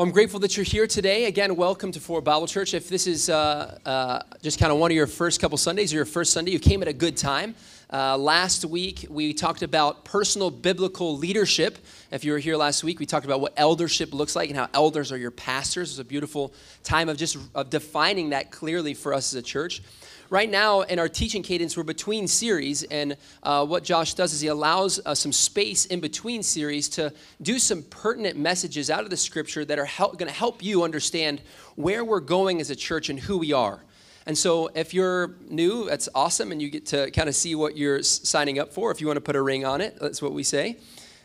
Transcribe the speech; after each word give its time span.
I'm 0.00 0.12
grateful 0.12 0.38
that 0.40 0.56
you're 0.56 0.62
here 0.62 0.86
today. 0.86 1.24
Again, 1.24 1.56
welcome 1.56 1.90
to 1.90 1.98
Fort 1.98 2.22
Bible 2.22 2.46
Church. 2.46 2.72
If 2.72 2.88
this 2.88 3.08
is 3.08 3.28
uh, 3.28 3.80
uh, 3.84 4.20
just 4.42 4.60
kind 4.60 4.70
of 4.70 4.78
one 4.78 4.92
of 4.92 4.94
your 4.94 5.08
first 5.08 5.40
couple 5.40 5.58
Sundays 5.58 5.92
or 5.92 5.96
your 5.96 6.04
first 6.04 6.32
Sunday, 6.32 6.52
you 6.52 6.60
came 6.60 6.82
at 6.82 6.86
a 6.86 6.92
good 6.92 7.16
time. 7.16 7.56
Uh, 7.92 8.16
last 8.16 8.64
week, 8.64 9.06
we 9.10 9.34
talked 9.34 9.62
about 9.62 10.04
personal 10.04 10.52
biblical 10.52 11.18
leadership. 11.18 11.78
If 12.12 12.24
you 12.24 12.30
were 12.30 12.38
here 12.38 12.56
last 12.56 12.84
week, 12.84 13.00
we 13.00 13.06
talked 13.06 13.26
about 13.26 13.40
what 13.40 13.54
eldership 13.56 14.14
looks 14.14 14.36
like 14.36 14.50
and 14.50 14.56
how 14.56 14.68
elders 14.72 15.10
are 15.10 15.18
your 15.18 15.32
pastors. 15.32 15.88
It 15.88 15.94
was 15.94 15.98
a 15.98 16.04
beautiful 16.04 16.54
time 16.84 17.08
of 17.08 17.16
just 17.16 17.36
of 17.56 17.68
defining 17.68 18.30
that 18.30 18.52
clearly 18.52 18.94
for 18.94 19.12
us 19.12 19.34
as 19.34 19.40
a 19.40 19.42
church 19.42 19.82
right 20.30 20.50
now 20.50 20.82
in 20.82 20.98
our 20.98 21.08
teaching 21.08 21.42
cadence, 21.42 21.76
we're 21.76 21.82
between 21.82 22.26
series, 22.28 22.82
and 22.84 23.16
uh, 23.42 23.64
what 23.64 23.84
Josh 23.84 24.14
does 24.14 24.32
is 24.32 24.40
he 24.40 24.48
allows 24.48 25.00
uh, 25.04 25.14
some 25.14 25.32
space 25.32 25.86
in 25.86 26.00
between 26.00 26.42
series 26.42 26.88
to 26.90 27.12
do 27.40 27.58
some 27.58 27.82
pertinent 27.84 28.36
messages 28.36 28.90
out 28.90 29.04
of 29.04 29.10
the 29.10 29.16
scripture 29.16 29.64
that 29.64 29.78
are 29.78 29.88
going 29.98 30.26
to 30.26 30.30
help 30.30 30.62
you 30.62 30.82
understand 30.82 31.40
where 31.76 32.04
we're 32.04 32.20
going 32.20 32.60
as 32.60 32.70
a 32.70 32.76
church 32.76 33.08
and 33.08 33.18
who 33.20 33.38
we 33.38 33.52
are. 33.52 33.80
And 34.26 34.36
so, 34.36 34.68
if 34.74 34.92
you're 34.92 35.36
new, 35.48 35.86
that's 35.86 36.08
awesome, 36.14 36.52
and 36.52 36.60
you 36.60 36.68
get 36.68 36.84
to 36.86 37.10
kind 37.12 37.28
of 37.28 37.34
see 37.34 37.54
what 37.54 37.78
you're 37.78 38.02
signing 38.02 38.58
up 38.58 38.74
for. 38.74 38.90
If 38.90 39.00
you 39.00 39.06
want 39.06 39.16
to 39.16 39.22
put 39.22 39.36
a 39.36 39.42
ring 39.42 39.64
on 39.64 39.80
it, 39.80 39.96
that's 39.98 40.20
what 40.20 40.32
we 40.32 40.42
say. 40.42 40.76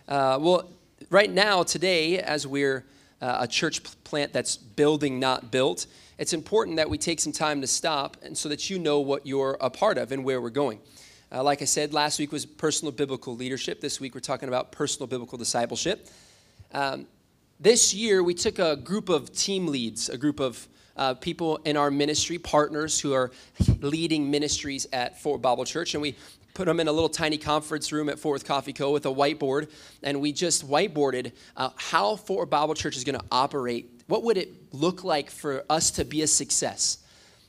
Uh, 0.07 0.37
well, 0.39 0.69
right 1.09 1.29
now, 1.29 1.63
today, 1.63 2.19
as 2.19 2.47
we're 2.47 2.85
uh, 3.21 3.39
a 3.41 3.47
church 3.47 3.83
plant 4.05 4.31
that's 4.31 4.55
building, 4.55 5.19
not 5.19 5.51
built, 5.51 5.85
it's 6.17 6.33
important 6.33 6.77
that 6.77 6.89
we 6.89 6.97
take 6.97 7.19
some 7.19 7.33
time 7.33 7.61
to 7.61 7.67
stop 7.67 8.17
and 8.23 8.37
so 8.37 8.49
that 8.49 8.69
you 8.69 8.79
know 8.79 8.99
what 8.99 9.25
you're 9.25 9.57
a 9.59 9.69
part 9.69 9.97
of 9.97 10.11
and 10.11 10.23
where 10.23 10.41
we're 10.41 10.49
going. 10.49 10.79
Uh, 11.31 11.43
like 11.43 11.61
I 11.61 11.65
said, 11.65 11.93
last 11.93 12.19
week 12.19 12.31
was 12.31 12.45
personal 12.45 12.91
biblical 12.91 13.35
leadership. 13.35 13.81
This 13.81 13.99
week 13.99 14.13
we're 14.13 14.21
talking 14.21 14.47
about 14.47 14.71
personal 14.71 15.07
biblical 15.07 15.37
discipleship. 15.37 16.07
Um, 16.71 17.07
this 17.59 17.93
year 17.93 18.23
we 18.23 18.33
took 18.33 18.59
a 18.59 18.75
group 18.75 19.09
of 19.09 19.33
team 19.33 19.67
leads, 19.67 20.09
a 20.09 20.17
group 20.17 20.39
of 20.39 20.67
uh, 20.95 21.15
people 21.15 21.57
in 21.65 21.75
our 21.75 21.89
ministry, 21.89 22.37
partners 22.37 22.99
who 22.99 23.13
are 23.13 23.31
leading 23.81 24.29
ministries 24.29 24.85
at 24.93 25.19
Fort 25.19 25.41
Bible 25.41 25.65
Church, 25.65 25.95
and 25.95 26.01
we 26.01 26.15
put 26.53 26.65
them 26.65 26.79
in 26.79 26.87
a 26.87 26.91
little 26.91 27.09
tiny 27.09 27.37
conference 27.37 27.91
room 27.91 28.09
at 28.09 28.19
Fort 28.19 28.35
Worth 28.35 28.45
Coffee 28.45 28.73
Co. 28.73 28.91
with 28.91 29.07
a 29.07 29.09
whiteboard, 29.09 29.71
and 30.03 30.21
we 30.21 30.31
just 30.31 30.69
whiteboarded 30.69 31.31
uh, 31.57 31.69
how 31.77 32.15
Fort 32.15 32.51
Bible 32.51 32.75
Church 32.75 32.95
is 32.95 33.03
going 33.03 33.17
to 33.17 33.25
operate 33.31 33.89
what 34.07 34.23
would 34.23 34.37
it 34.37 34.62
look 34.73 35.03
like 35.03 35.29
for 35.29 35.63
us 35.69 35.91
to 35.91 36.03
be 36.03 36.21
a 36.21 36.27
success? 36.27 36.97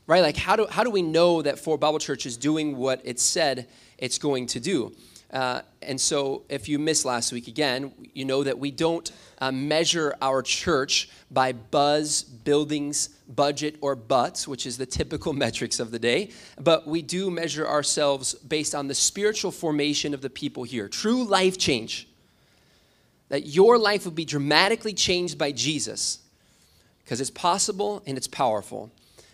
Right? 0.06 0.20
Like, 0.20 0.36
how 0.36 0.54
do, 0.54 0.66
how 0.68 0.84
do 0.84 0.90
we 0.90 1.02
know 1.02 1.42
that 1.42 1.58
Fort 1.58 1.80
Bible 1.80 1.98
Church 1.98 2.26
is 2.26 2.36
doing 2.36 2.76
what 2.76 3.00
it 3.04 3.18
said 3.18 3.66
it's 3.98 4.18
going 4.18 4.46
to 4.48 4.60
do? 4.60 4.94
Uh, 5.32 5.62
and 5.82 6.00
so, 6.00 6.44
if 6.48 6.68
you 6.68 6.78
missed 6.78 7.04
last 7.04 7.32
week 7.32 7.48
again, 7.48 7.92
you 8.12 8.24
know 8.24 8.44
that 8.44 8.56
we 8.56 8.70
don't 8.70 9.10
uh, 9.40 9.50
measure 9.50 10.14
our 10.22 10.42
church 10.42 11.08
by 11.28 11.52
buzz, 11.52 12.22
buildings, 12.22 13.08
budget, 13.28 13.76
or 13.80 13.96
butts, 13.96 14.46
which 14.46 14.64
is 14.64 14.78
the 14.78 14.86
typical 14.86 15.32
metrics 15.44 15.80
of 15.80 15.90
the 15.90 15.98
day, 15.98 16.30
but 16.60 16.86
we 16.86 17.02
do 17.02 17.30
measure 17.32 17.66
ourselves 17.66 18.34
based 18.34 18.76
on 18.76 18.86
the 18.86 18.94
spiritual 18.94 19.50
formation 19.50 20.14
of 20.14 20.20
the 20.20 20.30
people 20.30 20.62
here. 20.62 20.86
True 20.86 21.24
life 21.24 21.58
change. 21.58 22.06
That 23.30 23.46
your 23.46 23.76
life 23.76 24.04
will 24.04 24.12
be 24.12 24.26
dramatically 24.26 24.92
changed 24.92 25.36
by 25.36 25.50
Jesus 25.50 26.20
because 27.04 27.20
it's 27.20 27.30
possible 27.30 28.02
and 28.06 28.16
it's 28.16 28.28
powerful. 28.28 28.90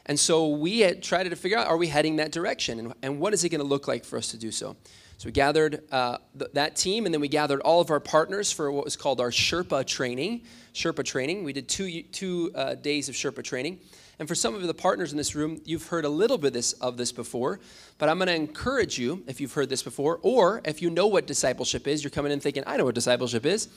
And 0.06 0.18
so 0.18 0.48
we 0.48 0.80
had 0.80 1.02
tried 1.02 1.24
to 1.24 1.36
figure 1.36 1.56
out 1.56 1.68
are 1.68 1.77
we 1.77 1.86
heading 1.86 2.16
that 2.16 2.32
direction 2.32 2.78
and, 2.78 2.94
and 3.02 3.20
what 3.20 3.32
is 3.32 3.44
it 3.44 3.50
going 3.50 3.60
to 3.60 3.66
look 3.66 3.86
like 3.86 4.04
for 4.04 4.16
us 4.16 4.28
to 4.28 4.36
do 4.36 4.50
so? 4.50 4.77
So 5.18 5.27
we 5.27 5.32
gathered 5.32 5.82
uh, 5.92 6.18
th- 6.36 6.50
that 6.54 6.77
team 6.77 7.04
and 7.04 7.14
then 7.14 7.20
we 7.20 7.28
gathered 7.28 7.60
all 7.60 7.80
of 7.80 7.90
our 7.90 8.00
partners 8.00 8.50
for 8.50 8.72
what 8.72 8.84
was 8.84 8.96
called 8.96 9.20
our 9.20 9.30
Sherpa 9.30 9.86
training. 9.86 10.42
Sherpa 10.74 11.04
training. 11.04 11.44
We 11.44 11.52
did 11.52 11.68
two, 11.68 12.02
two 12.04 12.50
uh, 12.54 12.74
days 12.74 13.08
of 13.08 13.14
Sherpa 13.14 13.44
training. 13.44 13.80
And 14.18 14.27
for 14.27 14.34
some 14.34 14.55
of 14.55 14.62
the 14.62 14.74
partners 14.74 15.12
in 15.12 15.18
this 15.18 15.34
room, 15.34 15.60
you've 15.64 15.86
heard 15.86 16.05
a 16.05 16.08
little 16.08 16.38
bit 16.38 16.48
of 16.48 16.52
this, 16.55 16.72
of 16.74 16.96
this 16.96 17.12
before, 17.12 17.61
but 17.98 18.08
I'm 18.08 18.18
going 18.18 18.28
to 18.28 18.34
encourage 18.34 18.98
you, 18.98 19.22
if 19.27 19.40
you've 19.40 19.52
heard 19.52 19.68
this 19.68 19.83
before, 19.83 20.18
or 20.22 20.61
if 20.64 20.83
you 20.83 20.90
know 20.90 21.06
what 21.06 21.27
discipleship 21.27 21.86
is, 21.86 22.02
you're 22.02 22.11
coming 22.11 22.33
in 22.33 22.40
thinking, 22.40 22.62
I 22.66 22.77
know 22.77 22.84
what 22.84 22.95
discipleship 22.95 23.46
is. 23.46 23.68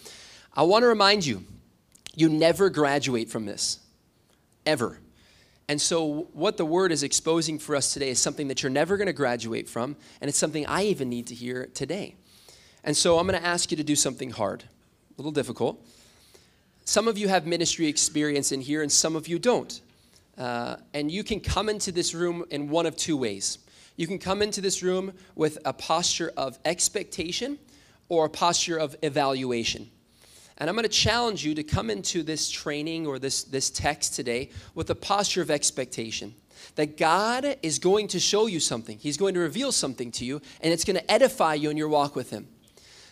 I 0.53 0.63
want 0.63 0.83
to 0.83 0.87
remind 0.87 1.25
you, 1.25 1.43
you 2.15 2.27
never 2.27 2.69
graduate 2.69 3.29
from 3.29 3.45
this 3.45 3.79
ever. 4.65 4.99
And 5.69 5.81
so, 5.81 6.27
what 6.33 6.57
the 6.57 6.65
word 6.65 6.91
is 6.91 7.03
exposing 7.03 7.57
for 7.57 7.75
us 7.75 7.93
today 7.93 8.09
is 8.09 8.19
something 8.19 8.49
that 8.49 8.61
you're 8.61 8.69
never 8.69 8.97
going 8.97 9.07
to 9.07 9.13
graduate 9.13 9.69
from, 9.69 9.95
and 10.19 10.27
it's 10.27 10.37
something 10.37 10.65
I 10.65 10.83
even 10.83 11.09
need 11.09 11.27
to 11.27 11.35
hear 11.35 11.69
today. 11.73 12.15
And 12.83 12.95
so, 12.95 13.17
I'm 13.17 13.27
going 13.27 13.39
to 13.39 13.47
ask 13.47 13.71
you 13.71 13.77
to 13.77 13.83
do 13.83 13.95
something 13.95 14.31
hard, 14.31 14.63
a 14.63 14.67
little 15.17 15.31
difficult. 15.31 15.81
Some 16.85 17.07
of 17.07 17.17
you 17.17 17.29
have 17.29 17.47
ministry 17.47 17.87
experience 17.87 18.51
in 18.51 18.59
here, 18.59 18.81
and 18.81 18.91
some 18.91 19.15
of 19.15 19.27
you 19.27 19.39
don't. 19.39 19.79
Uh, 20.37 20.77
and 20.93 21.09
you 21.09 21.23
can 21.23 21.39
come 21.39 21.69
into 21.69 21.91
this 21.91 22.13
room 22.13 22.43
in 22.49 22.69
one 22.69 22.85
of 22.85 22.97
two 22.97 23.15
ways. 23.15 23.59
You 23.95 24.07
can 24.07 24.17
come 24.17 24.41
into 24.41 24.59
this 24.59 24.83
room 24.83 25.13
with 25.35 25.59
a 25.63 25.71
posture 25.71 26.33
of 26.35 26.57
expectation 26.65 27.59
or 28.09 28.25
a 28.25 28.29
posture 28.29 28.77
of 28.77 28.95
evaluation. 29.01 29.89
And 30.63 30.69
I'm 30.69 30.77
going 30.77 30.83
to 30.83 30.89
challenge 30.89 31.43
you 31.43 31.55
to 31.55 31.63
come 31.63 31.89
into 31.89 32.23
this 32.23 32.49
training 32.49 33.05
or 33.05 33.19
this, 33.19 33.43
this 33.43 33.69
text 33.69 34.15
today 34.15 34.49
with 34.73 34.89
a 34.89 34.95
posture 34.95 35.41
of 35.41 35.51
expectation 35.51 36.35
that 36.75 36.95
God 36.95 37.57
is 37.61 37.79
going 37.79 38.07
to 38.07 38.19
show 38.21 38.47
you 38.47 38.61
something. 38.61 38.97
He's 38.97 39.17
going 39.17 39.33
to 39.33 39.41
reveal 39.41 39.73
something 39.73 40.09
to 40.13 40.23
you, 40.23 40.41
and 40.61 40.71
it's 40.71 40.85
going 40.85 40.95
to 40.95 41.11
edify 41.11 41.55
you 41.55 41.69
in 41.69 41.75
your 41.75 41.89
walk 41.89 42.15
with 42.15 42.29
Him. 42.29 42.47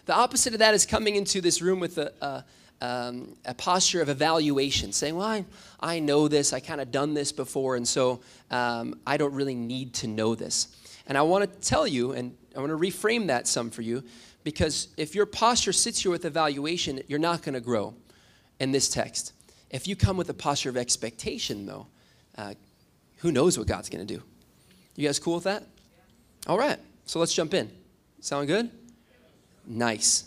The 0.05 0.15
opposite 0.15 0.53
of 0.53 0.59
that 0.59 0.73
is 0.73 0.85
coming 0.85 1.17
into 1.17 1.41
this 1.41 1.61
room 1.61 1.81
with 1.81 1.97
a, 1.97 2.13
a, 2.21 2.45
um, 2.79 3.35
a 3.43 3.53
posture 3.53 4.01
of 4.01 4.07
evaluation, 4.07 4.93
saying, 4.93 5.17
Well, 5.17 5.27
I, 5.27 5.43
I 5.81 5.99
know 5.99 6.29
this, 6.29 6.53
I 6.53 6.61
kind 6.61 6.79
of 6.79 6.89
done 6.89 7.13
this 7.13 7.33
before, 7.33 7.75
and 7.75 7.85
so 7.85 8.21
um, 8.49 8.97
I 9.05 9.17
don't 9.17 9.33
really 9.33 9.55
need 9.55 9.93
to 9.95 10.07
know 10.07 10.35
this. 10.35 10.69
And 11.05 11.17
I 11.17 11.23
want 11.23 11.43
to 11.43 11.69
tell 11.69 11.85
you, 11.85 12.13
and 12.13 12.33
I 12.55 12.59
want 12.61 12.71
to 12.71 12.77
reframe 12.77 13.27
that 13.27 13.45
some 13.45 13.71
for 13.71 13.81
you, 13.81 14.05
because 14.43 14.89
if 14.97 15.15
your 15.15 15.25
posture 15.25 15.73
sits 15.73 16.01
here 16.01 16.11
with 16.11 16.25
evaluation, 16.25 17.01
you're 17.07 17.19
not 17.19 17.43
going 17.43 17.53
to 17.53 17.61
grow 17.61 17.93
in 18.59 18.71
this 18.71 18.89
text. 18.89 19.33
If 19.69 19.87
you 19.87 19.95
come 19.95 20.17
with 20.17 20.29
a 20.29 20.33
posture 20.33 20.69
of 20.69 20.77
expectation, 20.77 21.65
though, 21.65 21.87
uh, 22.37 22.53
who 23.17 23.31
knows 23.31 23.57
what 23.57 23.67
God's 23.67 23.89
going 23.89 24.05
to 24.05 24.13
do? 24.17 24.21
You 24.95 25.07
guys 25.07 25.19
cool 25.19 25.35
with 25.35 25.45
that? 25.45 25.63
All 26.47 26.57
right, 26.57 26.79
so 27.05 27.19
let's 27.19 27.33
jump 27.33 27.53
in. 27.53 27.71
Sound 28.19 28.47
good? 28.47 28.69
Nice. 29.65 30.25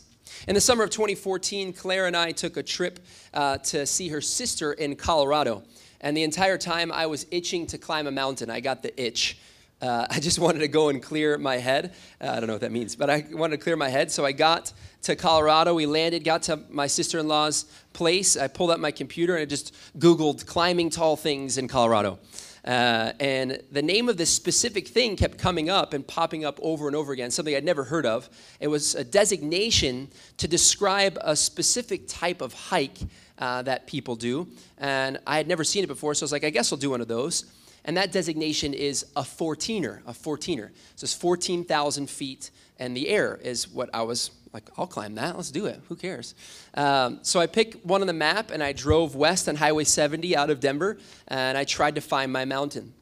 In 0.48 0.54
the 0.54 0.60
summer 0.60 0.84
of 0.84 0.90
2014, 0.90 1.72
Claire 1.72 2.06
and 2.06 2.16
I 2.16 2.32
took 2.32 2.56
a 2.56 2.62
trip 2.62 3.00
uh, 3.32 3.58
to 3.58 3.86
see 3.86 4.08
her 4.08 4.20
sister 4.20 4.72
in 4.72 4.96
Colorado. 4.96 5.62
And 6.00 6.16
the 6.16 6.22
entire 6.22 6.58
time 6.58 6.92
I 6.92 7.06
was 7.06 7.26
itching 7.30 7.66
to 7.68 7.78
climb 7.78 8.06
a 8.06 8.10
mountain. 8.10 8.50
I 8.50 8.60
got 8.60 8.82
the 8.82 9.02
itch. 9.02 9.38
Uh, 9.84 10.06
I 10.10 10.20
just 10.20 10.38
wanted 10.38 10.60
to 10.60 10.68
go 10.68 10.88
and 10.88 11.02
clear 11.02 11.36
my 11.36 11.56
head. 11.56 11.92
Uh, 12.20 12.30
I 12.30 12.40
don't 12.40 12.46
know 12.46 12.54
what 12.54 12.62
that 12.62 12.72
means, 12.72 12.96
but 12.96 13.10
I 13.10 13.24
wanted 13.30 13.58
to 13.58 13.62
clear 13.62 13.76
my 13.76 13.88
head. 13.88 14.10
So 14.10 14.24
I 14.24 14.32
got 14.32 14.72
to 15.02 15.14
Colorado. 15.14 15.74
We 15.74 15.86
landed, 15.86 16.24
got 16.24 16.42
to 16.44 16.60
my 16.70 16.86
sister 16.86 17.18
in 17.18 17.28
law's 17.28 17.66
place. 17.92 18.36
I 18.36 18.48
pulled 18.48 18.70
out 18.70 18.80
my 18.80 18.90
computer 18.90 19.34
and 19.34 19.42
I 19.42 19.44
just 19.44 19.74
Googled 19.98 20.46
climbing 20.46 20.90
tall 20.90 21.16
things 21.16 21.58
in 21.58 21.68
Colorado. 21.68 22.18
Uh, 22.64 23.12
and 23.20 23.60
the 23.72 23.82
name 23.82 24.08
of 24.08 24.16
this 24.16 24.30
specific 24.30 24.88
thing 24.88 25.16
kept 25.16 25.36
coming 25.36 25.68
up 25.68 25.92
and 25.92 26.06
popping 26.06 26.46
up 26.46 26.58
over 26.62 26.86
and 26.86 26.96
over 26.96 27.12
again, 27.12 27.30
something 27.30 27.54
I'd 27.54 27.62
never 27.62 27.84
heard 27.84 28.06
of. 28.06 28.30
It 28.58 28.68
was 28.68 28.94
a 28.94 29.04
designation 29.04 30.08
to 30.38 30.48
describe 30.48 31.18
a 31.20 31.36
specific 31.36 32.08
type 32.08 32.40
of 32.40 32.54
hike 32.54 32.96
uh, 33.38 33.60
that 33.62 33.86
people 33.86 34.16
do. 34.16 34.48
And 34.78 35.18
I 35.26 35.36
had 35.36 35.46
never 35.46 35.62
seen 35.62 35.84
it 35.84 35.88
before, 35.88 36.14
so 36.14 36.24
I 36.24 36.26
was 36.26 36.32
like, 36.32 36.44
I 36.44 36.48
guess 36.48 36.72
I'll 36.72 36.78
do 36.78 36.88
one 36.88 37.02
of 37.02 37.08
those 37.08 37.44
and 37.84 37.96
that 37.96 38.12
designation 38.12 38.74
is 38.74 39.06
a 39.16 39.22
14er, 39.22 40.00
a 40.06 40.12
14er. 40.12 40.70
So 40.96 41.04
it's 41.04 41.14
14,000 41.14 42.08
feet, 42.08 42.50
and 42.78 42.96
the 42.96 43.08
air 43.08 43.38
is 43.42 43.68
what 43.68 43.90
I 43.92 44.02
was 44.02 44.30
like, 44.54 44.70
I'll 44.78 44.86
climb 44.86 45.16
that, 45.16 45.36
let's 45.36 45.50
do 45.50 45.66
it, 45.66 45.80
who 45.88 45.96
cares? 45.96 46.36
Um, 46.74 47.18
so 47.22 47.40
I 47.40 47.46
picked 47.46 47.84
one 47.84 48.00
on 48.00 48.06
the 48.06 48.12
map, 48.12 48.52
and 48.52 48.62
I 48.62 48.72
drove 48.72 49.16
west 49.16 49.48
on 49.48 49.56
Highway 49.56 49.82
70 49.82 50.36
out 50.36 50.48
of 50.48 50.60
Denver, 50.60 50.96
and 51.26 51.58
I 51.58 51.64
tried 51.64 51.96
to 51.96 52.00
find 52.00 52.32
my 52.32 52.44
mountain. 52.44 52.94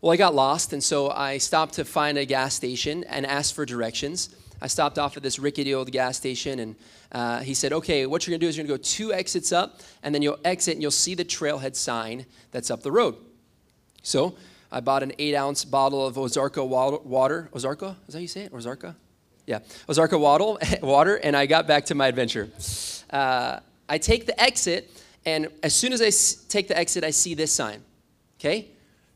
Well, 0.00 0.12
I 0.12 0.16
got 0.16 0.34
lost, 0.34 0.72
and 0.72 0.82
so 0.82 1.10
I 1.10 1.36
stopped 1.38 1.74
to 1.74 1.84
find 1.84 2.16
a 2.16 2.24
gas 2.24 2.54
station 2.54 3.04
and 3.04 3.26
asked 3.26 3.54
for 3.54 3.66
directions. 3.66 4.34
I 4.60 4.66
stopped 4.66 4.98
off 4.98 5.16
at 5.16 5.22
this 5.22 5.38
rickety 5.38 5.74
old 5.74 5.92
gas 5.92 6.16
station, 6.16 6.58
and 6.58 6.76
uh, 7.12 7.40
he 7.40 7.52
said, 7.52 7.72
Okay, 7.72 8.06
what 8.06 8.26
you're 8.26 8.32
gonna 8.32 8.40
do 8.40 8.48
is 8.48 8.56
you're 8.56 8.66
gonna 8.66 8.78
go 8.78 8.82
two 8.82 9.12
exits 9.12 9.52
up, 9.52 9.80
and 10.02 10.14
then 10.14 10.22
you'll 10.22 10.38
exit 10.44 10.74
and 10.74 10.82
you'll 10.82 10.90
see 10.90 11.14
the 11.14 11.24
trailhead 11.24 11.76
sign 11.76 12.24
that's 12.50 12.70
up 12.70 12.82
the 12.82 12.92
road. 12.92 13.16
So 14.04 14.36
I 14.70 14.80
bought 14.80 15.02
an 15.02 15.12
eight 15.18 15.34
ounce 15.34 15.64
bottle 15.64 16.06
of 16.06 16.14
Ozarka 16.14 16.64
water. 16.64 17.48
Ozarka? 17.52 17.96
Is 18.06 18.12
that 18.12 18.14
how 18.14 18.18
you 18.20 18.28
say 18.28 18.42
it? 18.42 18.52
Ozarka? 18.52 18.94
Yeah. 19.46 19.60
Ozarka 19.88 20.20
water, 20.82 21.16
and 21.16 21.36
I 21.36 21.46
got 21.46 21.66
back 21.66 21.86
to 21.86 21.94
my 21.94 22.06
adventure. 22.06 22.50
Uh, 23.10 23.60
I 23.88 23.98
take 23.98 24.26
the 24.26 24.40
exit, 24.40 24.90
and 25.24 25.48
as 25.62 25.74
soon 25.74 25.92
as 25.92 26.02
I 26.02 26.10
take 26.48 26.68
the 26.68 26.78
exit, 26.78 27.02
I 27.02 27.10
see 27.10 27.34
this 27.34 27.50
sign. 27.52 27.82
Okay? 28.38 28.68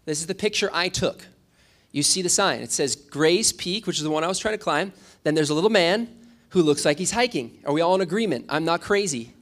This 0.06 0.20
is 0.20 0.26
the 0.26 0.34
picture 0.34 0.70
I 0.72 0.88
took. 0.88 1.26
You 1.92 2.02
see 2.02 2.22
the 2.22 2.28
sign. 2.28 2.60
It 2.60 2.72
says 2.72 2.96
Gray's 2.96 3.52
Peak, 3.52 3.86
which 3.86 3.98
is 3.98 4.02
the 4.02 4.10
one 4.10 4.24
I 4.24 4.26
was 4.26 4.38
trying 4.38 4.54
to 4.54 4.62
climb. 4.62 4.92
Then 5.22 5.34
there's 5.34 5.50
a 5.50 5.54
little 5.54 5.70
man 5.70 6.08
who 6.50 6.62
looks 6.62 6.84
like 6.86 6.98
he's 6.98 7.10
hiking. 7.10 7.58
Are 7.66 7.72
we 7.74 7.82
all 7.82 7.94
in 7.94 8.00
agreement? 8.00 8.46
I'm 8.48 8.64
not 8.64 8.80
crazy. 8.80 9.34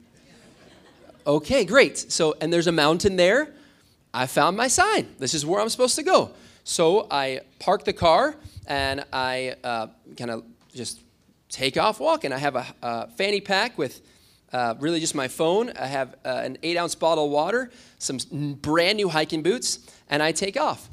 okay, 1.25 1.63
great. 1.63 1.97
So, 1.97 2.35
and 2.41 2.51
there's 2.51 2.67
a 2.67 2.71
mountain 2.73 3.15
there. 3.15 3.53
I 4.13 4.25
found 4.27 4.57
my 4.57 4.67
sign. 4.67 5.07
This 5.19 5.33
is 5.33 5.45
where 5.45 5.61
I'm 5.61 5.69
supposed 5.69 5.95
to 5.95 6.03
go. 6.03 6.31
So 6.63 7.07
I 7.09 7.41
park 7.59 7.85
the 7.85 7.93
car 7.93 8.35
and 8.65 9.05
I 9.13 9.55
uh, 9.63 9.87
kind 10.17 10.31
of 10.31 10.43
just 10.73 11.01
take 11.49 11.77
off 11.77 11.99
walking. 11.99 12.33
I 12.33 12.37
have 12.37 12.55
a, 12.55 12.65
a 12.81 13.07
fanny 13.11 13.41
pack 13.41 13.77
with 13.77 14.01
uh, 14.51 14.75
really 14.79 14.99
just 14.99 15.15
my 15.15 15.27
phone. 15.27 15.71
I 15.77 15.87
have 15.87 16.15
uh, 16.25 16.41
an 16.43 16.57
eight 16.63 16.77
ounce 16.77 16.95
bottle 16.95 17.25
of 17.25 17.31
water, 17.31 17.69
some 17.99 18.17
brand 18.61 18.97
new 18.97 19.09
hiking 19.09 19.43
boots, 19.43 19.79
and 20.09 20.23
I 20.23 20.31
take 20.31 20.59
off. 20.59 20.89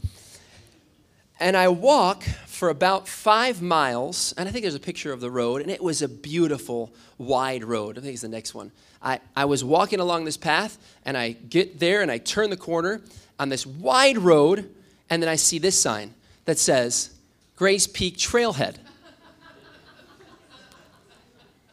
And 1.40 1.56
I 1.56 1.69
walk 1.69 2.22
for 2.46 2.69
about 2.69 3.08
five 3.08 3.60
miles, 3.60 4.32
and 4.38 4.49
I 4.49 4.52
think 4.52 4.62
there's 4.62 4.75
a 4.75 4.81
picture 4.81 5.12
of 5.12 5.20
the 5.20 5.31
road, 5.31 5.60
and 5.60 5.70
it 5.70 5.82
was 5.82 6.02
a 6.02 6.08
beautiful, 6.08 6.94
wide 7.19 7.64
road. 7.64 7.99
I 7.99 8.00
think 8.00 8.12
it's 8.12 8.22
the 8.22 8.28
next 8.28 8.55
one. 8.55 8.70
I, 9.04 9.20
I 9.36 9.44
was 9.44 9.62
walking 9.62 10.00
along 10.00 10.24
this 10.24 10.38
path, 10.38 10.78
and 11.04 11.16
I 11.16 11.32
get 11.32 11.78
there, 11.78 12.00
and 12.00 12.10
I 12.10 12.18
turn 12.18 12.48
the 12.48 12.56
corner 12.56 13.02
on 13.38 13.50
this 13.50 13.66
wide 13.66 14.16
road, 14.16 14.70
and 15.10 15.22
then 15.22 15.28
I 15.28 15.36
see 15.36 15.58
this 15.58 15.78
sign 15.78 16.14
that 16.46 16.58
says, 16.58 17.10
Gray's 17.56 17.86
Peak 17.86 18.16
Trailhead. 18.16 18.76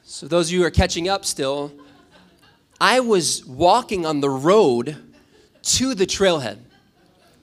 so, 0.04 0.28
those 0.28 0.50
of 0.50 0.54
you 0.54 0.60
who 0.60 0.66
are 0.66 0.72
catching 0.72 1.08
up 1.08 1.26
still, 1.26 1.72
I 2.80 3.00
was 3.00 3.46
walking 3.46 4.06
on 4.06 4.20
the 4.20 4.30
road 4.30 4.98
to 5.64 5.96
the 5.96 6.06
trailhead. 6.06 6.58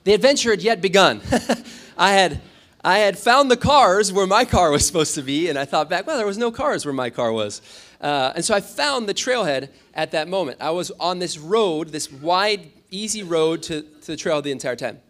The 0.05 0.13
adventure 0.13 0.51
had 0.51 0.63
yet 0.63 0.83
begun. 0.83 1.21
I 1.99 2.13
had 2.13 2.41
I 2.85 2.99
had 2.99 3.19
found 3.19 3.51
the 3.51 3.57
cars 3.57 4.13
where 4.13 4.27
my 4.27 4.45
car 4.45 4.71
was 4.71 4.87
supposed 4.87 5.15
to 5.17 5.23
be, 5.23 5.49
and 5.49 5.59
I 5.59 5.65
thought 5.65 5.91
back, 5.91 6.07
well, 6.07 6.17
there 6.17 6.27
was 6.27 6.39
no 6.39 6.51
cars 6.51 6.85
where 6.85 6.95
my 6.95 7.11
car 7.11 7.33
was. 7.33 7.61
Uh, 8.01 8.33
and 8.37 8.45
so 8.45 8.55
I 8.55 8.61
found 8.61 9.09
the 9.09 9.15
trailhead 9.15 9.71
at 9.95 10.13
that 10.13 10.29
moment. 10.29 10.59
I 10.61 10.71
was 10.71 10.91
on 11.01 11.19
this 11.19 11.37
road, 11.37 11.89
this 11.89 12.11
wide, 12.11 12.71
easy 12.91 13.23
road 13.23 13.63
to, 13.65 13.83
to 13.83 14.07
the 14.07 14.17
trail 14.17 14.41
the 14.41 14.53
entire 14.53 14.77
time. 14.77 15.01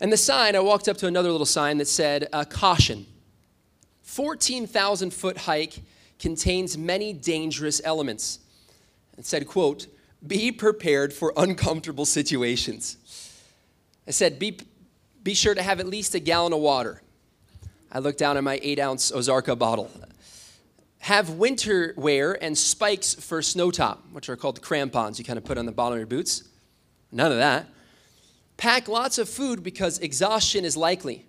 And 0.00 0.12
the 0.12 0.16
sign, 0.16 0.56
I 0.56 0.60
walked 0.60 0.88
up 0.88 0.96
to 0.98 1.06
another 1.06 1.30
little 1.30 1.46
sign 1.46 1.78
that 1.78 1.88
said, 1.88 2.28
uh, 2.32 2.44
Caution 2.44 3.06
14,000 4.02 5.12
foot 5.12 5.38
hike 5.38 5.80
contains 6.18 6.76
many 6.76 7.12
dangerous 7.12 7.80
elements. 7.84 8.40
It 9.16 9.24
said, 9.24 9.46
quote, 9.46 9.86
be 10.24 10.52
prepared 10.52 11.12
for 11.12 11.32
uncomfortable 11.36 12.04
situations. 12.04 12.96
I 14.06 14.10
said, 14.10 14.38
be 14.38 14.58
be 15.22 15.34
sure 15.34 15.54
to 15.54 15.62
have 15.62 15.78
at 15.78 15.86
least 15.86 16.14
a 16.14 16.20
gallon 16.20 16.52
of 16.52 16.58
water. 16.58 17.00
I 17.90 18.00
looked 18.00 18.18
down 18.18 18.36
at 18.36 18.42
my 18.42 18.58
eight 18.62 18.78
ounce 18.78 19.12
Ozarka 19.12 19.56
bottle. 19.56 19.90
Have 21.02 21.30
winter 21.30 21.94
wear 21.96 22.40
and 22.40 22.56
spikes 22.56 23.14
for 23.14 23.42
snow 23.42 23.72
top, 23.72 24.04
which 24.12 24.28
are 24.28 24.36
called 24.36 24.62
crampons 24.62 25.18
you 25.18 25.24
kind 25.24 25.36
of 25.36 25.44
put 25.44 25.58
on 25.58 25.66
the 25.66 25.72
bottom 25.72 25.94
of 25.94 25.98
your 25.98 26.06
boots. 26.06 26.44
None 27.10 27.32
of 27.32 27.38
that. 27.38 27.66
Pack 28.56 28.86
lots 28.86 29.18
of 29.18 29.28
food 29.28 29.64
because 29.64 29.98
exhaustion 29.98 30.64
is 30.64 30.76
likely. 30.76 31.26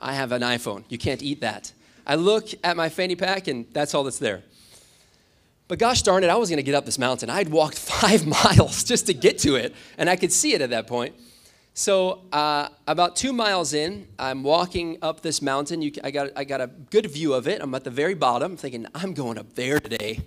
I 0.00 0.14
have 0.14 0.32
an 0.32 0.40
iPhone. 0.40 0.84
You 0.88 0.96
can't 0.96 1.22
eat 1.22 1.42
that. 1.42 1.74
I 2.06 2.14
look 2.14 2.48
at 2.64 2.74
my 2.74 2.88
fanny 2.88 3.16
pack 3.16 3.48
and 3.48 3.66
that's 3.72 3.94
all 3.94 4.02
that's 4.02 4.18
there. 4.18 4.42
But 5.68 5.78
gosh 5.78 6.00
darn 6.00 6.24
it, 6.24 6.30
I 6.30 6.36
was 6.36 6.48
going 6.48 6.56
to 6.56 6.62
get 6.62 6.74
up 6.74 6.86
this 6.86 6.98
mountain. 6.98 7.28
I'd 7.28 7.50
walked 7.50 7.78
five 7.78 8.26
miles 8.26 8.82
just 8.82 9.06
to 9.08 9.14
get 9.14 9.38
to 9.40 9.56
it, 9.56 9.74
and 9.98 10.08
I 10.08 10.16
could 10.16 10.32
see 10.32 10.54
it 10.54 10.62
at 10.62 10.70
that 10.70 10.86
point. 10.86 11.14
So, 11.80 12.24
uh, 12.30 12.68
about 12.86 13.16
two 13.16 13.32
miles 13.32 13.72
in, 13.72 14.06
I'm 14.18 14.42
walking 14.42 14.98
up 15.00 15.22
this 15.22 15.40
mountain. 15.40 15.80
You, 15.80 15.90
I, 16.04 16.10
got, 16.10 16.28
I 16.36 16.44
got 16.44 16.60
a 16.60 16.66
good 16.66 17.10
view 17.10 17.32
of 17.32 17.48
it. 17.48 17.62
I'm 17.62 17.74
at 17.74 17.84
the 17.84 17.90
very 17.90 18.12
bottom, 18.12 18.54
thinking, 18.58 18.86
I'm 18.94 19.14
going 19.14 19.38
up 19.38 19.54
there 19.54 19.80
today. 19.80 20.20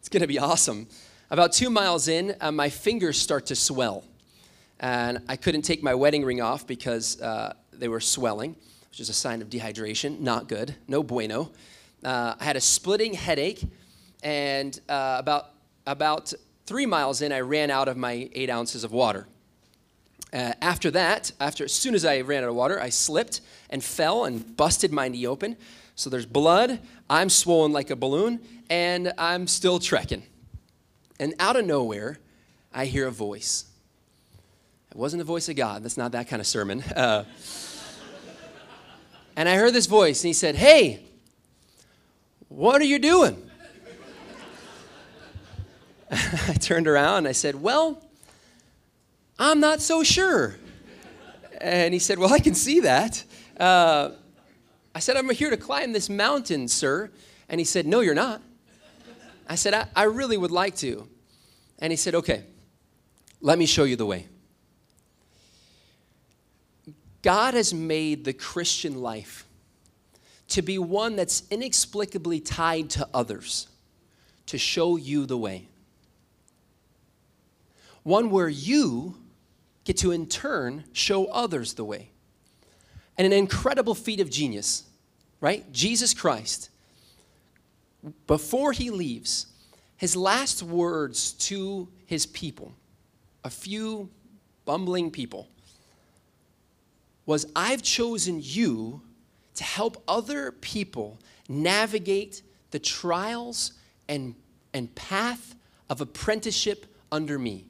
It's 0.00 0.08
going 0.08 0.22
to 0.22 0.26
be 0.26 0.40
awesome. 0.40 0.88
About 1.30 1.52
two 1.52 1.70
miles 1.70 2.08
in, 2.08 2.34
uh, 2.40 2.50
my 2.50 2.68
fingers 2.68 3.16
start 3.16 3.46
to 3.46 3.54
swell. 3.54 4.02
And 4.80 5.20
I 5.28 5.36
couldn't 5.36 5.62
take 5.62 5.84
my 5.84 5.94
wedding 5.94 6.24
ring 6.24 6.40
off 6.40 6.66
because 6.66 7.20
uh, 7.20 7.54
they 7.72 7.86
were 7.86 8.00
swelling, 8.00 8.56
which 8.90 8.98
is 8.98 9.08
a 9.08 9.14
sign 9.14 9.40
of 9.40 9.48
dehydration. 9.48 10.18
Not 10.18 10.48
good. 10.48 10.74
No 10.88 11.04
bueno. 11.04 11.52
Uh, 12.02 12.34
I 12.40 12.44
had 12.44 12.56
a 12.56 12.60
splitting 12.60 13.14
headache. 13.14 13.62
And 14.24 14.76
uh, 14.88 15.14
about, 15.20 15.50
about 15.86 16.32
three 16.66 16.86
miles 16.86 17.22
in, 17.22 17.30
I 17.30 17.38
ran 17.38 17.70
out 17.70 17.86
of 17.86 17.96
my 17.96 18.28
eight 18.32 18.50
ounces 18.50 18.82
of 18.82 18.90
water. 18.90 19.28
Uh, 20.32 20.52
after 20.60 20.90
that, 20.90 21.32
after 21.40 21.64
as 21.64 21.72
soon 21.72 21.94
as 21.94 22.04
I 22.04 22.20
ran 22.20 22.42
out 22.42 22.50
of 22.50 22.54
water, 22.54 22.80
I 22.80 22.90
slipped 22.90 23.40
and 23.70 23.82
fell 23.82 24.24
and 24.24 24.56
busted 24.56 24.92
my 24.92 25.08
knee 25.08 25.26
open. 25.26 25.56
So 25.94 26.10
there's 26.10 26.26
blood. 26.26 26.80
I'm 27.08 27.30
swollen 27.30 27.72
like 27.72 27.90
a 27.90 27.96
balloon, 27.96 28.40
and 28.68 29.12
I'm 29.18 29.46
still 29.46 29.78
trekking. 29.78 30.22
And 31.18 31.34
out 31.38 31.56
of 31.56 31.66
nowhere, 31.66 32.18
I 32.72 32.84
hear 32.84 33.06
a 33.06 33.10
voice. 33.10 33.64
It 34.90 34.96
wasn't 34.96 35.18
the 35.18 35.24
voice 35.24 35.48
of 35.48 35.56
God. 35.56 35.82
That's 35.82 35.96
not 35.96 36.12
that 36.12 36.28
kind 36.28 36.40
of 36.40 36.46
sermon. 36.46 36.84
Uh, 36.94 37.24
and 39.36 39.48
I 39.48 39.54
heard 39.54 39.72
this 39.72 39.86
voice, 39.86 40.24
and 40.24 40.26
he 40.28 40.32
said, 40.32 40.56
Hey, 40.56 41.00
what 42.48 42.80
are 42.80 42.84
you 42.84 42.98
doing? 42.98 43.48
I 46.10 46.54
turned 46.54 46.88
around 46.88 47.18
and 47.18 47.28
I 47.28 47.32
said, 47.32 47.54
Well, 47.54 48.02
I'm 49.38 49.60
not 49.60 49.80
so 49.80 50.02
sure. 50.02 50.56
And 51.60 51.94
he 51.94 52.00
said, 52.00 52.18
Well, 52.18 52.32
I 52.32 52.40
can 52.40 52.54
see 52.54 52.80
that. 52.80 53.22
Uh, 53.58 54.10
I 54.94 55.00
said, 55.00 55.16
I'm 55.16 55.30
here 55.30 55.50
to 55.50 55.56
climb 55.56 55.92
this 55.92 56.08
mountain, 56.08 56.66
sir. 56.68 57.10
And 57.48 57.60
he 57.60 57.64
said, 57.64 57.86
No, 57.86 58.00
you're 58.00 58.14
not. 58.14 58.42
I 59.48 59.54
said, 59.54 59.74
I, 59.74 59.86
I 59.94 60.04
really 60.04 60.36
would 60.36 60.50
like 60.50 60.76
to. 60.76 61.08
And 61.78 61.92
he 61.92 61.96
said, 61.96 62.14
Okay, 62.14 62.44
let 63.40 63.58
me 63.58 63.66
show 63.66 63.84
you 63.84 63.96
the 63.96 64.06
way. 64.06 64.26
God 67.22 67.54
has 67.54 67.74
made 67.74 68.24
the 68.24 68.32
Christian 68.32 69.00
life 69.00 69.46
to 70.48 70.62
be 70.62 70.78
one 70.78 71.16
that's 71.16 71.42
inexplicably 71.50 72.40
tied 72.40 72.90
to 72.90 73.08
others, 73.12 73.68
to 74.46 74.56
show 74.58 74.96
you 74.96 75.26
the 75.26 75.36
way. 75.36 75.68
One 78.02 78.30
where 78.30 78.48
you 78.48 79.16
get 79.88 79.96
to 79.96 80.12
in 80.12 80.26
turn 80.26 80.84
show 80.92 81.24
others 81.28 81.72
the 81.72 81.84
way. 81.84 82.10
And 83.16 83.26
an 83.26 83.32
incredible 83.32 83.94
feat 83.94 84.20
of 84.20 84.28
genius, 84.28 84.84
right? 85.40 85.64
Jesus 85.72 86.12
Christ, 86.12 86.68
before 88.26 88.72
he 88.72 88.90
leaves, 88.90 89.46
his 89.96 90.14
last 90.14 90.62
words 90.62 91.32
to 91.32 91.88
his 92.04 92.26
people, 92.26 92.74
a 93.42 93.48
few 93.48 94.10
bumbling 94.66 95.10
people, 95.10 95.48
was 97.24 97.46
I've 97.56 97.80
chosen 97.80 98.40
you 98.42 99.00
to 99.54 99.64
help 99.64 100.02
other 100.06 100.52
people 100.52 101.18
navigate 101.48 102.42
the 102.72 102.78
trials 102.78 103.72
and, 104.06 104.34
and 104.74 104.94
path 104.94 105.54
of 105.88 106.02
apprenticeship 106.02 106.84
under 107.10 107.38
me. 107.38 107.64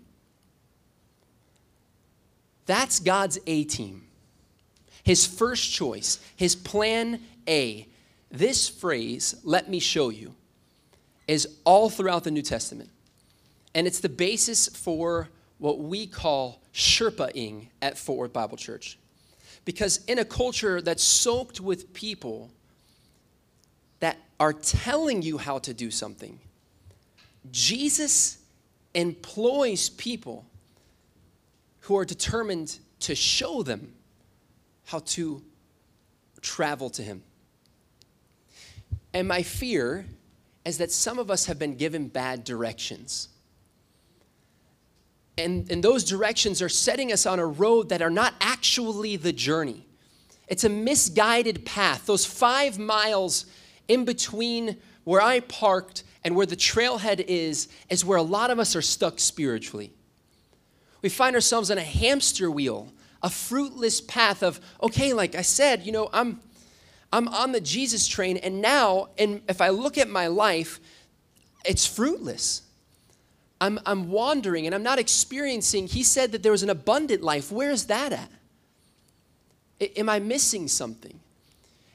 That's 2.69 3.01
God's 3.01 3.39
A 3.47 3.65
team. 3.65 4.03
His 5.03 5.27
first 5.27 5.73
choice, 5.73 6.21
his 6.37 6.55
plan 6.55 7.23
A. 7.49 7.89
This 8.31 8.69
phrase, 8.69 9.37
let 9.43 9.71
me 9.71 9.81
show 9.81 10.11
you, 10.11 10.35
is 11.27 11.49
all 11.65 11.89
throughout 11.89 12.25
the 12.25 12.31
New 12.31 12.43
Testament. 12.43 12.91
And 13.75 13.87
it's 13.87 14.01
the 14.01 14.11
basis 14.11 14.69
for 14.69 15.31
what 15.57 15.79
we 15.79 16.07
call 16.07 16.61
Sherpa-ing 16.75 17.71
at 17.81 17.97
Fort 17.97 18.19
Worth 18.19 18.33
Bible 18.35 18.59
Church. 18.59 18.99
Because 19.65 20.05
in 20.05 20.19
a 20.19 20.25
culture 20.25 20.83
that's 20.83 21.03
soaked 21.03 21.63
with 21.63 21.95
people 21.95 22.51
that 24.01 24.19
are 24.39 24.53
telling 24.53 25.23
you 25.23 25.39
how 25.39 25.59
to 25.61 25.73
do 25.73 25.91
something, 25.91 26.39
Jesus 27.51 28.37
employs 28.93 29.89
people 29.89 30.45
who 31.89 31.97
are 31.97 32.05
determined 32.05 32.79
to 33.01 33.15
show 33.15 33.63
them 33.63 33.95
how 34.85 34.99
to 34.99 35.43
travel 36.43 36.91
to 36.91 37.03
Him. 37.03 37.23
And 39.15 39.27
my 39.27 39.43
fear 39.43 40.05
is 40.67 40.77
that 40.79 40.93
some 40.93 41.19
of 41.19 41.31
us 41.31 41.47
have 41.47 41.59
been 41.59 41.77
given 41.77 42.09
bad 42.09 42.45
directions. 42.45 43.31
And, 45.39 45.71
and 45.73 45.83
those 45.83 46.05
directions 46.05 46.61
are 46.61 46.69
setting 46.69 47.11
us 47.11 47.25
on 47.25 47.39
a 47.39 47.47
road 47.47 47.89
that 47.89 48.03
are 48.03 48.11
not 48.11 48.35
actually 48.39 49.17
the 49.17 49.33
journey. 49.33 49.87
It's 50.47 50.65
a 50.65 50.69
misguided 50.69 51.65
path. 51.65 52.05
Those 52.05 52.27
five 52.27 52.79
miles 52.79 53.47
in 53.89 54.05
between 54.05 54.77
where 55.05 55.23
I 55.23 55.41
parked 55.41 56.05
and 56.23 56.37
where 56.37 56.45
the 56.45 56.55
trailhead 56.55 57.25
is, 57.27 57.69
is 57.89 58.05
where 58.05 58.19
a 58.19 58.23
lot 58.23 58.51
of 58.51 58.59
us 58.59 58.77
are 58.77 58.83
stuck 58.83 59.19
spiritually. 59.19 59.95
We 61.03 61.09
find 61.09 61.35
ourselves 61.35 61.71
on 61.71 61.79
a 61.79 61.83
hamster 61.83 62.51
wheel, 62.51 62.93
a 63.23 63.31
fruitless 63.31 64.01
path 64.01 64.43
of, 64.43 64.61
okay, 64.83 65.13
like 65.13 65.35
I 65.35 65.43
said, 65.43 65.85
you 65.85 65.93
know, 65.93 66.09
I'm 66.13 66.41
I'm 67.13 67.29
on 67.29 67.53
the 67.53 67.61
Jesus 67.61 68.07
train, 68.07 68.37
and 68.37 68.61
now, 68.61 69.09
and 69.17 69.41
if 69.49 69.61
I 69.61 69.71
look 69.71 69.97
at 69.97 70.11
my 70.11 70.27
life, 70.27 70.79
it's 71.65 71.87
fruitless. 71.87 72.63
I'm, 73.61 73.81
I'm 73.87 74.11
wandering 74.11 74.67
and 74.67 74.75
I'm 74.75 74.83
not 74.83 74.99
experiencing. 74.99 75.89
He 75.89 76.03
said 76.03 76.33
that 76.33 76.43
there 76.43 76.53
was 76.53 76.63
an 76.63 76.71
abundant 76.71 77.23
life. 77.23 77.51
Where 77.51 77.71
is 77.71 77.87
that 77.87 78.13
at? 78.13 78.31
I, 79.81 79.91
am 79.97 80.09
I 80.09 80.21
missing 80.21 80.69
something? 80.69 81.19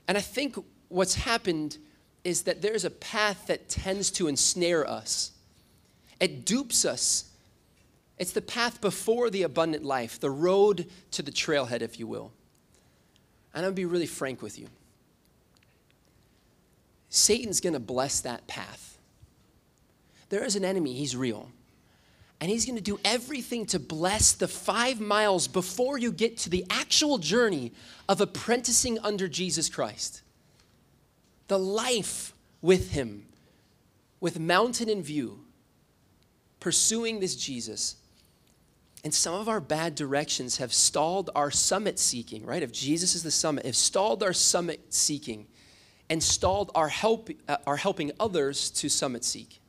And 0.07 0.17
I 0.17 0.21
think 0.21 0.57
what's 0.89 1.15
happened 1.15 1.77
is 2.23 2.43
that 2.43 2.61
there's 2.61 2.83
a 2.83 2.89
path 2.89 3.47
that 3.47 3.69
tends 3.69 4.11
to 4.11 4.27
ensnare 4.27 4.89
us, 4.89 5.31
it 6.19 6.45
dupes 6.45 6.85
us. 6.85 7.29
It's 8.17 8.31
the 8.31 8.41
path 8.41 8.79
before 8.79 9.29
the 9.29 9.43
abundant 9.43 9.83
life, 9.83 10.19
the 10.19 10.29
road 10.29 10.87
to 11.11 11.21
the 11.21 11.31
trailhead, 11.31 11.81
if 11.81 11.99
you 11.99 12.07
will. 12.07 12.31
And 13.53 13.65
I'm 13.65 13.71
gonna 13.71 13.75
be 13.75 13.85
really 13.85 14.05
frank 14.05 14.41
with 14.41 14.57
you. 14.59 14.67
Satan's 17.09 17.59
gonna 17.59 17.79
bless 17.79 18.21
that 18.21 18.47
path. 18.47 18.97
There 20.29 20.43
is 20.43 20.55
an 20.55 20.65
enemy, 20.65 20.93
he's 20.93 21.15
real. 21.15 21.51
And 22.39 22.49
he's 22.49 22.65
gonna 22.65 22.81
do 22.81 22.99
everything 23.05 23.65
to 23.67 23.79
bless 23.79 24.33
the 24.33 24.47
five 24.47 24.99
miles 24.99 25.47
before 25.47 25.97
you 25.97 26.11
get 26.11 26.37
to 26.39 26.49
the 26.49 26.65
actual 26.69 27.17
journey 27.17 27.71
of 28.09 28.19
apprenticing 28.19 28.99
under 28.99 29.27
Jesus 29.27 29.69
Christ. 29.69 30.21
The 31.47 31.59
life 31.59 32.33
with 32.61 32.91
him, 32.91 33.25
with 34.19 34.39
mountain 34.39 34.89
in 34.89 35.03
view, 35.03 35.45
pursuing 36.59 37.19
this 37.19 37.35
Jesus. 37.35 37.97
And 39.03 39.13
some 39.13 39.33
of 39.33 39.49
our 39.49 39.59
bad 39.59 39.95
directions 39.95 40.57
have 40.57 40.73
stalled 40.73 41.29
our 41.35 41.51
summit 41.51 41.99
seeking, 41.99 42.45
right? 42.45 42.63
If 42.63 42.71
Jesus 42.71 43.15
is 43.15 43.23
the 43.23 43.31
summit, 43.31 43.65
have 43.65 43.75
stalled 43.75 44.23
our 44.23 44.31
summit 44.31 44.93
seeking 44.93 45.47
and 46.09 46.23
stalled 46.23 46.71
our, 46.73 46.87
help, 46.87 47.29
uh, 47.47 47.57
our 47.67 47.75
helping 47.75 48.11
others 48.19 48.69
to 48.71 48.89
summit 48.89 49.25
seek. 49.25 49.59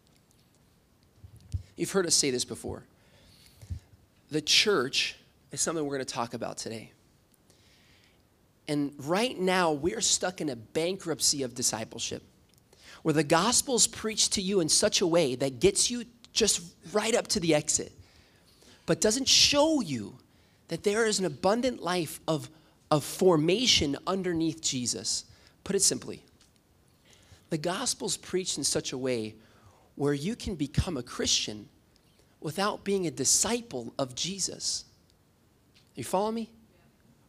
You've 1.77 1.91
heard 1.91 2.07
us 2.07 2.15
say 2.15 2.31
this 2.31 2.45
before. 2.45 2.85
The 4.31 4.41
church 4.41 5.17
is 5.51 5.61
something 5.61 5.85
we're 5.85 5.97
going 5.97 6.07
to 6.07 6.15
talk 6.15 6.35
about 6.35 6.59
today. 6.59 6.93
And 8.69 8.93
right 8.99 9.39
now, 9.39 9.73
we're 9.73 10.01
stuck 10.01 10.41
in 10.41 10.49
a 10.49 10.57
bankruptcy 10.57 11.43
of 11.43 11.55
discipleship 11.55 12.23
where 13.03 13.13
the 13.13 13.25
gospel's 13.25 13.87
preached 13.87 14.33
to 14.33 14.41
you 14.41 14.61
in 14.61 14.69
such 14.69 15.03
a 15.03 15.07
way 15.07 15.35
that 15.35 15.61
gets 15.61 15.91
you 15.91 16.05
just 16.33 16.63
right 16.93 17.15
up 17.15 17.29
to 17.29 17.41
the 17.41 17.55
exit, 17.55 17.93
but 18.87 19.01
doesn't 19.01 19.29
show 19.29 19.81
you 19.81 20.19
that 20.69 20.83
there 20.83 21.07
is 21.07 21.19
an 21.19 21.25
abundant 21.25 21.83
life 21.83 22.21
of, 22.27 22.49
of 22.91 23.05
formation 23.05 23.97
underneath 24.07 24.61
Jesus. 24.61 25.25
Put 25.63 25.77
it 25.77 25.83
simply, 25.83 26.23
the 27.51 27.59
gospel's 27.59 28.17
preached 28.17 28.59
in 28.59 28.65
such 28.65 28.93
a 28.93 28.99
way 28.99 29.35
where 29.95 30.15
you 30.15 30.35
can 30.35 30.55
become 30.55 30.97
a 30.97 31.03
Christian 31.03 31.69
without 32.41 32.85
being 32.85 33.07
a 33.07 33.11
disciple 33.11 33.95
of 33.99 34.15
Jesus. 34.15 34.85
You 35.95 36.05
follow 36.05 36.33
me? 36.33 36.51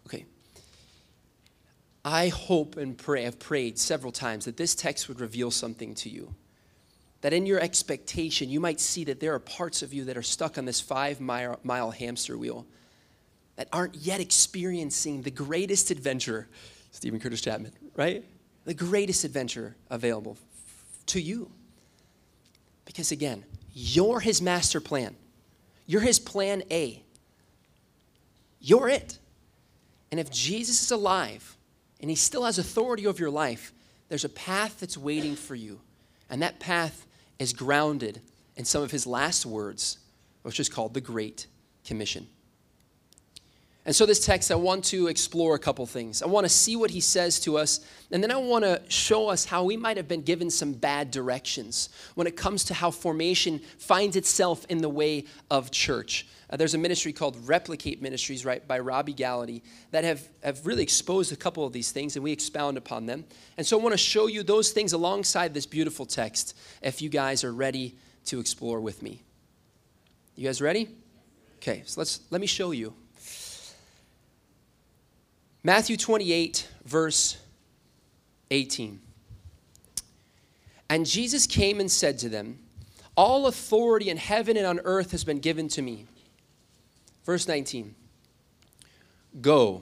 Okay. 0.07 0.25
I 2.03 2.27
hope 2.27 2.77
and 2.77 2.97
pray, 2.97 3.25
I've 3.25 3.39
prayed 3.39 3.79
several 3.79 4.11
times 4.11 4.45
that 4.45 4.57
this 4.57 4.75
text 4.75 5.07
would 5.07 5.19
reveal 5.19 5.51
something 5.51 5.95
to 5.95 6.09
you. 6.09 6.33
That 7.25 7.33
in 7.33 7.47
your 7.47 7.59
expectation, 7.59 8.51
you 8.51 8.59
might 8.59 8.79
see 8.79 9.03
that 9.05 9.19
there 9.19 9.33
are 9.33 9.39
parts 9.39 9.81
of 9.81 9.91
you 9.91 10.05
that 10.05 10.15
are 10.15 10.21
stuck 10.21 10.59
on 10.59 10.65
this 10.65 10.79
five 10.79 11.19
mile, 11.19 11.59
mile 11.63 11.89
hamster 11.89 12.37
wheel 12.37 12.67
that 13.55 13.67
aren't 13.73 13.95
yet 13.95 14.19
experiencing 14.19 15.23
the 15.23 15.31
greatest 15.31 15.89
adventure, 15.89 16.47
Steven 16.91 17.19
Curtis 17.19 17.41
Chapman, 17.41 17.71
right? 17.95 18.23
The 18.65 18.75
greatest 18.75 19.23
adventure 19.23 19.75
available 19.89 20.37
to 21.07 21.19
you. 21.19 21.49
Because 22.85 23.11
again, 23.11 23.43
you're 23.73 24.19
his 24.19 24.39
master 24.39 24.79
plan. 24.79 25.15
You're 25.87 26.01
his 26.01 26.19
plan 26.19 26.61
A. 26.69 27.01
You're 28.61 28.87
it. 28.87 29.17
And 30.11 30.19
if 30.19 30.29
Jesus 30.29 30.79
is 30.83 30.91
alive 30.91 31.57
and 31.99 32.07
he 32.11 32.15
still 32.15 32.43
has 32.43 32.59
authority 32.59 33.07
over 33.07 33.17
your 33.17 33.31
life, 33.31 33.73
there's 34.09 34.25
a 34.25 34.29
path 34.29 34.79
that's 34.79 34.95
waiting 34.95 35.35
for 35.35 35.55
you. 35.55 35.81
And 36.29 36.43
that 36.43 36.59
path 36.59 37.07
is 37.39 37.53
grounded 37.53 38.21
in 38.55 38.65
some 38.65 38.83
of 38.83 38.91
his 38.91 39.05
last 39.05 39.45
words, 39.45 39.99
which 40.43 40.59
is 40.59 40.69
called 40.69 40.93
the 40.93 41.01
Great 41.01 41.47
Commission. 41.83 42.27
And 43.85 43.95
so, 43.95 44.07
this 44.07 44.25
text, 44.25 44.51
I 44.51 44.55
want 44.55 44.83
to 44.85 45.07
explore 45.07 45.53
a 45.53 45.59
couple 45.59 45.85
things. 45.85 46.23
I 46.23 46.25
want 46.25 46.45
to 46.45 46.49
see 46.49 46.75
what 46.75 46.89
he 46.89 46.99
says 46.99 47.39
to 47.41 47.59
us, 47.59 47.81
and 48.11 48.23
then 48.23 48.31
I 48.31 48.37
want 48.37 48.65
to 48.65 48.81
show 48.87 49.29
us 49.29 49.45
how 49.45 49.63
we 49.63 49.77
might 49.77 49.97
have 49.97 50.07
been 50.07 50.23
given 50.23 50.49
some 50.49 50.73
bad 50.73 51.11
directions 51.11 51.89
when 52.15 52.25
it 52.25 52.35
comes 52.35 52.63
to 52.65 52.73
how 52.73 52.89
formation 52.89 53.59
finds 53.77 54.15
itself 54.15 54.65
in 54.69 54.79
the 54.79 54.89
way 54.89 55.25
of 55.51 55.69
church. 55.69 56.25
Uh, 56.49 56.57
there's 56.57 56.73
a 56.73 56.79
ministry 56.79 57.13
called 57.13 57.37
Replicate 57.47 58.01
Ministries, 58.01 58.43
right, 58.43 58.67
by 58.67 58.79
Robby 58.79 59.13
Gallaty, 59.13 59.61
that 59.91 60.03
have, 60.03 60.27
have 60.43 60.65
really 60.65 60.81
exposed 60.81 61.31
a 61.31 61.35
couple 61.35 61.63
of 61.63 61.71
these 61.71 61.91
things, 61.91 62.15
and 62.15 62.23
we 62.23 62.31
expound 62.31 62.77
upon 62.77 63.05
them. 63.05 63.23
And 63.55 63.67
so, 63.67 63.77
I 63.77 63.83
want 63.83 63.93
to 63.93 63.99
show 63.99 64.25
you 64.25 64.41
those 64.41 64.71
things 64.71 64.93
alongside 64.93 65.53
this 65.53 65.67
beautiful 65.67 66.07
text 66.07 66.57
if 66.81 67.03
you 67.03 67.09
guys 67.09 67.43
are 67.43 67.53
ready 67.53 67.95
to 68.25 68.39
explore 68.39 68.79
with 68.79 69.03
me. 69.03 69.21
You 70.35 70.47
guys 70.47 70.59
ready? 70.59 70.89
Okay, 71.57 71.83
so 71.85 72.01
let's 72.01 72.21
let 72.31 72.41
me 72.41 72.47
show 72.47 72.71
you. 72.71 72.95
Matthew 75.65 75.97
28, 75.97 76.69
verse 76.85 77.37
18. 78.51 79.01
And 80.91 81.07
Jesus 81.07 81.47
came 81.47 81.79
and 81.79 81.89
said 81.89 82.19
to 82.19 82.29
them, 82.29 82.59
All 83.17 83.47
authority 83.47 84.11
in 84.11 84.17
heaven 84.17 84.57
and 84.57 84.67
on 84.67 84.79
earth 84.83 85.09
has 85.09 85.23
been 85.23 85.39
given 85.39 85.67
to 85.69 85.81
me. 85.81 86.05
Verse 87.25 87.47
19. 87.47 87.95
Go. 89.41 89.81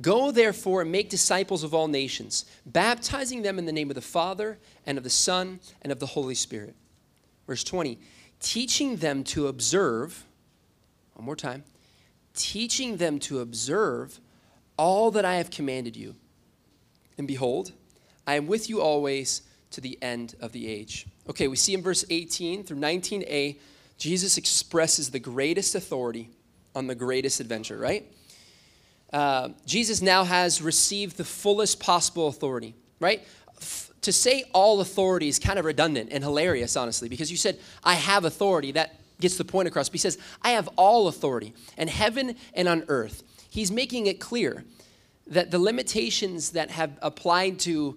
Go 0.00 0.30
therefore 0.30 0.80
and 0.80 0.90
make 0.90 1.10
disciples 1.10 1.64
of 1.64 1.74
all 1.74 1.86
nations, 1.86 2.46
baptizing 2.64 3.42
them 3.42 3.58
in 3.58 3.66
the 3.66 3.72
name 3.72 3.90
of 3.90 3.96
the 3.96 4.00
Father 4.00 4.56
and 4.86 4.96
of 4.96 5.04
the 5.04 5.10
Son 5.10 5.60
and 5.82 5.92
of 5.92 5.98
the 5.98 6.06
Holy 6.06 6.34
Spirit. 6.34 6.74
Verse 7.46 7.62
20. 7.62 7.98
Teaching 8.40 8.96
them 8.96 9.22
to 9.24 9.48
observe, 9.48 10.24
one 11.12 11.26
more 11.26 11.36
time, 11.36 11.62
teaching 12.32 12.96
them 12.96 13.18
to 13.18 13.40
observe 13.40 14.18
all 14.76 15.10
that 15.12 15.24
I 15.24 15.36
have 15.36 15.50
commanded 15.50 15.96
you. 15.96 16.14
And 17.18 17.28
behold, 17.28 17.72
I 18.26 18.34
am 18.34 18.46
with 18.46 18.68
you 18.68 18.80
always 18.80 19.42
to 19.72 19.80
the 19.80 19.98
end 20.02 20.34
of 20.40 20.52
the 20.52 20.68
age. 20.68 21.06
Okay, 21.28 21.48
we 21.48 21.56
see 21.56 21.74
in 21.74 21.82
verse 21.82 22.04
18 22.10 22.64
through 22.64 22.78
19a, 22.78 23.58
Jesus 23.98 24.36
expresses 24.36 25.10
the 25.10 25.18
greatest 25.18 25.74
authority 25.74 26.30
on 26.74 26.86
the 26.86 26.94
greatest 26.94 27.40
adventure, 27.40 27.78
right? 27.78 28.10
Uh, 29.12 29.50
Jesus 29.64 30.02
now 30.02 30.24
has 30.24 30.60
received 30.60 31.16
the 31.16 31.24
fullest 31.24 31.78
possible 31.78 32.28
authority, 32.28 32.74
right? 32.98 33.22
F- 33.60 33.92
to 34.02 34.12
say 34.12 34.44
all 34.52 34.80
authority 34.80 35.28
is 35.28 35.38
kind 35.38 35.58
of 35.58 35.64
redundant 35.64 36.10
and 36.12 36.22
hilarious, 36.22 36.76
honestly, 36.76 37.08
because 37.08 37.30
you 37.30 37.36
said, 37.36 37.58
I 37.82 37.94
have 37.94 38.24
authority. 38.24 38.72
That 38.72 38.98
gets 39.20 39.36
the 39.36 39.44
point 39.44 39.68
across. 39.68 39.88
But 39.88 39.94
he 39.94 39.98
says, 39.98 40.18
I 40.42 40.50
have 40.50 40.68
all 40.76 41.06
authority 41.06 41.54
in 41.78 41.88
heaven 41.88 42.34
and 42.54 42.68
on 42.68 42.84
earth 42.88 43.22
he's 43.54 43.70
making 43.70 44.06
it 44.06 44.20
clear 44.20 44.64
that 45.28 45.50
the 45.50 45.58
limitations 45.58 46.50
that 46.50 46.70
have 46.70 46.98
applied 47.00 47.58
to 47.60 47.96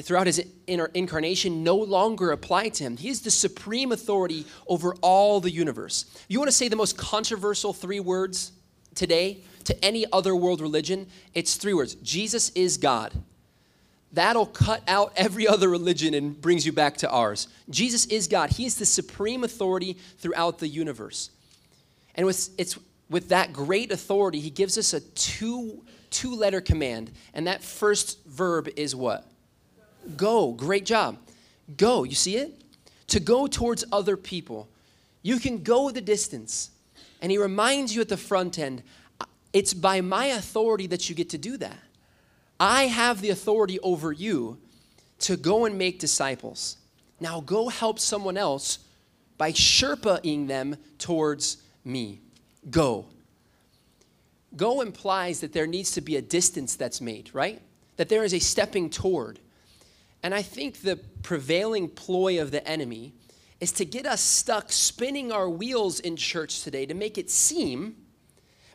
throughout 0.00 0.26
his 0.26 0.44
incarnation 0.66 1.64
no 1.64 1.76
longer 1.76 2.30
apply 2.30 2.68
to 2.68 2.84
him. 2.84 2.96
He 2.96 3.08
is 3.08 3.22
the 3.22 3.30
supreme 3.30 3.90
authority 3.92 4.46
over 4.66 4.94
all 5.02 5.40
the 5.40 5.50
universe. 5.50 6.06
You 6.28 6.38
want 6.38 6.48
to 6.48 6.56
say 6.56 6.68
the 6.68 6.76
most 6.76 6.96
controversial 6.96 7.72
three 7.72 8.00
words 8.00 8.52
today 8.94 9.42
to 9.64 9.84
any 9.84 10.06
other 10.12 10.36
world 10.36 10.60
religion? 10.60 11.08
It's 11.34 11.56
three 11.56 11.74
words 11.74 11.96
Jesus 11.96 12.50
is 12.50 12.78
God. 12.78 13.12
That'll 14.12 14.46
cut 14.46 14.82
out 14.86 15.12
every 15.16 15.48
other 15.48 15.68
religion 15.68 16.14
and 16.14 16.38
brings 16.38 16.64
you 16.64 16.72
back 16.72 16.98
to 16.98 17.10
ours. 17.10 17.48
Jesus 17.70 18.04
is 18.06 18.28
God. 18.28 18.50
He 18.50 18.66
is 18.66 18.76
the 18.76 18.86
supreme 18.86 19.42
authority 19.42 19.96
throughout 20.18 20.58
the 20.58 20.68
universe. 20.68 21.30
And 22.14 22.28
it's, 22.28 22.50
it's 22.58 22.78
with 23.12 23.28
that 23.28 23.52
great 23.52 23.92
authority, 23.92 24.40
he 24.40 24.48
gives 24.48 24.78
us 24.78 24.94
a 24.94 25.00
two, 25.00 25.84
two 26.08 26.34
letter 26.34 26.62
command. 26.62 27.12
And 27.34 27.46
that 27.46 27.62
first 27.62 28.24
verb 28.24 28.70
is 28.74 28.96
what? 28.96 29.26
Go. 30.16 30.52
Great 30.52 30.86
job. 30.86 31.18
Go. 31.76 32.04
You 32.04 32.14
see 32.14 32.36
it? 32.36 32.64
To 33.08 33.20
go 33.20 33.46
towards 33.46 33.84
other 33.92 34.16
people. 34.16 34.66
You 35.20 35.38
can 35.38 35.62
go 35.62 35.90
the 35.90 36.00
distance. 36.00 36.70
And 37.20 37.30
he 37.30 37.36
reminds 37.36 37.94
you 37.94 38.00
at 38.00 38.08
the 38.08 38.16
front 38.16 38.58
end 38.58 38.82
it's 39.52 39.74
by 39.74 40.00
my 40.00 40.26
authority 40.26 40.86
that 40.86 41.10
you 41.10 41.14
get 41.14 41.28
to 41.28 41.38
do 41.38 41.58
that. 41.58 41.76
I 42.58 42.84
have 42.84 43.20
the 43.20 43.28
authority 43.28 43.78
over 43.80 44.10
you 44.10 44.56
to 45.18 45.36
go 45.36 45.66
and 45.66 45.76
make 45.76 45.98
disciples. 45.98 46.78
Now 47.20 47.42
go 47.42 47.68
help 47.68 47.98
someone 47.98 48.38
else 48.38 48.78
by 49.36 49.52
Sherpaing 49.52 50.48
them 50.48 50.76
towards 50.96 51.58
me 51.84 52.22
go. 52.70 53.06
Go 54.56 54.80
implies 54.80 55.40
that 55.40 55.52
there 55.52 55.66
needs 55.66 55.92
to 55.92 56.00
be 56.00 56.16
a 56.16 56.22
distance 56.22 56.76
that's 56.76 57.00
made, 57.00 57.30
right? 57.32 57.60
That 57.96 58.08
there 58.08 58.24
is 58.24 58.34
a 58.34 58.38
stepping 58.38 58.90
toward. 58.90 59.38
And 60.22 60.34
I 60.34 60.42
think 60.42 60.82
the 60.82 60.96
prevailing 61.22 61.88
ploy 61.88 62.40
of 62.40 62.50
the 62.50 62.66
enemy 62.66 63.12
is 63.60 63.72
to 63.72 63.84
get 63.84 64.06
us 64.06 64.20
stuck 64.20 64.72
spinning 64.72 65.32
our 65.32 65.48
wheels 65.48 66.00
in 66.00 66.16
church 66.16 66.62
today 66.62 66.86
to 66.86 66.94
make 66.94 67.18
it 67.18 67.30
seem 67.30 67.96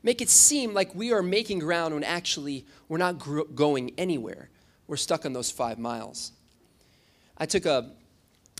make 0.03 0.22
it 0.22 0.29
seem 0.29 0.74
like 0.74 0.94
we 0.96 1.12
are 1.12 1.24
making 1.24 1.60
ground 1.60 1.94
when 1.94 2.03
actually 2.03 2.65
we're 2.88 2.98
not 2.98 3.20
gro- 3.20 3.44
going 3.44 3.91
anywhere. 3.98 4.50
We're 4.88 4.96
stuck 4.96 5.25
on 5.25 5.34
those 5.34 5.51
5 5.51 5.77
miles. 5.79 6.32
I 7.38 7.46
took 7.46 7.65
a 7.65 7.91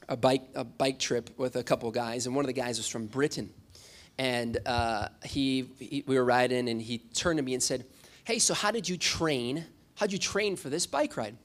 a 0.10 0.16
bike 0.16 0.44
a 0.56 0.64
bike 0.64 1.00
trip 1.00 1.30
with 1.38 1.56
a 1.56 1.64
couple 1.64 1.90
guys 1.92 2.26
and 2.26 2.36
one 2.36 2.44
of 2.44 2.48
the 2.48 2.54
guys 2.54 2.78
was 2.78 2.88
from 2.88 3.08
Britain. 3.08 3.50
And 4.18 4.58
uh, 4.66 5.10
he, 5.24 5.68
he 5.80 6.04
we 6.08 6.18
were 6.18 6.26
riding 6.26 6.70
and 6.70 6.82
he 6.82 7.00
turned 7.14 7.38
to 7.38 7.44
me 7.44 7.54
and 7.54 7.62
said, 7.62 7.86
"Hey, 8.24 8.40
so 8.40 8.54
how 8.54 8.72
did 8.72 8.90
you 8.90 8.98
train? 8.98 9.66
How'd 9.96 10.12
you 10.12 10.18
train 10.18 10.56
for 10.56 10.70
this 10.70 10.88
bike 10.88 11.16
ride?" 11.18 11.36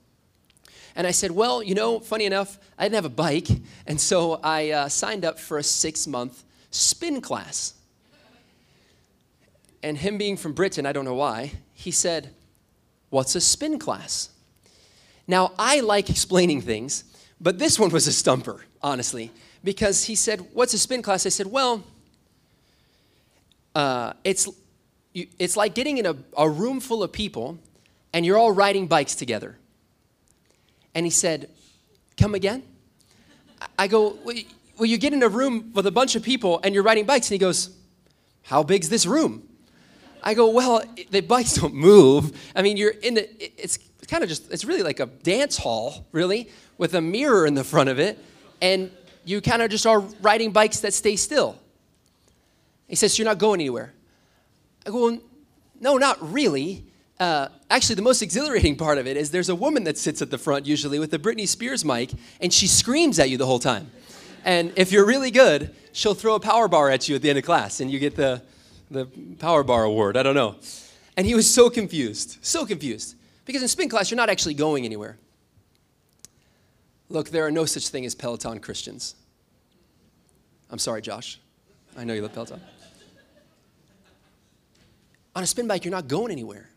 And 0.95 1.07
I 1.07 1.11
said, 1.11 1.31
Well, 1.31 1.63
you 1.63 1.75
know, 1.75 2.01
funny 2.01 2.25
enough, 2.25 2.59
I 2.79 2.85
didn't 2.85 2.97
have 2.97 3.05
a 3.05 3.09
bike. 3.09 3.49
And 3.87 4.01
so 4.01 4.41
I 4.43 4.71
uh, 4.71 4.89
signed 4.89 5.25
up 5.25 5.39
for 5.39 5.59
a 5.59 5.63
six 5.63 6.07
month 6.07 6.45
spin 6.71 7.21
class. 7.21 7.75
And 9.83 9.99
him 9.99 10.17
being 10.17 10.37
from 10.37 10.53
Britain, 10.53 10.87
I 10.87 10.93
don't 10.93 11.05
know 11.05 11.15
why, 11.15 11.53
he 11.75 11.91
said, 11.91 12.31
What's 13.11 13.35
a 13.35 13.41
spin 13.41 13.79
class? 13.79 14.31
Now, 15.27 15.53
I 15.59 15.81
like 15.81 16.11
explaining 16.11 16.61
things, 16.61 17.05
but 17.41 17.59
this 17.59 17.79
one 17.79 17.91
was 17.91 18.07
a 18.07 18.13
stumper, 18.13 18.65
honestly, 18.83 19.31
because 19.65 20.05
he 20.05 20.15
said, 20.15 20.47
What's 20.53 20.75
a 20.75 20.79
spin 20.79 21.03
class? 21.03 21.27
I 21.27 21.31
said, 21.31 21.47
Well, 21.47 21.83
uh, 23.75 24.13
it's, 24.25 24.49
it's 25.15 25.57
like 25.57 25.75
getting 25.75 25.99
in 25.99 26.07
a, 26.07 26.17
a 26.37 26.49
room 26.49 26.81
full 26.81 27.03
of 27.03 27.13
people 27.13 27.59
and 28.13 28.27
you're 28.27 28.39
all 28.39 28.53
riding 28.53 28.87
bikes 28.87 29.15
together. 29.15 29.57
And 30.95 31.07
he 31.07 31.11
said, 31.11 31.49
Come 32.17 32.35
again? 32.35 32.63
I 33.79 33.87
go, 33.87 34.19
Well, 34.25 34.87
you 34.87 34.99
get 34.99 35.13
in 35.13 35.23
a 35.23 35.29
room 35.29 35.73
with 35.75 35.87
a 35.87 35.91
bunch 35.91 36.15
of 36.17 36.23
people 36.23 36.61
and 36.63 36.75
you're 36.75 36.85
riding 36.85 37.07
bikes. 37.07 37.29
And 37.29 37.35
he 37.35 37.39
goes, 37.39 37.71
How 38.43 38.63
big's 38.63 38.89
this 38.89 39.07
room? 39.07 39.49
I 40.23 40.35
go, 40.35 40.51
Well, 40.51 40.83
the 41.11 41.21
bikes 41.21 41.55
don't 41.55 41.75
move. 41.75 42.39
I 42.55 42.63
mean, 42.63 42.77
you're 42.77 42.91
in 42.91 43.15
the, 43.15 43.63
it's 43.63 43.79
kind 44.07 44.23
of 44.23 44.29
just, 44.29 44.53
it's 44.53 44.65
really 44.65 44.83
like 44.83 45.01
a 45.01 45.07
dance 45.07 45.57
hall, 45.57 46.07
really, 46.13 46.51
with 46.77 46.95
a 46.95 47.01
mirror 47.01 47.47
in 47.47 47.55
the 47.55 47.65
front 47.65 47.89
of 47.89 47.99
it. 47.99 48.19
And 48.61 48.91
you 49.25 49.41
kind 49.41 49.63
of 49.63 49.71
just 49.71 49.87
are 49.87 50.01
riding 50.21 50.53
bikes 50.53 50.81
that 50.81 50.93
stay 50.93 51.17
still. 51.17 51.57
He 52.93 52.97
says, 52.97 53.19
You're 53.19 53.25
not 53.25 53.39
going 53.39 53.59
anywhere. 53.59 53.95
I 54.87 54.91
go, 54.91 55.19
No, 55.81 55.97
not 55.97 56.19
really. 56.21 56.85
Uh, 57.19 57.49
actually, 57.71 57.95
the 57.95 58.03
most 58.03 58.21
exhilarating 58.21 58.77
part 58.77 58.99
of 58.99 59.07
it 59.07 59.17
is 59.17 59.31
there's 59.31 59.49
a 59.49 59.55
woman 59.55 59.85
that 59.85 59.97
sits 59.97 60.21
at 60.21 60.31
the 60.31 60.37
front 60.37 60.67
usually 60.67 60.99
with 60.99 61.15
a 61.15 61.19
Britney 61.19 61.49
Spears 61.49 61.87
mic, 61.87 62.11
and 62.43 62.53
she 62.53 62.67
screams 62.67 63.19
at 63.19 63.31
you 63.31 63.39
the 63.39 63.47
whole 63.47 63.59
time. 63.59 63.91
And 64.45 64.75
if 64.77 64.93
you're 64.93 65.07
really 65.07 65.31
good, 65.31 65.75
she'll 65.93 66.13
throw 66.13 66.35
a 66.35 66.41
power 66.41 66.69
bar 66.69 66.91
at 66.91 67.09
you 67.09 67.17
at 67.17 67.23
the 67.23 67.31
end 67.31 67.39
of 67.39 67.47
class, 67.47 67.81
and 67.81 67.91
you 67.91 67.99
get 67.99 68.15
the, 68.15 68.43
the 68.91 69.07
power 69.39 69.65
bar 69.65 69.85
award. 69.85 70.19
I 70.19 70.23
don't 70.23 70.35
know. 70.35 70.57
And 71.17 71.27
he 71.27 71.35
was 71.35 71.49
so 71.49 71.71
confused, 71.71 72.41
so 72.43 72.67
confused. 72.67 73.17
Because 73.47 73.63
in 73.63 73.69
spin 73.69 73.89
class, 73.89 74.11
you're 74.11 74.19
not 74.19 74.29
actually 74.29 74.53
going 74.53 74.85
anywhere. 74.85 75.17
Look, 77.09 77.31
there 77.31 77.47
are 77.47 77.51
no 77.51 77.65
such 77.65 77.89
thing 77.89 78.05
as 78.05 78.15
Peloton 78.15 78.61
Christians. 78.61 79.15
I'm 80.71 80.79
sorry, 80.79 81.01
Josh. 81.01 81.41
I 81.97 82.05
know 82.05 82.13
you 82.13 82.21
love 82.21 82.35
Peloton. 82.35 82.61
On 85.35 85.43
a 85.43 85.47
spin 85.47 85.67
bike, 85.67 85.85
you're 85.85 85.93
not 85.93 86.09
going 86.09 86.31
anywhere. 86.31 86.69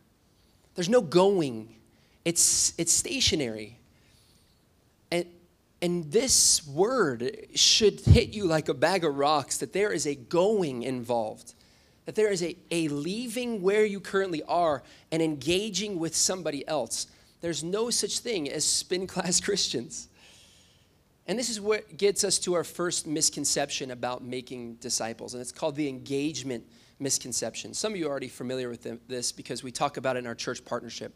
There's 0.76 0.90
no 0.90 1.02
going. 1.02 1.76
It's, 2.24 2.74
it's 2.78 2.92
stationary. 2.92 3.78
And, 5.12 5.26
and 5.82 6.12
this 6.12 6.66
word 6.68 7.48
should 7.56 8.00
hit 8.02 8.30
you 8.34 8.46
like 8.46 8.70
a 8.70 8.74
bag 8.74 9.04
of 9.04 9.16
rocks 9.16 9.58
that 9.58 9.74
there 9.74 9.92
is 9.92 10.06
a 10.06 10.16
going 10.16 10.84
involved, 10.84 11.54
that 12.06 12.16
there 12.16 12.32
is 12.32 12.44
a, 12.44 12.56
a 12.72 12.88
leaving 12.88 13.62
where 13.62 13.86
you 13.86 14.00
currently 14.00 14.44
are 14.44 14.84
and 15.12 15.22
engaging 15.22 16.00
with 16.00 16.16
somebody 16.16 16.68
else. 16.68 17.08
There's 17.42 17.64
no 17.64 17.90
such 17.90 18.20
thing 18.20 18.50
as 18.50 18.66
spin 18.66 19.08
class 19.08 19.40
Christians. 19.40 20.08
And 21.28 21.40
this 21.40 21.50
is 21.50 21.60
what 21.60 21.98
gets 21.98 22.24
us 22.24 22.38
to 22.40 22.54
our 22.54 22.64
first 22.64 23.08
misconception 23.08 23.92
about 23.92 24.24
making 24.24 24.76
disciples, 24.76 25.34
and 25.34 25.42
it's 25.42 25.52
called 25.52 25.76
the 25.76 25.90
engagement 25.90 26.64
misconception. 27.00 27.74
Some 27.74 27.94
of 27.94 28.00
you 28.00 28.08
are 28.08 28.10
already 28.10 28.28
familiar 28.28 28.70
with 28.70 29.08
this 29.08 29.32
because 29.32 29.64
we 29.64 29.72
talk 29.72 29.98
about 29.98 30.16
it 30.16 30.20
in 30.20 30.28
our 30.28 30.36
church 30.36 30.64
partnership. 30.64 31.14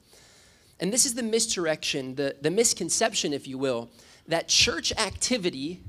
And 0.79 0.93
this 0.93 1.05
is 1.05 1.13
the 1.13 1.23
misdirection, 1.23 2.15
the, 2.15 2.35
the 2.41 2.51
misconception, 2.51 3.33
if 3.33 3.47
you 3.47 3.57
will, 3.57 3.89
that 4.27 4.47
church 4.47 4.93
activity 4.97 5.81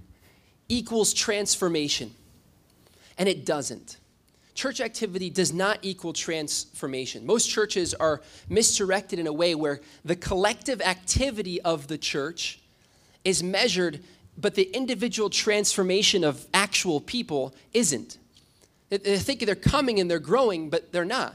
equals 0.69 1.13
transformation. 1.13 2.13
And 3.19 3.29
it 3.29 3.45
doesn't. 3.45 3.99
Church 4.55 4.81
activity 4.81 5.31
does 5.31 5.53
not 5.53 5.79
equal 5.83 6.13
transformation. 6.13 7.25
Most 7.25 7.49
churches 7.49 7.95
are 7.95 8.21
misdirected 8.49 9.19
in 9.19 9.27
a 9.27 9.33
way 9.33 9.55
where 9.55 9.81
the 10.05 10.17
collective 10.17 10.81
activity 10.81 11.61
of 11.63 11.87
the 11.87 11.97
church 11.97 12.61
is 13.25 13.43
measured, 13.43 14.03
but 14.37 14.55
the 14.55 14.71
individual 14.75 15.31
transformation 15.31 16.25
of 16.25 16.47
actual 16.53 17.01
people 17.01 17.55
isn't. 17.73 18.19
They 18.91 19.19
think 19.19 19.41
they're 19.47 19.55
coming 19.55 20.01
and 20.01 20.11
they're 20.11 20.19
growing, 20.19 20.69
but 20.69 20.93
they're 20.93 21.05
not. 21.05 21.35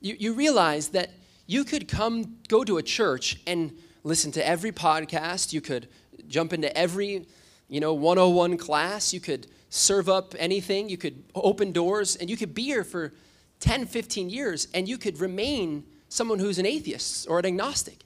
You, 0.00 0.16
you 0.18 0.32
realize 0.34 0.88
that 0.88 1.10
you 1.46 1.64
could 1.64 1.88
come, 1.88 2.36
go 2.48 2.64
to 2.64 2.78
a 2.78 2.82
church 2.82 3.38
and 3.46 3.76
listen 4.02 4.32
to 4.32 4.46
every 4.46 4.72
podcast. 4.72 5.52
You 5.52 5.60
could 5.60 5.88
jump 6.28 6.52
into 6.52 6.76
every, 6.76 7.26
you 7.68 7.80
know, 7.80 7.94
101 7.94 8.56
class. 8.58 9.12
You 9.12 9.20
could 9.20 9.46
serve 9.70 10.08
up 10.08 10.34
anything. 10.38 10.88
You 10.88 10.96
could 10.96 11.22
open 11.34 11.72
doors 11.72 12.16
and 12.16 12.28
you 12.28 12.36
could 12.36 12.54
be 12.54 12.64
here 12.64 12.84
for 12.84 13.12
10, 13.60 13.86
15 13.86 14.28
years 14.28 14.68
and 14.74 14.88
you 14.88 14.98
could 14.98 15.20
remain 15.20 15.84
someone 16.08 16.40
who's 16.40 16.58
an 16.58 16.66
atheist 16.66 17.28
or 17.28 17.38
an 17.38 17.46
agnostic. 17.46 18.00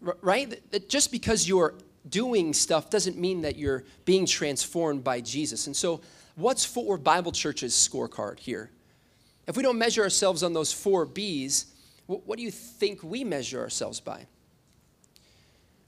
Right? 0.00 0.58
That 0.72 0.88
just 0.88 1.12
because 1.12 1.46
you're 1.46 1.74
doing 2.08 2.52
stuff 2.52 2.90
doesn't 2.90 3.16
mean 3.16 3.42
that 3.42 3.56
you're 3.56 3.84
being 4.04 4.26
transformed 4.26 5.04
by 5.04 5.20
Jesus. 5.20 5.66
And 5.66 5.76
so 5.76 6.00
what's 6.36 6.64
for 6.64 6.98
Bible 6.98 7.32
Church's 7.32 7.74
scorecard 7.74 8.38
here? 8.38 8.70
If 9.46 9.56
we 9.56 9.62
don't 9.62 9.78
measure 9.78 10.02
ourselves 10.02 10.42
on 10.42 10.52
those 10.52 10.72
four 10.72 11.04
B's, 11.04 11.66
what 12.06 12.36
do 12.36 12.42
you 12.42 12.50
think 12.50 13.02
we 13.02 13.24
measure 13.24 13.60
ourselves 13.60 14.00
by? 14.00 14.26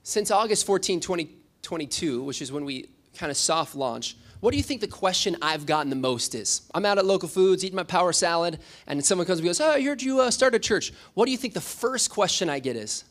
Since 0.03 0.31
August 0.31 0.67
14, 0.67 1.01
2022, 1.01 2.23
which 2.23 2.43
is 2.43 2.53
when 2.53 2.65
we 2.65 2.89
kind 3.15 3.31
of 3.31 3.37
soft 3.37 3.75
launch, 3.75 4.17
what 4.41 4.51
do 4.51 4.59
you 4.59 4.63
think 4.63 4.83
the 4.83 4.89
question 4.89 5.37
I've 5.41 5.65
gotten 5.65 5.89
the 5.89 5.97
most 5.97 6.35
is? 6.35 6.69
I'm 6.75 6.85
out 6.85 6.99
at 6.99 7.07
local 7.07 7.29
foods, 7.29 7.65
eating 7.65 7.77
my 7.77 7.85
power 7.85 8.13
salad, 8.13 8.59
and 8.87 9.03
someone 9.05 9.27
comes 9.27 9.39
and 9.39 9.47
goes, 9.47 9.61
Oh, 9.61 9.71
I 9.71 9.83
heard 9.83 10.03
you 10.03 10.21
uh, 10.21 10.31
start 10.31 10.55
a 10.55 10.59
church. 10.59 10.93
What 11.15 11.25
do 11.25 11.33
you 11.33 11.39
think 11.39 11.55
the 11.55 11.63
first 11.63 12.11
question 12.11 12.51
I 12.51 12.59
get 12.59 12.77
is? 12.77 13.05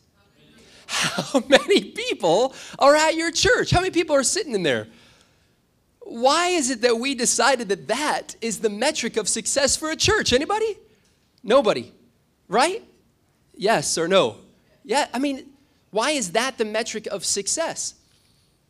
How 0.85 1.41
many 1.47 1.85
people 1.85 2.53
are 2.77 2.95
at 2.95 3.15
your 3.15 3.31
church? 3.31 3.71
How 3.71 3.79
many 3.79 3.89
people 3.89 4.15
are 4.15 4.23
sitting 4.23 4.53
in 4.53 4.61
there? 4.61 4.87
Why 6.03 6.49
is 6.49 6.69
it 6.69 6.81
that 6.81 6.99
we 6.99 7.15
decided 7.15 7.69
that 7.69 7.87
that 7.87 8.35
is 8.41 8.59
the 8.59 8.69
metric 8.69 9.17
of 9.17 9.29
success 9.29 9.75
for 9.75 9.89
a 9.89 9.95
church? 9.95 10.33
Anybody? 10.33 10.77
Nobody. 11.43 11.91
Right? 12.47 12.83
Yes 13.55 13.97
or 13.97 14.07
no? 14.07 14.37
Yeah, 14.83 15.07
I 15.13 15.19
mean, 15.19 15.45
why 15.91 16.11
is 16.11 16.33
that 16.33 16.57
the 16.57 16.65
metric 16.65 17.07
of 17.07 17.23
success? 17.23 17.95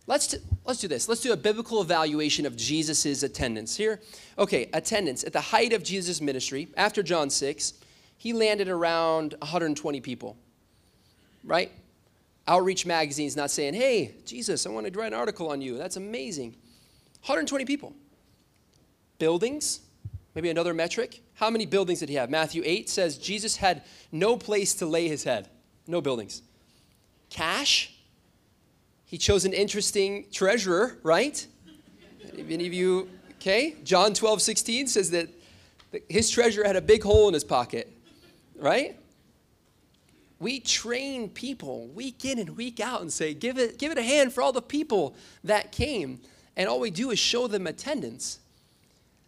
Let's, 0.06 0.28
t- 0.28 0.38
let's 0.66 0.80
do 0.80 0.88
this. 0.88 1.08
Let's 1.08 1.22
do 1.22 1.32
a 1.32 1.38
biblical 1.38 1.82
evaluation 1.82 2.46
of 2.46 2.56
Jesus' 2.58 3.24
attendance 3.24 3.76
here. 3.76 4.02
Okay, 4.38 4.70
attendance. 4.74 5.24
At 5.24 5.34
the 5.34 5.42
height 5.42 5.74
of 5.74 5.84
Jesus' 5.84 6.20
ministry, 6.20 6.68
after 6.76 7.02
John 7.02 7.30
6, 7.30 7.74
he 8.18 8.34
landed 8.34 8.68
around 8.68 9.36
120 9.40 10.02
people. 10.02 10.38
Right? 11.44 11.72
Outreach 12.48 12.86
magazine's 12.86 13.38
not 13.38 13.50
saying, 13.50 13.74
hey, 13.74 14.16
Jesus, 14.26 14.66
I 14.66 14.70
want 14.70 14.92
to 14.92 15.00
write 15.00 15.14
an 15.14 15.20
article 15.20 15.50
on 15.50 15.62
you. 15.62 15.78
That's 15.78 15.96
amazing. 15.96 16.56
120 17.24 17.64
people. 17.64 17.94
Buildings, 19.18 19.80
maybe 20.36 20.50
another 20.50 20.74
metric. 20.74 21.22
How 21.36 21.50
many 21.50 21.66
buildings 21.66 22.00
did 22.00 22.10
he 22.10 22.16
have? 22.16 22.30
Matthew 22.30 22.62
8 22.66 22.90
says 22.90 23.18
Jesus 23.18 23.56
had 23.56 23.84
no 24.12 24.36
place 24.36 24.76
to 24.76 24.86
lay 24.86 25.08
his 25.08 25.24
head, 25.24 25.48
no 25.88 26.02
buildings. 26.02 26.42
Cash, 27.30 27.94
he 29.06 29.18
chose 29.18 29.46
an 29.46 29.54
interesting 29.54 30.26
treasurer, 30.34 30.98
right? 31.02 31.48
Any 32.38 32.68
of 32.68 32.74
you, 32.74 33.10
okay? 33.36 33.76
John 33.86 34.14
12, 34.14 34.42
16 34.42 34.88
says 34.88 35.12
that 35.12 35.30
his 36.10 36.30
treasure 36.30 36.66
had 36.66 36.76
a 36.76 36.82
big 36.82 37.04
hole 37.04 37.30
in 37.30 37.34
his 37.34 37.46
pocket, 37.46 37.90
right? 38.58 39.00
We 40.40 40.60
train 40.60 41.30
people 41.30 41.88
week 41.88 42.26
in 42.26 42.38
and 42.38 42.58
week 42.58 42.82
out 42.82 43.00
and 43.00 43.14
say, 43.14 43.34
give 43.34 43.58
it, 43.58 43.80
give 43.80 43.94
it 43.94 43.98
a 43.98 44.04
hand 44.04 44.34
for 44.34 44.42
all 44.42 44.52
the 44.52 44.62
people 44.62 45.16
that 45.46 45.72
came 45.72 46.20
and 46.56 46.70
all 46.70 46.80
we 46.80 46.92
do 46.92 47.12
is 47.12 47.20
show 47.20 47.48
them 47.48 47.68
attendance. 47.68 48.40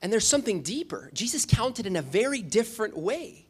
And 0.01 0.11
there's 0.11 0.27
something 0.27 0.61
deeper. 0.61 1.09
Jesus 1.13 1.45
counted 1.45 1.88
in 1.88 1.95
a 1.95 2.01
very 2.01 2.41
different 2.41 2.95
way. 2.97 3.45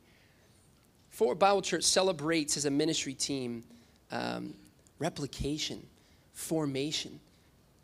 Fort 1.10 1.40
Bible 1.40 1.62
Church 1.62 1.84
celebrates 1.84 2.58
as 2.58 2.66
a 2.66 2.72
ministry 2.72 3.14
team 3.14 3.64
um, 4.12 4.54
replication, 5.00 5.86
formation. 6.34 7.20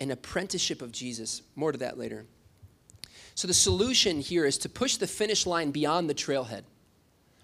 an 0.01 0.09
apprenticeship 0.09 0.81
of 0.81 0.91
Jesus. 0.91 1.43
More 1.55 1.71
to 1.71 1.77
that 1.77 1.97
later. 1.97 2.25
So 3.35 3.47
the 3.47 3.53
solution 3.53 4.19
here 4.19 4.45
is 4.45 4.57
to 4.59 4.69
push 4.69 4.97
the 4.97 5.07
finish 5.07 5.45
line 5.45 5.71
beyond 5.71 6.09
the 6.09 6.15
trailhead, 6.15 6.63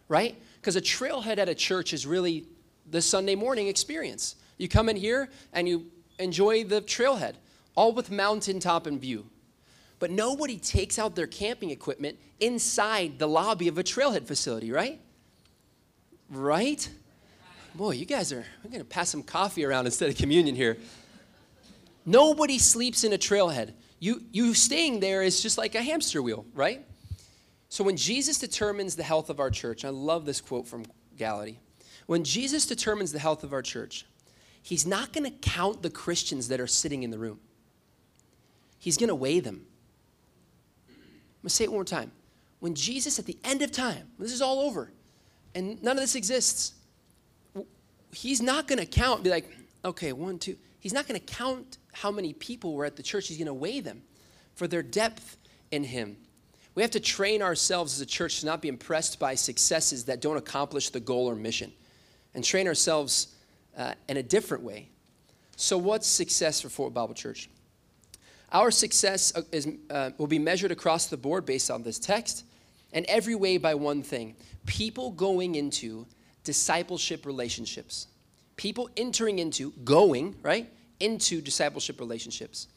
right? 0.09 0.35
Because 0.59 0.75
a 0.75 0.81
trailhead 0.81 1.37
at 1.37 1.47
a 1.47 1.55
church 1.55 1.93
is 1.93 2.05
really 2.05 2.45
the 2.89 3.01
Sunday 3.01 3.35
morning 3.35 3.67
experience. 3.67 4.35
You 4.57 4.67
come 4.67 4.89
in 4.89 4.95
here 4.95 5.29
and 5.53 5.67
you 5.67 5.85
enjoy 6.19 6.63
the 6.63 6.81
trailhead, 6.81 7.35
all 7.77 7.93
with 7.93 8.11
mountaintop 8.11 8.87
in 8.87 8.99
view. 8.99 9.27
But 9.99 10.11
nobody 10.11 10.57
takes 10.57 10.99
out 10.99 11.15
their 11.15 11.27
camping 11.27 11.69
equipment 11.69 12.17
inside 12.39 13.19
the 13.19 13.27
lobby 13.27 13.67
of 13.67 13.77
a 13.77 13.83
trailhead 13.83 14.25
facility, 14.25 14.71
right? 14.71 14.99
Right? 16.29 16.89
Boy, 17.75 17.91
you 17.91 18.05
guys 18.05 18.33
are, 18.33 18.43
I'm 18.63 18.71
to 18.71 18.83
pass 18.83 19.09
some 19.09 19.23
coffee 19.23 19.63
around 19.63 19.85
instead 19.85 20.09
of 20.09 20.17
communion 20.17 20.55
here. 20.55 20.77
Nobody 22.05 22.57
sleeps 22.57 23.03
in 23.03 23.13
a 23.13 23.17
trailhead. 23.17 23.73
You, 23.99 24.23
you 24.31 24.53
staying 24.53 24.99
there 24.99 25.21
is 25.21 25.41
just 25.41 25.57
like 25.57 25.75
a 25.75 25.81
hamster 25.81 26.21
wheel, 26.21 26.45
right? 26.53 26.83
So 27.69 27.83
when 27.83 27.97
Jesus 27.97 28.39
determines 28.39 28.95
the 28.95 29.03
health 29.03 29.29
of 29.29 29.39
our 29.39 29.51
church, 29.51 29.85
I 29.85 29.89
love 29.89 30.25
this 30.25 30.41
quote 30.41 30.67
from 30.67 30.85
Gallaty. 31.17 31.57
When 32.07 32.23
Jesus 32.23 32.65
determines 32.65 33.11
the 33.11 33.19
health 33.19 33.43
of 33.43 33.53
our 33.53 33.61
church, 33.61 34.05
he's 34.61 34.85
not 34.87 35.13
to 35.25 35.31
count 35.31 35.81
the 35.81 35.89
Christians 35.89 36.47
that 36.47 36.59
are 36.59 36.67
sitting 36.67 37.03
in 37.03 37.11
the 37.11 37.19
room. 37.19 37.39
He's 38.87 38.95
going 38.95 39.09
to 39.09 39.15
weigh 39.15 39.41
them. 39.41 39.65
I'm 40.87 40.95
going 40.95 41.43
to 41.43 41.49
say 41.49 41.65
it 41.65 41.71
one 41.71 41.79
more 41.79 41.83
time. 41.83 42.09
When 42.61 42.73
Jesus, 42.73 43.19
at 43.19 43.25
the 43.25 43.37
end 43.43 43.61
of 43.61 43.69
time, 43.69 44.07
this 44.17 44.31
is 44.31 44.41
all 44.41 44.61
over, 44.61 44.93
and 45.53 45.83
none 45.83 45.97
of 45.97 46.01
this 46.01 46.15
exists, 46.15 46.71
he's 48.13 48.41
not 48.41 48.65
going 48.65 48.79
to 48.79 48.85
count, 48.85 49.23
be 49.23 49.29
like, 49.29 49.51
okay, 49.83 50.13
one, 50.13 50.39
two. 50.39 50.55
He's 50.79 50.93
not 50.93 51.05
going 51.05 51.19
to 51.19 51.25
count 51.25 51.79
how 51.91 52.11
many 52.11 52.31
people 52.31 52.75
were 52.75 52.85
at 52.85 52.95
the 52.95 53.03
church. 53.03 53.27
He's 53.27 53.37
going 53.37 53.47
to 53.47 53.53
weigh 53.53 53.81
them 53.81 54.03
for 54.55 54.69
their 54.69 54.83
depth 54.83 55.35
in 55.69 55.83
him. 55.83 56.15
We 56.73 56.81
have 56.81 56.91
to 56.91 57.01
train 57.01 57.41
ourselves 57.41 57.93
as 57.93 57.99
a 57.99 58.05
church 58.05 58.39
to 58.39 58.45
not 58.45 58.61
be 58.61 58.69
impressed 58.69 59.19
by 59.19 59.35
successes 59.35 60.05
that 60.05 60.21
don't 60.21 60.37
accomplish 60.37 60.91
the 60.91 61.01
goal 61.01 61.29
or 61.29 61.35
mission 61.35 61.73
and 62.33 62.41
train 62.41 62.69
ourselves 62.69 63.35
uh, 63.77 63.95
in 64.07 64.15
a 64.15 64.23
different 64.23 64.63
way. 64.63 64.87
So, 65.57 65.77
what's 65.77 66.07
success 66.07 66.61
for 66.61 66.69
Fort 66.69 66.93
Bible 66.93 67.13
Church? 67.13 67.49
Our 68.51 68.71
success 68.71 69.33
uh, 69.35 69.41
is, 69.51 69.67
uh, 69.89 70.11
will 70.17 70.27
be 70.27 70.39
measured 70.39 70.71
across 70.71 71.07
the 71.07 71.17
board 71.17 71.45
based 71.45 71.69
on 71.69 71.83
this 71.83 71.99
text, 71.99 72.45
and 72.93 73.05
every 73.07 73.35
way 73.35 73.57
by 73.57 73.75
one 73.75 74.03
thing 74.03 74.35
people 74.65 75.11
going 75.11 75.55
into 75.55 76.05
discipleship 76.43 77.25
relationships. 77.25 78.07
People 78.55 78.89
entering 78.97 79.39
into, 79.39 79.71
going, 79.83 80.35
right, 80.41 80.69
into 80.99 81.41
discipleship 81.41 81.99
relationships. 81.99 82.67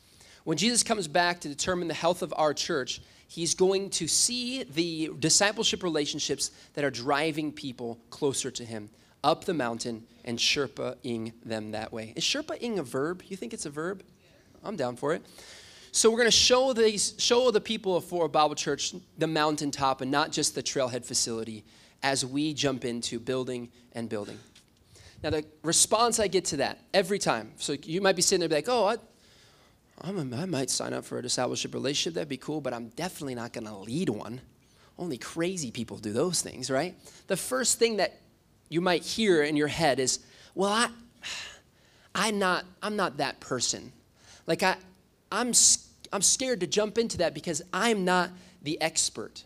When 0.44 0.59
Jesus 0.59 0.83
comes 0.83 1.09
back 1.09 1.40
to 1.40 1.48
determine 1.48 1.88
the 1.88 1.94
health 1.94 2.22
of 2.22 2.35
our 2.37 2.52
church, 2.52 3.00
he's 3.28 3.54
going 3.54 3.90
to 3.90 4.09
see 4.09 4.64
the 4.64 5.11
discipleship 5.18 5.83
relationships 5.83 6.50
that 6.74 6.85
are 6.85 6.90
driving 6.90 7.52
people 7.52 7.98
closer 8.11 8.50
to 8.50 8.64
him 8.64 8.90
up 9.22 9.44
the 9.44 9.54
mountain 9.54 10.04
and 10.24 10.38
Sherpa-ing 10.38 11.33
them 11.44 11.72
that 11.72 11.92
way. 11.92 12.12
Is 12.16 12.24
Sherpa-ing 12.24 12.78
a 12.78 12.83
verb? 12.83 13.22
You 13.28 13.37
think 13.37 13.52
it's 13.52 13.66
a 13.66 13.70
verb? 13.70 14.02
I'm 14.64 14.76
down 14.76 14.96
for 14.96 15.14
it. 15.14 15.22
So 15.92 16.11
we're 16.11 16.18
going 16.18 16.29
to 16.29 16.31
show 16.31 16.72
these, 16.72 17.14
show 17.18 17.50
the 17.50 17.61
people 17.61 17.96
of 17.96 18.05
Fort 18.05 18.31
Bible 18.31 18.55
Church 18.55 18.94
the 19.18 19.26
mountaintop 19.26 20.00
and 20.00 20.11
not 20.11 20.31
just 20.31 20.55
the 20.55 20.62
trailhead 20.62 21.05
facility 21.05 21.64
as 22.03 22.24
we 22.24 22.55
jump 22.55 22.85
into 22.85 23.18
building 23.18 23.70
and 23.92 24.09
building. 24.09 24.38
Now, 25.22 25.31
the 25.31 25.44
response 25.62 26.20
I 26.20 26.29
get 26.29 26.44
to 26.46 26.59
that 26.59 26.79
every 26.94 27.18
time, 27.18 27.53
so 27.57 27.72
you 27.83 28.00
might 28.00 28.16
be 28.16 28.22
sitting 28.22 28.48
there 28.48 28.57
like, 28.57 28.68
oh, 28.68 28.87
I, 28.87 28.96
I'm 30.03 30.33
a, 30.33 30.37
I 30.37 30.46
might 30.46 30.70
sign 30.70 30.94
up 30.94 31.05
for 31.05 31.18
a 31.18 31.22
discipleship 31.22 31.74
relationship, 31.74 32.14
that'd 32.14 32.29
be 32.29 32.37
cool, 32.37 32.61
but 32.61 32.72
I'm 32.72 32.88
definitely 32.90 33.35
not 33.35 33.53
going 33.53 33.66
to 33.66 33.76
lead 33.76 34.09
one. 34.09 34.40
Only 34.96 35.18
crazy 35.18 35.70
people 35.70 35.98
do 35.98 36.12
those 36.12 36.40
things, 36.40 36.70
right? 36.70 36.94
The 37.26 37.37
first 37.37 37.79
thing 37.79 37.96
that 37.96 38.20
you 38.68 38.81
might 38.81 39.03
hear 39.03 39.42
in 39.42 39.57
your 39.57 39.68
head 39.68 39.98
is, 39.98 40.20
well, 40.55 40.70
I, 40.70 40.88
I'm 42.14 42.38
not, 42.38 42.64
I'm 42.83 42.96
not 42.96 43.18
that 43.18 43.40
person. 43.40 43.92
Like 44.46 44.62
I, 44.62 44.76
I'm, 45.33 45.53
I'm 46.12 46.23
scared 46.23 46.61
to 46.61 46.66
jump 46.66 46.99
into 46.99 47.19
that 47.19 47.35
because 47.35 47.62
I'm 47.73 48.05
not 48.05 48.31
the 48.62 48.81
expert 48.81 49.45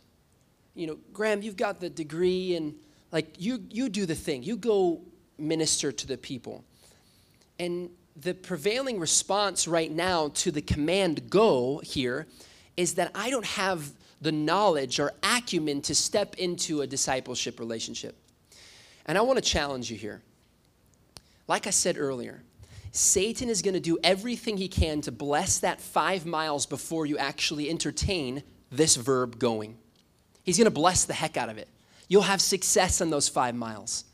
you 0.75 0.89
know, 0.89 0.99
Graham, 1.13 1.43
you've 1.43 1.57
got 1.57 1.81
the 1.81 1.89
degree 1.89 2.57
and 2.57 2.75
like 3.13 3.41
you 3.41 3.65
you 3.71 3.89
do 3.89 4.07
the 4.07 4.15
thing. 4.15 4.43
You 4.43 4.57
go 4.57 5.01
minister 5.39 5.93
to 5.93 6.07
the 6.07 6.19
people. 6.19 6.65
And 7.59 7.91
the 8.17 8.35
prevailing 8.35 8.99
response 8.99 9.69
right 9.69 9.91
now 9.91 10.29
to 10.35 10.51
the 10.51 10.63
command 10.63 11.31
go 11.31 11.79
here 11.79 12.27
is 12.77 12.95
that 12.95 13.13
I 13.15 13.31
don't 13.31 13.45
have 13.45 13.93
the 14.21 14.33
knowledge 14.33 14.99
or 14.99 15.13
acumen 15.23 15.81
to 15.83 15.95
step 15.95 16.35
into 16.37 16.81
a 16.81 16.87
discipleship 16.87 17.61
relationship. 17.61 18.17
And 19.07 19.19
I 19.19 19.21
want 19.21 19.37
to 19.39 19.45
challenge 19.45 19.91
you 19.91 19.97
here. 19.97 20.23
Like 21.47 21.67
I 21.67 21.71
said 21.71 21.99
earlier, 21.99 22.43
Satan 22.97 23.49
is 23.49 23.61
going 23.61 23.75
to 23.75 23.81
do 23.81 23.99
everything 24.05 24.57
he 24.57 24.69
can 24.69 25.01
to 25.01 25.11
bless 25.11 25.59
that 25.59 25.81
five 25.81 26.25
miles 26.25 26.65
before 26.65 27.07
you 27.07 27.19
actually 27.19 27.69
entertain 27.69 28.45
this 28.71 28.95
verb 28.95 29.41
going. 29.41 29.77
He's 30.45 30.57
going 30.57 30.67
to 30.67 30.71
bless 30.71 31.05
the 31.05 31.13
heck 31.13 31.37
out 31.37 31.49
of 31.49 31.59
it. 31.59 31.67
You'll 32.07 32.23
have 32.23 32.41
success 32.41 33.01
on 33.01 33.11
those 33.11 33.29
five 33.29 33.57
miles. 33.57 34.05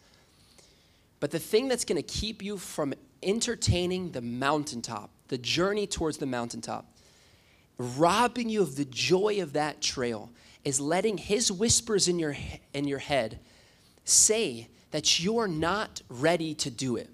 But 1.20 1.30
the 1.30 1.38
thing 1.38 1.68
that's 1.68 1.84
going 1.84 2.02
to 2.02 2.02
keep 2.02 2.42
you 2.42 2.56
from 2.56 2.94
entertaining 3.22 4.12
the 4.12 4.22
mountaintop, 4.22 5.10
the 5.28 5.36
journey 5.36 5.86
towards 5.86 6.16
the 6.16 6.24
mountaintop, 6.24 6.90
robbing 7.76 8.48
you 8.48 8.62
of 8.62 8.76
the 8.76 8.86
joy 8.86 9.42
of 9.42 9.52
that 9.52 9.82
trail, 9.82 10.30
is 10.64 10.80
letting 10.80 11.18
his 11.18 11.52
whispers 11.52 12.08
in 12.08 12.18
your, 12.18 12.34
in 12.72 12.88
your 12.88 12.98
head 12.98 13.40
say 14.06 14.68
that 14.90 15.20
you're 15.20 15.48
not 15.48 16.00
ready 16.08 16.54
to 16.54 16.70
do 16.70 16.96
it. 16.96 17.10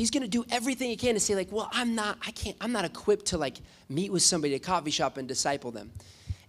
He's 0.00 0.10
going 0.10 0.22
to 0.22 0.30
do 0.30 0.46
everything 0.50 0.88
he 0.88 0.96
can 0.96 1.12
to 1.12 1.20
say 1.20 1.34
like, 1.34 1.52
"Well, 1.52 1.68
I'm 1.72 1.94
not 1.94 2.16
I 2.26 2.30
can't 2.30 2.56
I'm 2.58 2.72
not 2.72 2.86
equipped 2.86 3.26
to 3.26 3.36
like 3.36 3.58
meet 3.90 4.10
with 4.10 4.22
somebody 4.22 4.54
at 4.54 4.62
a 4.62 4.64
coffee 4.64 4.90
shop 4.90 5.18
and 5.18 5.28
disciple 5.28 5.72
them." 5.72 5.92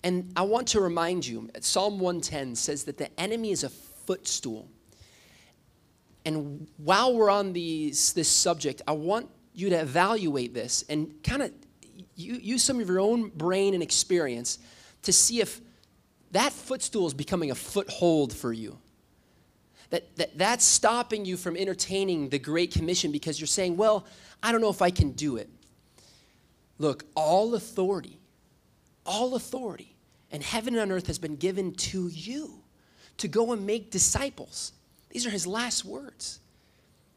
And 0.04 0.32
I 0.38 0.44
want 0.44 0.70
to 0.70 0.80
remind 0.80 1.28
you 1.28 1.50
Psalm 1.60 2.00
110 2.00 2.56
says 2.56 2.86
that 2.86 2.98
the 2.98 3.10
enemy 3.20 3.52
is 3.52 3.66
a 3.66 3.70
footstool. 3.70 4.70
And 6.24 6.66
while 6.78 7.14
we're 7.14 7.30
on 7.30 7.52
these, 7.52 8.14
this 8.14 8.30
subject, 8.30 8.84
I 8.88 8.94
want 8.94 9.28
you 9.54 9.70
to 9.72 9.82
evaluate 9.82 10.54
this 10.54 10.86
and 10.88 11.22
kind 11.22 11.42
of 11.42 11.52
use 12.16 12.64
some 12.64 12.80
of 12.80 12.88
your 12.88 13.02
own 13.02 13.32
brain 13.32 13.74
and 13.74 13.84
experience 13.84 14.60
to 15.02 15.12
see 15.12 15.42
if 15.42 15.60
that 16.32 16.54
footstool 16.54 17.06
is 17.06 17.14
becoming 17.14 17.52
a 17.52 17.56
foothold 17.56 18.32
for 18.32 18.54
you. 18.54 18.78
That, 19.92 20.16
that 20.16 20.38
that's 20.38 20.66
stopping 20.66 21.26
you 21.26 21.38
from 21.38 21.56
entertaining 21.56 22.30
the 22.30 22.40
Great 22.40 22.72
Commission 22.72 23.12
because 23.12 23.40
you're 23.40 23.48
saying, 23.48 23.78
well, 23.78 24.06
I 24.42 24.52
don't 24.52 24.62
know 24.62 24.70
if 24.70 24.82
I 24.82 24.90
can 24.90 25.12
do 25.12 25.38
it. 25.38 25.50
Look, 26.80 27.06
all 27.14 27.54
authority, 27.54 28.18
all 29.06 29.36
authority 29.36 29.96
and 30.32 30.42
heaven 30.42 30.76
and 30.78 30.92
earth 30.92 31.08
has 31.08 31.20
been 31.20 31.36
given 31.36 31.74
to 31.76 32.08
you 32.08 32.64
to 33.18 33.28
go 33.28 33.52
and 33.52 33.66
make 33.66 33.92
disciples. 33.92 34.72
These 35.10 35.28
are 35.28 35.30
his 35.30 35.46
last 35.46 35.86
words. 35.86 36.40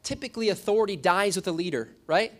Typically, 0.03 0.51
authority 0.51 0.97
dies 0.97 1.37
with 1.37 1.47
a 1.47 1.53
leader, 1.53 1.89
right? 2.07 2.33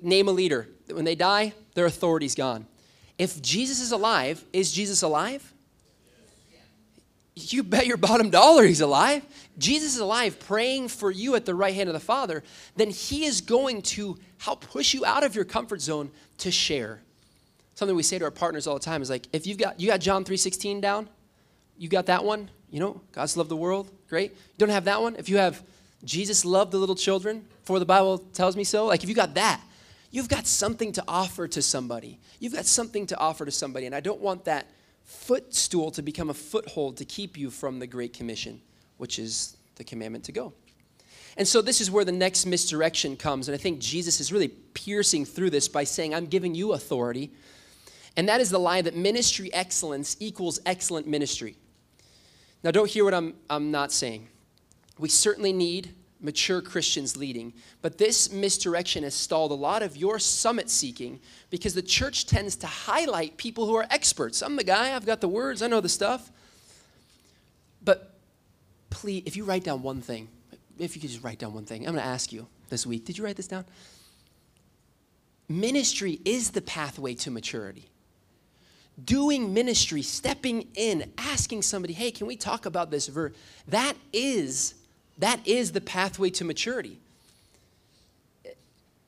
Name 0.00 0.28
a 0.28 0.32
leader. 0.32 0.68
When 0.90 1.04
they 1.04 1.14
die, 1.14 1.52
their 1.74 1.84
authority's 1.84 2.34
gone. 2.34 2.66
If 3.18 3.42
Jesus 3.42 3.80
is 3.80 3.92
alive, 3.92 4.44
is 4.52 4.72
Jesus 4.72 5.02
alive? 5.02 5.52
You 7.36 7.62
bet 7.62 7.86
your 7.86 7.96
bottom 7.96 8.30
dollar 8.30 8.64
he's 8.64 8.80
alive. 8.80 9.24
Jesus 9.58 9.94
is 9.94 10.00
alive 10.00 10.38
praying 10.40 10.88
for 10.88 11.10
you 11.10 11.34
at 11.34 11.44
the 11.44 11.54
right 11.54 11.74
hand 11.74 11.88
of 11.88 11.92
the 11.92 12.00
Father, 12.00 12.42
then 12.76 12.90
he 12.90 13.24
is 13.24 13.40
going 13.40 13.82
to 13.82 14.18
help 14.38 14.60
push 14.68 14.94
you 14.94 15.04
out 15.04 15.24
of 15.24 15.34
your 15.34 15.44
comfort 15.44 15.80
zone 15.80 16.10
to 16.38 16.50
share 16.50 17.00
something 17.74 17.96
we 17.96 18.02
say 18.02 18.18
to 18.18 18.24
our 18.24 18.30
partners 18.30 18.66
all 18.66 18.74
the 18.74 18.84
time 18.84 19.02
is 19.02 19.10
like, 19.10 19.26
if 19.32 19.46
you've 19.46 19.58
got, 19.58 19.78
you 19.80 19.88
got 19.88 20.00
John 20.00 20.24
3.16 20.24 20.80
down, 20.80 21.08
you 21.76 21.88
got 21.88 22.06
that 22.06 22.24
one, 22.24 22.48
you 22.70 22.80
know, 22.80 23.00
God's 23.12 23.36
loved 23.36 23.50
the 23.50 23.56
world, 23.56 23.90
great. 24.08 24.30
You 24.30 24.58
don't 24.58 24.68
have 24.70 24.84
that 24.84 25.02
one? 25.02 25.16
If 25.16 25.28
you 25.28 25.38
have 25.38 25.62
Jesus 26.04 26.44
loved 26.44 26.72
the 26.72 26.78
little 26.78 26.94
children, 26.94 27.44
for 27.62 27.78
the 27.78 27.86
Bible 27.86 28.18
tells 28.18 28.56
me 28.56 28.64
so, 28.64 28.86
like 28.86 29.02
if 29.02 29.08
you 29.08 29.14
got 29.14 29.34
that, 29.34 29.60
you've 30.10 30.28
got 30.28 30.46
something 30.46 30.92
to 30.92 31.04
offer 31.08 31.48
to 31.48 31.62
somebody. 31.62 32.18
You've 32.38 32.54
got 32.54 32.66
something 32.66 33.06
to 33.08 33.18
offer 33.18 33.44
to 33.44 33.50
somebody, 33.50 33.86
and 33.86 33.94
I 33.94 34.00
don't 34.00 34.20
want 34.20 34.44
that 34.44 34.66
footstool 35.04 35.90
to 35.92 36.02
become 36.02 36.30
a 36.30 36.34
foothold 36.34 36.96
to 36.98 37.04
keep 37.04 37.36
you 37.36 37.50
from 37.50 37.78
the 37.78 37.86
Great 37.86 38.12
Commission, 38.12 38.60
which 38.96 39.18
is 39.18 39.56
the 39.76 39.84
commandment 39.84 40.24
to 40.24 40.32
go. 40.32 40.52
And 41.36 41.46
so 41.46 41.60
this 41.60 41.80
is 41.80 41.90
where 41.90 42.04
the 42.04 42.12
next 42.12 42.46
misdirection 42.46 43.16
comes. 43.16 43.48
And 43.48 43.54
I 43.54 43.58
think 43.58 43.80
Jesus 43.80 44.20
is 44.20 44.32
really 44.32 44.48
piercing 44.48 45.24
through 45.24 45.50
this 45.50 45.68
by 45.68 45.84
saying, 45.84 46.14
I'm 46.14 46.26
giving 46.26 46.54
you 46.54 46.72
authority 46.72 47.32
and 48.16 48.28
that 48.28 48.40
is 48.40 48.50
the 48.50 48.58
lie 48.58 48.82
that 48.82 48.96
ministry 48.96 49.52
excellence 49.52 50.16
equals 50.20 50.60
excellent 50.64 51.06
ministry. 51.06 51.56
Now, 52.62 52.70
don't 52.70 52.88
hear 52.88 53.04
what 53.04 53.14
I'm, 53.14 53.34
I'm 53.50 53.70
not 53.70 53.92
saying. 53.92 54.28
We 54.98 55.08
certainly 55.08 55.52
need 55.52 55.94
mature 56.24 56.62
Christians 56.62 57.16
leading. 57.16 57.52
But 57.82 57.98
this 57.98 58.32
misdirection 58.32 59.04
has 59.04 59.14
stalled 59.14 59.50
a 59.50 59.54
lot 59.54 59.82
of 59.82 59.96
your 59.96 60.18
summit 60.18 60.70
seeking 60.70 61.20
because 61.50 61.74
the 61.74 61.82
church 61.82 62.26
tends 62.26 62.56
to 62.56 62.66
highlight 62.66 63.36
people 63.36 63.66
who 63.66 63.74
are 63.76 63.86
experts. 63.90 64.42
I'm 64.42 64.56
the 64.56 64.64
guy, 64.64 64.96
I've 64.96 65.06
got 65.06 65.20
the 65.20 65.28
words, 65.28 65.62
I 65.62 65.66
know 65.66 65.80
the 65.80 65.88
stuff. 65.88 66.32
But 67.84 68.14
please, 68.88 69.22
if 69.26 69.36
you 69.36 69.44
write 69.44 69.64
down 69.64 69.82
one 69.82 70.00
thing, 70.00 70.28
if 70.78 70.96
you 70.96 71.02
could 71.02 71.10
just 71.10 71.22
write 71.22 71.38
down 71.38 71.52
one 71.52 71.66
thing, 71.66 71.86
I'm 71.86 71.92
going 71.92 72.02
to 72.02 72.10
ask 72.10 72.32
you 72.32 72.48
this 72.70 72.86
week. 72.86 73.04
Did 73.04 73.18
you 73.18 73.24
write 73.24 73.36
this 73.36 73.46
down? 73.46 73.66
Ministry 75.46 76.20
is 76.24 76.50
the 76.52 76.62
pathway 76.62 77.14
to 77.16 77.30
maturity. 77.30 77.90
Doing 79.04 79.52
ministry, 79.52 80.00
stepping 80.02 80.68
in, 80.74 81.12
asking 81.18 81.62
somebody, 81.62 81.92
"Hey, 81.92 82.10
can 82.10 82.26
we 82.28 82.36
talk 82.36 82.64
about 82.64 82.90
this 82.90 83.08
verse?" 83.08 83.34
That 83.68 83.94
is 84.12 84.74
that 85.18 85.46
is 85.46 85.72
the 85.72 85.80
pathway 85.80 86.30
to 86.30 86.44
maturity. 86.44 86.98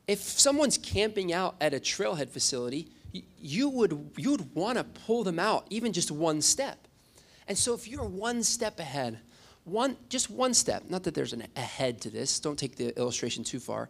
If 0.07 0.19
someone's 0.19 0.77
camping 0.77 1.33
out 1.33 1.55
at 1.59 1.73
a 1.73 1.79
trailhead 1.79 2.29
facility, 2.29 2.87
you 3.41 3.69
would 3.69 4.11
you 4.17 4.31
would 4.31 4.55
want 4.55 4.77
to 4.77 4.83
pull 4.83 5.23
them 5.23 5.39
out 5.39 5.65
even 5.69 5.93
just 5.93 6.11
one 6.11 6.41
step. 6.41 6.87
And 7.47 7.57
so 7.57 7.73
if 7.73 7.87
you're 7.87 8.03
one 8.03 8.43
step 8.43 8.79
ahead, 8.79 9.19
one 9.65 9.97
just 10.09 10.29
one 10.29 10.53
step, 10.53 10.83
not 10.89 11.03
that 11.03 11.13
there's 11.13 11.33
an 11.33 11.47
ahead 11.55 12.01
to 12.01 12.09
this, 12.09 12.39
don't 12.39 12.57
take 12.57 12.77
the 12.77 12.97
illustration 12.97 13.43
too 13.43 13.59
far, 13.59 13.89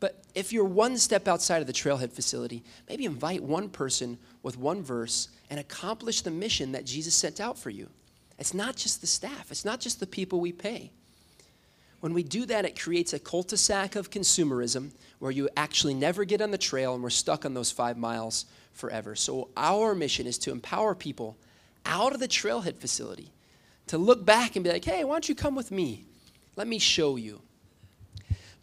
but 0.00 0.20
if 0.34 0.52
you're 0.52 0.64
one 0.64 0.98
step 0.98 1.28
outside 1.28 1.60
of 1.60 1.68
the 1.68 1.72
trailhead 1.72 2.12
facility, 2.12 2.64
maybe 2.88 3.04
invite 3.04 3.40
one 3.40 3.68
person 3.68 4.18
with 4.42 4.58
one 4.58 4.82
verse 4.82 5.28
and 5.48 5.60
accomplish 5.60 6.22
the 6.22 6.30
mission 6.30 6.72
that 6.72 6.84
Jesus 6.84 7.14
sent 7.14 7.40
out 7.40 7.56
for 7.56 7.70
you. 7.70 7.88
It's 8.36 8.52
not 8.52 8.74
just 8.74 9.00
the 9.00 9.06
staff, 9.06 9.52
it's 9.52 9.64
not 9.64 9.78
just 9.78 10.00
the 10.00 10.06
people 10.06 10.40
we 10.40 10.50
pay. 10.50 10.90
When 12.02 12.14
we 12.14 12.24
do 12.24 12.46
that, 12.46 12.64
it 12.64 12.76
creates 12.76 13.12
a 13.12 13.20
cul 13.20 13.44
de 13.44 13.56
sac 13.56 13.94
of 13.94 14.10
consumerism 14.10 14.90
where 15.20 15.30
you 15.30 15.48
actually 15.56 15.94
never 15.94 16.24
get 16.24 16.42
on 16.42 16.50
the 16.50 16.58
trail 16.58 16.94
and 16.94 17.02
we're 17.02 17.10
stuck 17.10 17.44
on 17.44 17.54
those 17.54 17.70
five 17.70 17.96
miles 17.96 18.44
forever. 18.72 19.14
So, 19.14 19.50
our 19.56 19.94
mission 19.94 20.26
is 20.26 20.36
to 20.38 20.50
empower 20.50 20.96
people 20.96 21.36
out 21.86 22.12
of 22.12 22.18
the 22.18 22.26
trailhead 22.26 22.78
facility 22.78 23.30
to 23.86 23.98
look 23.98 24.24
back 24.24 24.56
and 24.56 24.64
be 24.64 24.72
like, 24.72 24.84
hey, 24.84 25.04
why 25.04 25.14
don't 25.14 25.28
you 25.28 25.36
come 25.36 25.54
with 25.54 25.70
me? 25.70 26.02
Let 26.56 26.66
me 26.66 26.80
show 26.80 27.14
you. 27.14 27.40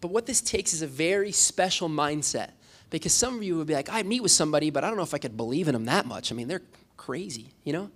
But 0.02 0.10
what 0.10 0.26
this 0.26 0.42
takes 0.42 0.74
is 0.74 0.82
a 0.82 0.88
very 0.88 1.32
special 1.32 1.88
mindset 1.88 2.50
because 2.90 3.14
some 3.14 3.38
of 3.38 3.44
you 3.44 3.56
would 3.56 3.68
be 3.68 3.74
like, 3.74 3.88
I 3.90 4.04
meet 4.04 4.22
with 4.22 4.32
somebody, 4.32 4.70
but 4.70 4.84
I 4.84 4.90
don't 4.90 4.98
know 4.98 5.04
if 5.04 5.14
I 5.14 5.18
could 5.18 5.38
believe 5.38 5.70
in 5.70 5.74
them 5.76 5.86
that 5.86 6.06
much. 6.06 6.34
I 6.34 6.36
mean, 6.36 6.50
they're 6.50 6.64
crazy, 6.98 7.54
you 7.64 7.72
know? 7.72 7.90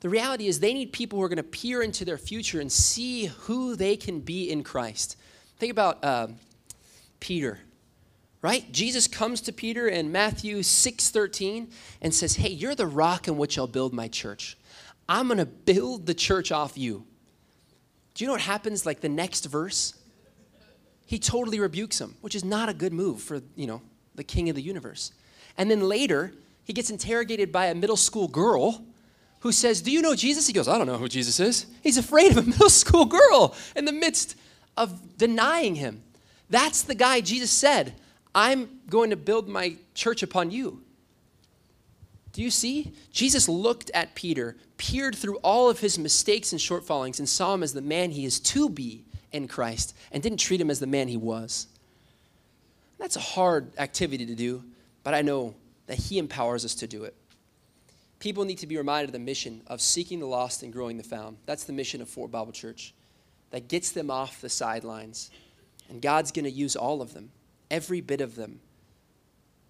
The 0.00 0.08
reality 0.08 0.46
is 0.46 0.60
they 0.60 0.74
need 0.74 0.92
people 0.92 1.18
who 1.18 1.24
are 1.24 1.28
going 1.28 1.36
to 1.36 1.42
peer 1.42 1.82
into 1.82 2.04
their 2.04 2.18
future 2.18 2.60
and 2.60 2.70
see 2.72 3.26
who 3.26 3.76
they 3.76 3.96
can 3.96 4.20
be 4.20 4.50
in 4.50 4.62
Christ. 4.62 5.16
Think 5.58 5.70
about 5.70 6.02
uh, 6.02 6.28
Peter, 7.20 7.60
right? 8.40 8.70
Jesus 8.72 9.06
comes 9.06 9.42
to 9.42 9.52
Peter 9.52 9.88
in 9.88 10.10
Matthew 10.10 10.62
6:13 10.62 11.70
and 12.00 12.14
says, 12.14 12.36
"Hey, 12.36 12.50
you're 12.50 12.74
the 12.74 12.86
rock 12.86 13.28
on 13.28 13.36
which 13.36 13.58
I'll 13.58 13.66
build 13.66 13.92
my 13.92 14.08
church. 14.08 14.56
I'm 15.08 15.26
going 15.26 15.38
to 15.38 15.46
build 15.46 16.06
the 16.06 16.14
church 16.14 16.50
off 16.50 16.78
you." 16.78 17.04
Do 18.14 18.24
you 18.24 18.26
know 18.26 18.34
what 18.34 18.40
happens 18.40 18.86
like 18.86 19.00
the 19.00 19.08
next 19.08 19.46
verse? 19.46 19.94
he 21.10 21.18
totally 21.18 21.58
rebukes 21.58 22.00
him, 22.00 22.14
which 22.20 22.36
is 22.36 22.44
not 22.44 22.68
a 22.68 22.72
good 22.72 22.92
move 22.92 23.20
for, 23.20 23.40
you 23.56 23.66
know, 23.66 23.82
the 24.14 24.22
king 24.22 24.48
of 24.48 24.54
the 24.54 24.62
universe. 24.62 25.10
And 25.58 25.68
then 25.68 25.88
later, 25.88 26.32
he 26.62 26.72
gets 26.72 26.88
interrogated 26.88 27.50
by 27.50 27.66
a 27.66 27.74
middle 27.74 27.96
school 27.96 28.28
girl 28.28 28.84
who 29.40 29.52
says, 29.52 29.82
Do 29.82 29.90
you 29.90 30.02
know 30.02 30.14
Jesus? 30.14 30.46
He 30.46 30.52
goes, 30.52 30.68
I 30.68 30.78
don't 30.78 30.86
know 30.86 30.96
who 30.96 31.08
Jesus 31.08 31.40
is. 31.40 31.66
He's 31.82 31.98
afraid 31.98 32.30
of 32.30 32.38
a 32.38 32.42
middle 32.50 32.70
school 32.70 33.06
girl 33.06 33.54
in 33.74 33.84
the 33.84 33.92
midst 33.92 34.36
of 34.76 35.18
denying 35.18 35.74
him. 35.74 36.02
That's 36.48 36.82
the 36.82 36.94
guy 36.94 37.20
Jesus 37.20 37.50
said, 37.50 37.94
I'm 38.34 38.80
going 38.88 39.10
to 39.10 39.16
build 39.16 39.48
my 39.48 39.76
church 39.94 40.22
upon 40.22 40.50
you. 40.50 40.82
Do 42.32 42.42
you 42.42 42.50
see? 42.50 42.92
Jesus 43.12 43.48
looked 43.48 43.90
at 43.92 44.14
Peter, 44.14 44.56
peered 44.76 45.16
through 45.16 45.36
all 45.38 45.68
of 45.68 45.80
his 45.80 45.98
mistakes 45.98 46.52
and 46.52 46.60
shortfallings, 46.60 47.18
and 47.18 47.28
saw 47.28 47.54
him 47.54 47.62
as 47.62 47.72
the 47.72 47.82
man 47.82 48.10
he 48.10 48.24
is 48.24 48.38
to 48.40 48.68
be 48.68 49.04
in 49.32 49.48
Christ 49.48 49.96
and 50.12 50.22
didn't 50.22 50.38
treat 50.38 50.60
him 50.60 50.70
as 50.70 50.80
the 50.80 50.86
man 50.86 51.08
he 51.08 51.16
was. 51.16 51.66
That's 52.98 53.16
a 53.16 53.20
hard 53.20 53.72
activity 53.78 54.26
to 54.26 54.34
do, 54.34 54.62
but 55.02 55.14
I 55.14 55.22
know 55.22 55.54
that 55.86 55.98
he 55.98 56.18
empowers 56.18 56.64
us 56.64 56.74
to 56.76 56.86
do 56.86 57.04
it. 57.04 57.14
People 58.20 58.44
need 58.44 58.58
to 58.58 58.66
be 58.68 58.76
reminded 58.76 59.08
of 59.08 59.12
the 59.12 59.18
mission 59.18 59.62
of 59.66 59.80
seeking 59.80 60.20
the 60.20 60.26
lost 60.26 60.62
and 60.62 60.72
growing 60.72 60.96
the 60.96 61.02
found. 61.02 61.38
That's 61.46 61.64
the 61.64 61.72
mission 61.72 62.00
of 62.00 62.08
Fort 62.08 62.30
Bible 62.30 62.52
Church 62.52 62.94
that 63.50 63.66
gets 63.66 63.90
them 63.90 64.10
off 64.10 64.40
the 64.40 64.48
sidelines. 64.48 65.30
And 65.88 66.00
God's 66.00 66.30
going 66.30 66.44
to 66.44 66.50
use 66.50 66.76
all 66.76 67.02
of 67.02 67.12
them, 67.12 67.32
every 67.70 68.00
bit 68.00 68.20
of 68.20 68.36
them, 68.36 68.60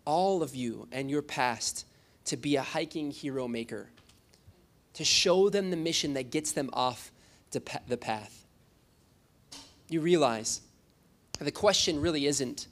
all 0.04 0.42
of 0.42 0.54
you 0.54 0.86
and 0.92 1.10
your 1.10 1.22
past 1.22 1.86
to 2.26 2.36
be 2.36 2.56
a 2.56 2.62
hiking 2.62 3.10
hero 3.10 3.48
maker, 3.48 3.88
to 4.94 5.04
show 5.04 5.48
them 5.48 5.70
the 5.70 5.76
mission 5.78 6.12
that 6.14 6.30
gets 6.30 6.52
them 6.52 6.68
off 6.74 7.10
the 7.52 7.96
path 7.96 8.40
you 9.90 10.00
realize 10.00 10.62
the 11.40 11.50
question 11.50 12.00
really 12.00 12.26
isn't, 12.26 12.68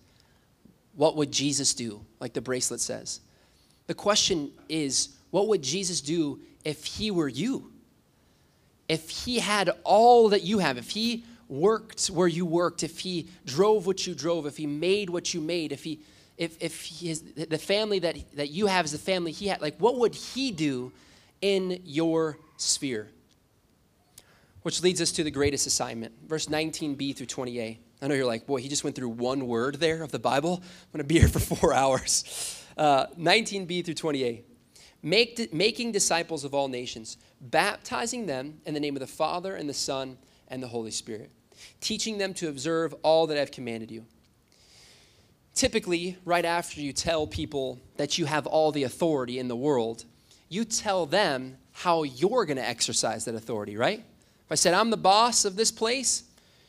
what 0.94 1.16
would 1.16 1.32
Jesus 1.32 1.74
do, 1.74 2.04
like 2.20 2.32
the 2.32 2.40
bracelet 2.40 2.80
says? 2.80 3.20
The 3.86 3.94
question 3.94 4.52
is, 4.68 5.10
what 5.30 5.48
would 5.48 5.62
Jesus 5.62 6.00
do 6.00 6.40
if 6.64 6.84
he 6.84 7.10
were 7.10 7.28
you? 7.28 7.72
If 8.88 9.10
he 9.10 9.38
had 9.38 9.70
all 9.84 10.30
that 10.30 10.42
you 10.42 10.58
have, 10.60 10.78
if 10.78 10.90
he 10.90 11.24
worked 11.48 12.06
where 12.06 12.28
you 12.28 12.46
worked, 12.46 12.82
if 12.82 13.00
he 13.00 13.28
drove 13.44 13.86
what 13.86 14.06
you 14.06 14.14
drove, 14.14 14.46
if 14.46 14.56
he 14.56 14.66
made 14.66 15.10
what 15.10 15.34
you 15.34 15.40
made, 15.40 15.72
if 15.72 15.84
he 15.84 16.00
if 16.36 16.56
if 16.60 16.82
he 16.82 17.10
is, 17.10 17.22
the 17.22 17.58
family 17.58 17.98
that 17.98 18.16
that 18.34 18.50
you 18.50 18.66
have 18.66 18.84
is 18.84 18.92
the 18.92 18.98
family 18.98 19.32
he 19.32 19.48
had, 19.48 19.60
like 19.60 19.76
what 19.78 19.96
would 19.98 20.14
he 20.14 20.50
do 20.50 20.92
in 21.40 21.80
your 21.84 22.38
sphere? 22.56 23.08
Which 24.62 24.82
leads 24.82 25.00
us 25.00 25.12
to 25.12 25.24
the 25.24 25.30
greatest 25.30 25.66
assignment, 25.66 26.12
verse 26.26 26.46
19b 26.46 27.16
through 27.16 27.26
28. 27.26 27.78
I 28.00 28.06
know 28.06 28.14
you're 28.14 28.26
like, 28.26 28.46
boy, 28.46 28.58
he 28.58 28.68
just 28.68 28.84
went 28.84 28.94
through 28.94 29.08
one 29.08 29.46
word 29.46 29.76
there 29.76 30.02
of 30.02 30.12
the 30.12 30.18
Bible. 30.18 30.62
I'm 30.62 30.92
going 30.92 30.98
to 30.98 31.04
be 31.04 31.18
here 31.18 31.28
for 31.28 31.40
four 31.40 31.74
hours. 31.82 32.64
Uh, 32.76 33.06
19b 33.18 33.84
through 33.84 33.94
28. 33.94 34.44
Make, 35.02 35.52
making 35.54 35.92
disciples 35.92 36.44
of 36.44 36.54
all 36.54 36.68
nations, 36.68 37.18
baptizing 37.40 38.26
them 38.26 38.60
in 38.66 38.74
the 38.74 38.80
name 38.80 38.96
of 38.96 39.00
the 39.00 39.06
Father 39.06 39.54
and 39.54 39.68
the 39.68 39.74
Son 39.74 40.18
and 40.48 40.62
the 40.62 40.68
Holy 40.68 40.90
Spirit, 40.90 41.30
teaching 41.80 42.18
them 42.18 42.34
to 42.34 42.48
observe 42.48 42.94
all 43.02 43.26
that 43.28 43.38
I've 43.38 43.52
commanded 43.52 43.90
you. 43.90 44.04
Typically, 45.54 46.16
right 46.24 46.44
after 46.44 46.80
you 46.80 46.92
tell 46.92 47.26
people 47.26 47.80
that 47.96 48.18
you 48.18 48.26
have 48.26 48.46
all 48.46 48.70
the 48.72 48.84
authority 48.84 49.38
in 49.38 49.48
the 49.48 49.56
world, 49.56 50.04
you 50.48 50.64
tell 50.64 51.06
them 51.06 51.56
how 51.72 52.02
you're 52.02 52.44
going 52.44 52.56
to 52.56 52.68
exercise 52.68 53.24
that 53.24 53.34
authority, 53.34 53.76
right? 53.76 54.00
If 54.00 54.52
I 54.52 54.54
said, 54.54 54.74
I'm 54.74 54.90
the 54.90 54.96
boss 54.96 55.44
of 55.44 55.56
this 55.56 55.70
place, 55.70 56.24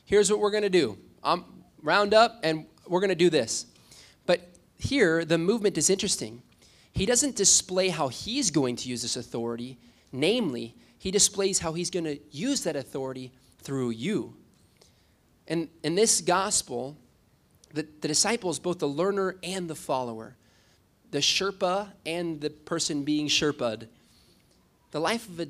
here's 0.05 0.29
what 0.29 0.39
we're 0.39 0.51
going 0.51 0.63
to 0.63 0.69
do. 0.69 0.97
I'm 1.23 1.45
round 1.81 2.13
up 2.13 2.39
and 2.43 2.65
we're 2.87 2.99
going 2.99 3.09
to 3.09 3.15
do 3.15 3.29
this. 3.29 3.65
But 4.25 4.41
here, 4.77 5.23
the 5.23 5.37
movement 5.37 5.77
is 5.77 5.89
interesting. 5.89 6.41
He 6.93 7.05
doesn't 7.05 7.35
display 7.35 7.89
how 7.89 8.07
he's 8.07 8.51
going 8.51 8.75
to 8.77 8.89
use 8.89 9.01
this 9.01 9.15
authority, 9.15 9.77
namely, 10.11 10.75
he 10.97 11.11
displays 11.11 11.59
how 11.59 11.73
he's 11.73 11.89
going 11.89 12.03
to 12.03 12.19
use 12.29 12.63
that 12.63 12.75
authority 12.75 13.31
through 13.59 13.91
you. 13.91 14.35
And 15.47 15.69
in 15.81 15.95
this 15.95 16.21
gospel, 16.21 16.97
the, 17.73 17.87
the 18.01 18.07
disciple 18.07 18.49
is 18.49 18.59
both 18.59 18.79
the 18.79 18.87
learner 18.87 19.37
and 19.41 19.69
the 19.69 19.75
follower, 19.75 20.35
the 21.11 21.19
Sherpa 21.19 21.89
and 22.05 22.41
the 22.41 22.49
person 22.49 23.03
being 23.03 23.27
Sherpad. 23.27 23.87
The 24.91 24.99
life 24.99 25.27
of 25.29 25.39
a 25.39 25.47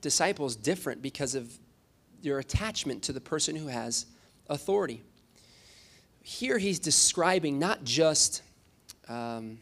disciple 0.00 0.46
is 0.46 0.56
different 0.56 1.00
because 1.00 1.34
of 1.34 1.58
your 2.20 2.40
attachment 2.40 3.04
to 3.04 3.12
the 3.12 3.20
person 3.20 3.54
who 3.54 3.68
has 3.68 4.06
authority. 4.48 5.02
Here 6.22 6.58
he's 6.58 6.78
describing 6.78 7.58
not 7.58 7.84
just 7.84 8.42
um, 9.08 9.58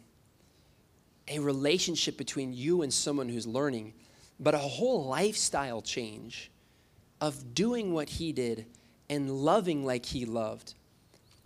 a 1.28 1.38
relationship 1.38 2.16
between 2.16 2.52
you 2.52 2.82
and 2.82 2.92
someone 2.92 3.28
who's 3.28 3.46
learning, 3.46 3.94
but 4.38 4.54
a 4.54 4.58
whole 4.58 5.06
lifestyle 5.06 5.82
change 5.82 6.50
of 7.20 7.54
doing 7.54 7.92
what 7.92 8.08
he 8.08 8.32
did 8.32 8.66
and 9.08 9.30
loving 9.30 9.84
like 9.84 10.04
he 10.04 10.24
loved. 10.24 10.74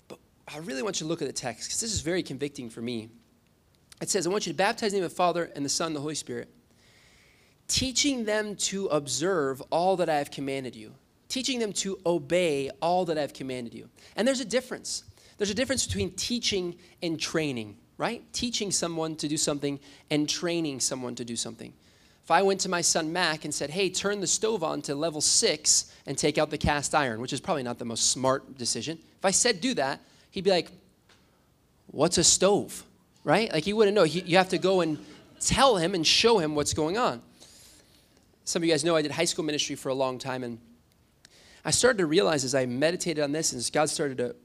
But 0.08 0.18
I 0.52 0.58
really 0.58 0.82
want 0.82 1.00
you 1.00 1.04
to 1.04 1.08
look 1.08 1.22
at 1.22 1.28
the 1.28 1.32
text 1.32 1.68
because 1.68 1.80
this 1.80 1.92
is 1.92 2.00
very 2.00 2.22
convicting 2.22 2.70
for 2.70 2.82
me. 2.82 3.10
It 4.00 4.10
says, 4.10 4.26
I 4.26 4.30
want 4.30 4.46
you 4.46 4.52
to 4.52 4.56
baptize 4.56 4.92
in 4.92 4.96
the 4.96 5.00
name 5.00 5.04
of 5.04 5.10
the 5.10 5.16
Father 5.16 5.50
and 5.54 5.64
the 5.64 5.68
Son 5.68 5.88
and 5.88 5.96
the 5.96 6.00
Holy 6.00 6.14
Spirit 6.14 6.48
teaching 7.70 8.24
them 8.24 8.56
to 8.56 8.86
observe 8.86 9.62
all 9.70 9.96
that 9.96 10.08
I 10.08 10.18
have 10.18 10.30
commanded 10.30 10.74
you, 10.74 10.92
teaching 11.28 11.60
them 11.60 11.72
to 11.74 11.98
obey 12.04 12.68
all 12.82 13.04
that 13.06 13.16
I've 13.16 13.32
commanded 13.32 13.72
you. 13.72 13.88
And 14.16 14.26
there's 14.26 14.40
a 14.40 14.44
difference. 14.44 15.04
There's 15.38 15.50
a 15.50 15.54
difference 15.54 15.86
between 15.86 16.10
teaching 16.10 16.76
and 17.00 17.18
training, 17.18 17.76
right? 18.00 18.22
Teaching 18.32 18.70
someone 18.70 19.14
to 19.16 19.28
do 19.28 19.36
something 19.36 19.78
and 20.10 20.26
training 20.26 20.80
someone 20.80 21.14
to 21.16 21.24
do 21.24 21.36
something. 21.36 21.70
if 22.24 22.30
I 22.30 22.40
went 22.40 22.60
to 22.60 22.70
my 22.70 22.80
son 22.80 23.12
Mac 23.12 23.44
and 23.44 23.54
said, 23.54 23.68
hey, 23.68 23.90
turn 23.90 24.20
the 24.20 24.26
stove 24.26 24.64
on 24.64 24.80
to 24.82 24.94
level 24.94 25.20
six 25.20 25.94
and 26.06 26.16
take 26.16 26.38
out 26.38 26.48
the 26.48 26.56
cast 26.56 26.94
iron, 26.94 27.20
which 27.20 27.34
is 27.34 27.40
probably 27.40 27.62
not 27.62 27.78
the 27.78 27.84
most 27.84 28.10
smart 28.10 28.56
decision. 28.56 28.98
If 29.18 29.24
I 29.26 29.32
said 29.32 29.60
do 29.60 29.74
that, 29.74 30.00
he'd 30.30 30.44
be 30.44 30.50
like, 30.50 30.70
what's 31.88 32.16
a 32.16 32.24
stove? 32.24 32.84
Right? 33.22 33.52
Like 33.52 33.64
he 33.64 33.74
wouldn't 33.74 33.94
know. 33.94 34.04
He, 34.04 34.20
you 34.20 34.38
have 34.38 34.48
to 34.48 34.58
go 34.58 34.80
and 34.80 34.96
tell 35.38 35.76
him 35.76 35.94
and 35.94 36.06
show 36.06 36.38
him 36.38 36.54
what's 36.54 36.72
going 36.72 36.96
on. 36.96 37.20
Some 38.44 38.62
of 38.62 38.66
you 38.66 38.72
guys 38.72 38.82
know 38.82 38.96
I 38.96 39.02
did 39.02 39.10
high 39.10 39.26
school 39.26 39.44
ministry 39.44 39.76
for 39.76 39.90
a 39.90 39.94
long 39.94 40.16
time, 40.18 40.42
and 40.42 40.58
I 41.66 41.70
started 41.70 41.98
to 41.98 42.06
realize 42.06 42.44
as 42.44 42.54
I 42.54 42.64
meditated 42.64 43.22
on 43.22 43.32
this, 43.32 43.52
and 43.52 43.58
as 43.58 43.68
God 43.68 43.90
started 43.90 44.16
to 44.16 44.36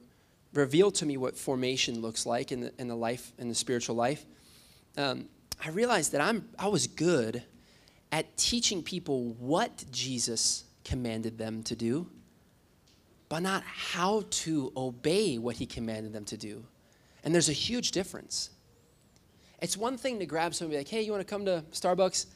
reveal 0.55 0.91
to 0.91 1.05
me 1.05 1.17
what 1.17 1.37
formation 1.37 2.01
looks 2.01 2.25
like 2.25 2.51
in 2.51 2.61
the, 2.61 2.73
in 2.79 2.87
the 2.87 2.95
life, 2.95 3.33
in 3.37 3.49
the 3.49 3.55
spiritual 3.55 3.95
life, 3.95 4.25
um, 4.97 5.27
I 5.63 5.69
realized 5.69 6.13
that 6.13 6.21
I'm, 6.21 6.47
I 6.57 6.67
was 6.67 6.87
good 6.87 7.43
at 8.11 8.37
teaching 8.37 8.81
people 8.81 9.35
what 9.39 9.83
Jesus 9.91 10.63
commanded 10.83 11.37
them 11.37 11.63
to 11.63 11.75
do, 11.75 12.07
but 13.27 13.39
not 13.39 13.63
how 13.63 14.23
to 14.29 14.71
obey 14.77 15.37
what 15.37 15.57
he 15.57 15.65
commanded 15.65 16.13
them 16.13 16.25
to 16.25 16.37
do. 16.37 16.63
And 17.23 17.33
there's 17.33 17.49
a 17.49 17.53
huge 17.53 17.91
difference. 17.91 18.51
It's 19.61 19.75
one 19.75 19.97
thing 19.97 20.19
to 20.19 20.25
grab 20.25 20.53
somebody 20.53 20.77
like, 20.77 20.87
hey, 20.87 21.01
you 21.01 21.11
want 21.11 21.21
to 21.21 21.29
come 21.29 21.45
to 21.45 21.63
Starbucks? 21.71 22.27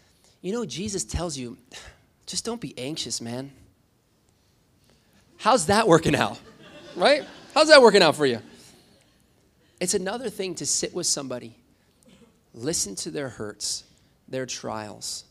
You 0.42 0.52
know, 0.52 0.66
Jesus 0.66 1.04
tells 1.04 1.38
you, 1.38 1.58
just 2.26 2.44
don't 2.44 2.62
be 2.62 2.78
anxious, 2.78 3.22
man. 3.22 3.52
How's 5.38 5.68
that 5.68 5.88
working 5.88 6.16
out? 6.16 6.40
Right? 6.96 7.24
How's 7.54 7.70
that 7.70 7.82
working 7.82 8.02
out 8.02 8.16
for 8.16 8.26
you? 8.26 8.40
It's 9.80 9.94
another 9.94 10.30
thing 10.30 10.56
to 10.56 10.66
sit 10.66 10.94
with 10.94 11.08
somebody, 11.08 11.56
listen 12.54 12.96
to 12.96 13.12
their 13.12 13.30
hurts, 13.30 13.86
their 14.28 14.46
trials, 14.46 15.26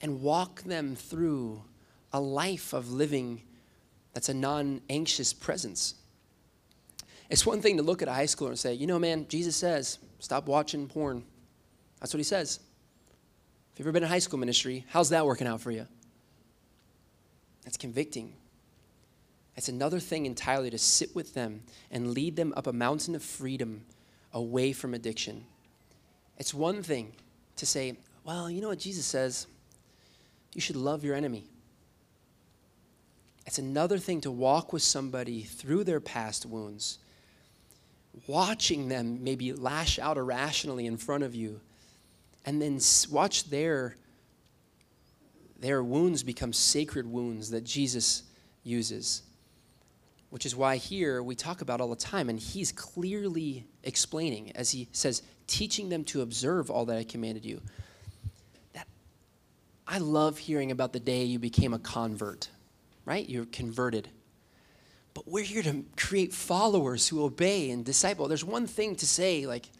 and 0.00 0.22
walk 0.22 0.62
them 0.62 0.96
through 0.96 1.62
a 2.12 2.20
life 2.20 2.72
of 2.72 2.90
living 2.90 3.42
that's 4.12 4.28
a 4.28 4.34
non 4.34 4.80
anxious 4.88 5.32
presence. 5.32 5.94
It's 7.28 7.44
one 7.44 7.60
thing 7.60 7.76
to 7.76 7.82
look 7.82 8.02
at 8.02 8.08
a 8.08 8.12
high 8.12 8.24
schooler 8.24 8.48
and 8.48 8.58
say, 8.58 8.74
you 8.74 8.86
know, 8.86 8.98
man, 8.98 9.26
Jesus 9.28 9.56
says, 9.56 9.98
stop 10.20 10.46
watching 10.46 10.86
porn. 10.88 11.24
That's 12.00 12.14
what 12.14 12.18
he 12.18 12.24
says. 12.24 12.60
If 13.72 13.78
you've 13.78 13.86
ever 13.86 13.92
been 13.92 14.04
in 14.04 14.08
high 14.08 14.20
school 14.20 14.38
ministry, 14.38 14.84
how's 14.88 15.10
that 15.10 15.26
working 15.26 15.46
out 15.46 15.60
for 15.60 15.70
you? 15.70 15.86
That's 17.64 17.76
convicting. 17.76 18.32
It's 19.56 19.68
another 19.68 20.00
thing 20.00 20.26
entirely 20.26 20.70
to 20.70 20.78
sit 20.78 21.14
with 21.14 21.32
them 21.32 21.62
and 21.90 22.12
lead 22.12 22.36
them 22.36 22.52
up 22.56 22.66
a 22.66 22.72
mountain 22.72 23.14
of 23.14 23.22
freedom 23.22 23.84
away 24.32 24.72
from 24.72 24.92
addiction. 24.92 25.44
It's 26.36 26.52
one 26.52 26.82
thing 26.82 27.12
to 27.56 27.64
say, 27.64 27.96
well, 28.22 28.50
you 28.50 28.60
know 28.60 28.68
what 28.68 28.78
Jesus 28.78 29.06
says? 29.06 29.46
You 30.52 30.60
should 30.60 30.76
love 30.76 31.04
your 31.04 31.14
enemy. 31.14 31.44
It's 33.46 33.58
another 33.58 33.96
thing 33.96 34.20
to 34.22 34.30
walk 34.30 34.72
with 34.72 34.82
somebody 34.82 35.42
through 35.42 35.84
their 35.84 36.00
past 36.00 36.44
wounds, 36.44 36.98
watching 38.26 38.88
them 38.88 39.22
maybe 39.24 39.52
lash 39.52 39.98
out 39.98 40.18
irrationally 40.18 40.86
in 40.86 40.96
front 40.98 41.22
of 41.22 41.34
you, 41.34 41.60
and 42.44 42.60
then 42.60 42.78
watch 43.10 43.48
their, 43.48 43.96
their 45.58 45.82
wounds 45.82 46.22
become 46.22 46.52
sacred 46.52 47.06
wounds 47.06 47.50
that 47.50 47.64
Jesus 47.64 48.24
uses 48.64 49.22
which 50.30 50.46
is 50.46 50.56
why 50.56 50.76
here 50.76 51.22
we 51.22 51.34
talk 51.34 51.60
about 51.60 51.80
all 51.80 51.88
the 51.88 51.96
time, 51.96 52.28
and 52.28 52.38
he's 52.38 52.72
clearly 52.72 53.66
explaining 53.84 54.52
as 54.56 54.70
he 54.70 54.88
says, 54.92 55.22
teaching 55.46 55.88
them 55.88 56.04
to 56.04 56.22
observe 56.22 56.70
all 56.70 56.84
that 56.86 56.98
I 56.98 57.04
commanded 57.04 57.44
you. 57.44 57.60
That 58.72 58.86
I 59.86 59.98
love 59.98 60.38
hearing 60.38 60.70
about 60.70 60.92
the 60.92 61.00
day 61.00 61.24
you 61.24 61.38
became 61.38 61.72
a 61.72 61.78
convert, 61.78 62.48
right? 63.04 63.28
You're 63.28 63.46
converted. 63.46 64.08
But 65.14 65.28
we're 65.28 65.44
here 65.44 65.62
to 65.62 65.84
create 65.96 66.34
followers 66.34 67.08
who 67.08 67.24
obey 67.24 67.70
and 67.70 67.84
disciple. 67.84 68.28
There's 68.28 68.44
one 68.44 68.66
thing 68.66 68.96
to 68.96 69.06
say, 69.06 69.46
like, 69.46 69.70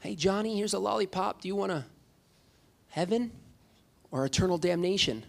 hey, 0.00 0.14
Johnny, 0.14 0.56
here's 0.56 0.72
a 0.72 0.78
lollipop. 0.78 1.42
Do 1.42 1.48
you 1.48 1.56
want 1.56 1.72
a 1.72 1.84
heaven 2.88 3.32
or 4.10 4.24
eternal 4.24 4.56
damnation? 4.56 5.24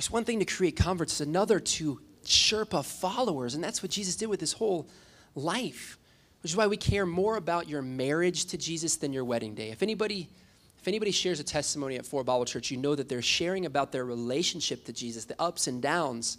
It's 0.00 0.10
one 0.10 0.24
thing 0.24 0.38
to 0.38 0.46
create 0.46 0.76
converts, 0.76 1.12
it's 1.12 1.20
another 1.20 1.60
to 1.60 2.00
chirp 2.24 2.70
Sherpa 2.70 2.86
followers. 2.86 3.54
And 3.54 3.62
that's 3.62 3.82
what 3.82 3.92
Jesus 3.92 4.16
did 4.16 4.30
with 4.30 4.40
his 4.40 4.54
whole 4.54 4.88
life, 5.34 5.98
which 6.42 6.52
is 6.52 6.56
why 6.56 6.68
we 6.68 6.78
care 6.78 7.04
more 7.04 7.36
about 7.36 7.68
your 7.68 7.82
marriage 7.82 8.46
to 8.46 8.56
Jesus 8.56 8.96
than 8.96 9.12
your 9.12 9.26
wedding 9.26 9.54
day. 9.54 9.68
If 9.68 9.82
anybody, 9.82 10.30
if 10.78 10.88
anybody 10.88 11.10
shares 11.10 11.38
a 11.38 11.44
testimony 11.44 11.96
at 11.96 12.06
Fort 12.06 12.24
Bible 12.24 12.46
Church, 12.46 12.70
you 12.70 12.78
know 12.78 12.94
that 12.94 13.10
they're 13.10 13.20
sharing 13.20 13.66
about 13.66 13.92
their 13.92 14.06
relationship 14.06 14.86
to 14.86 14.92
Jesus, 14.94 15.26
the 15.26 15.38
ups 15.38 15.66
and 15.66 15.82
downs, 15.82 16.38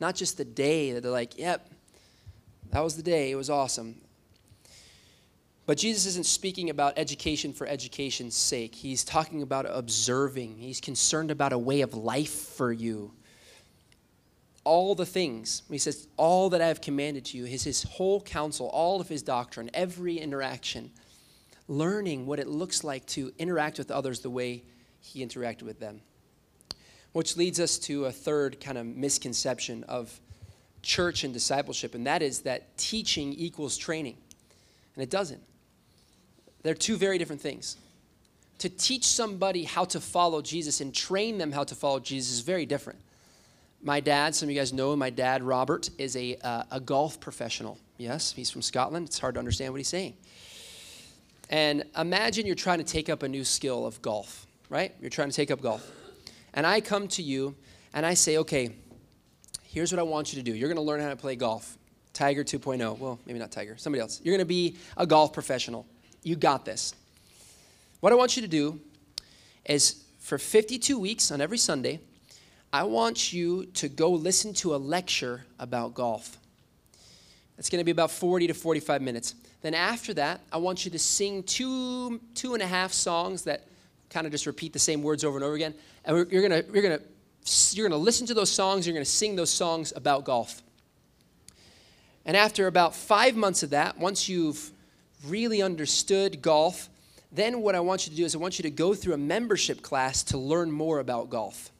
not 0.00 0.14
just 0.14 0.36
the 0.36 0.44
day 0.44 0.92
that 0.92 1.02
they're 1.02 1.10
like, 1.10 1.38
yep, 1.38 1.66
that 2.72 2.80
was 2.80 2.94
the 2.94 3.02
day, 3.02 3.30
it 3.30 3.36
was 3.36 3.48
awesome. 3.48 4.02
But 5.68 5.76
Jesus 5.76 6.06
isn't 6.06 6.24
speaking 6.24 6.70
about 6.70 6.94
education 6.96 7.52
for 7.52 7.66
education's 7.66 8.34
sake. 8.34 8.74
He's 8.74 9.04
talking 9.04 9.42
about 9.42 9.66
observing. 9.68 10.56
He's 10.56 10.80
concerned 10.80 11.30
about 11.30 11.52
a 11.52 11.58
way 11.58 11.82
of 11.82 11.92
life 11.92 12.32
for 12.32 12.72
you. 12.72 13.12
All 14.64 14.94
the 14.94 15.04
things, 15.04 15.64
he 15.70 15.76
says, 15.76 16.08
all 16.16 16.48
that 16.48 16.62
I 16.62 16.68
have 16.68 16.80
commanded 16.80 17.26
to 17.26 17.36
you, 17.36 17.44
is 17.44 17.64
his 17.64 17.82
whole 17.82 18.22
counsel, 18.22 18.68
all 18.68 18.98
of 18.98 19.10
his 19.10 19.20
doctrine, 19.20 19.68
every 19.74 20.16
interaction, 20.16 20.90
learning 21.68 22.24
what 22.24 22.38
it 22.38 22.48
looks 22.48 22.82
like 22.82 23.04
to 23.08 23.30
interact 23.38 23.76
with 23.76 23.90
others 23.90 24.20
the 24.20 24.30
way 24.30 24.62
he 25.02 25.22
interacted 25.22 25.64
with 25.64 25.80
them. 25.80 26.00
Which 27.12 27.36
leads 27.36 27.60
us 27.60 27.76
to 27.80 28.06
a 28.06 28.10
third 28.10 28.58
kind 28.58 28.78
of 28.78 28.86
misconception 28.86 29.84
of 29.84 30.18
church 30.80 31.24
and 31.24 31.34
discipleship, 31.34 31.94
and 31.94 32.06
that 32.06 32.22
is 32.22 32.40
that 32.40 32.78
teaching 32.78 33.34
equals 33.34 33.76
training. 33.76 34.16
And 34.94 35.02
it 35.02 35.10
doesn't. 35.10 35.42
They're 36.62 36.74
two 36.74 36.96
very 36.96 37.18
different 37.18 37.40
things. 37.40 37.76
To 38.58 38.68
teach 38.68 39.06
somebody 39.06 39.64
how 39.64 39.84
to 39.86 40.00
follow 40.00 40.42
Jesus 40.42 40.80
and 40.80 40.92
train 40.92 41.38
them 41.38 41.52
how 41.52 41.64
to 41.64 41.74
follow 41.74 42.00
Jesus 42.00 42.34
is 42.34 42.40
very 42.40 42.66
different. 42.66 42.98
My 43.82 44.00
dad, 44.00 44.34
some 44.34 44.48
of 44.48 44.54
you 44.54 44.58
guys 44.58 44.72
know 44.72 44.96
my 44.96 45.10
dad, 45.10 45.42
Robert, 45.42 45.90
is 45.98 46.16
a, 46.16 46.36
uh, 46.42 46.64
a 46.72 46.80
golf 46.80 47.20
professional. 47.20 47.78
Yes, 47.96 48.32
he's 48.32 48.50
from 48.50 48.62
Scotland. 48.62 49.06
It's 49.06 49.18
hard 49.18 49.34
to 49.34 49.38
understand 49.38 49.72
what 49.72 49.78
he's 49.78 49.88
saying. 49.88 50.14
And 51.50 51.84
imagine 51.96 52.44
you're 52.44 52.56
trying 52.56 52.78
to 52.78 52.84
take 52.84 53.08
up 53.08 53.22
a 53.22 53.28
new 53.28 53.44
skill 53.44 53.86
of 53.86 54.02
golf, 54.02 54.46
right? 54.68 54.94
You're 55.00 55.10
trying 55.10 55.30
to 55.30 55.36
take 55.36 55.50
up 55.50 55.62
golf. 55.62 55.88
And 56.54 56.66
I 56.66 56.80
come 56.80 57.08
to 57.08 57.22
you 57.22 57.54
and 57.94 58.04
I 58.04 58.14
say, 58.14 58.38
okay, 58.38 58.70
here's 59.62 59.92
what 59.92 59.98
I 59.98 60.02
want 60.02 60.32
you 60.32 60.42
to 60.42 60.42
do. 60.42 60.56
You're 60.56 60.68
going 60.68 60.76
to 60.76 60.82
learn 60.82 61.00
how 61.00 61.10
to 61.10 61.16
play 61.16 61.36
golf. 61.36 61.78
Tiger 62.12 62.42
2.0. 62.42 62.98
Well, 62.98 63.18
maybe 63.26 63.38
not 63.38 63.52
Tiger, 63.52 63.76
somebody 63.76 64.00
else. 64.00 64.20
You're 64.24 64.32
going 64.32 64.40
to 64.40 64.44
be 64.44 64.76
a 64.96 65.06
golf 65.06 65.32
professional. 65.32 65.86
You 66.28 66.36
got 66.36 66.66
this. 66.66 66.94
What 68.00 68.12
I 68.12 68.16
want 68.16 68.36
you 68.36 68.42
to 68.42 68.48
do 68.48 68.80
is 69.64 70.04
for 70.18 70.36
52 70.36 70.98
weeks 70.98 71.30
on 71.30 71.40
every 71.40 71.56
Sunday, 71.56 72.00
I 72.70 72.82
want 72.82 73.32
you 73.32 73.64
to 73.64 73.88
go 73.88 74.10
listen 74.10 74.52
to 74.54 74.74
a 74.74 74.76
lecture 74.76 75.46
about 75.58 75.94
golf. 75.94 76.36
It's 77.56 77.70
going 77.70 77.80
to 77.80 77.84
be 77.84 77.92
about 77.92 78.10
40 78.10 78.48
to 78.48 78.52
45 78.52 79.00
minutes. 79.00 79.36
Then 79.62 79.72
after 79.72 80.12
that, 80.14 80.42
I 80.52 80.58
want 80.58 80.84
you 80.84 80.90
to 80.90 80.98
sing 80.98 81.44
two, 81.44 82.20
two 82.34 82.52
and 82.52 82.62
a 82.62 82.66
half 82.66 82.92
songs 82.92 83.44
that 83.44 83.66
kind 84.10 84.26
of 84.26 84.30
just 84.30 84.44
repeat 84.44 84.74
the 84.74 84.78
same 84.78 85.02
words 85.02 85.24
over 85.24 85.38
and 85.38 85.44
over 85.44 85.54
again. 85.54 85.72
And 86.04 86.30
you're 86.30 86.46
going 86.46 86.62
to, 86.62 86.70
you're 86.70 86.82
going 86.82 86.98
to, 86.98 87.04
you're 87.74 87.88
going 87.88 87.98
to 87.98 88.04
listen 88.04 88.26
to 88.26 88.34
those 88.34 88.50
songs. 88.50 88.86
You're 88.86 88.92
going 88.94 89.04
to 89.04 89.10
sing 89.10 89.34
those 89.34 89.50
songs 89.50 89.94
about 89.96 90.26
golf. 90.26 90.62
And 92.26 92.36
after 92.36 92.66
about 92.66 92.94
five 92.94 93.34
months 93.34 93.62
of 93.62 93.70
that, 93.70 93.98
once 93.98 94.28
you've 94.28 94.72
really 95.26 95.62
understood 95.62 96.42
golf, 96.42 96.88
then 97.30 97.60
what 97.60 97.74
I 97.74 97.80
want 97.80 98.06
you 98.06 98.10
to 98.10 98.16
do 98.16 98.24
is 98.24 98.34
I 98.34 98.38
want 98.38 98.58
you 98.58 98.62
to 98.64 98.70
go 98.70 98.94
through 98.94 99.14
a 99.14 99.18
membership 99.18 99.82
class 99.82 100.22
to 100.24 100.38
learn 100.38 100.70
more 100.70 100.98
about 100.98 101.30
golf. 101.30 101.70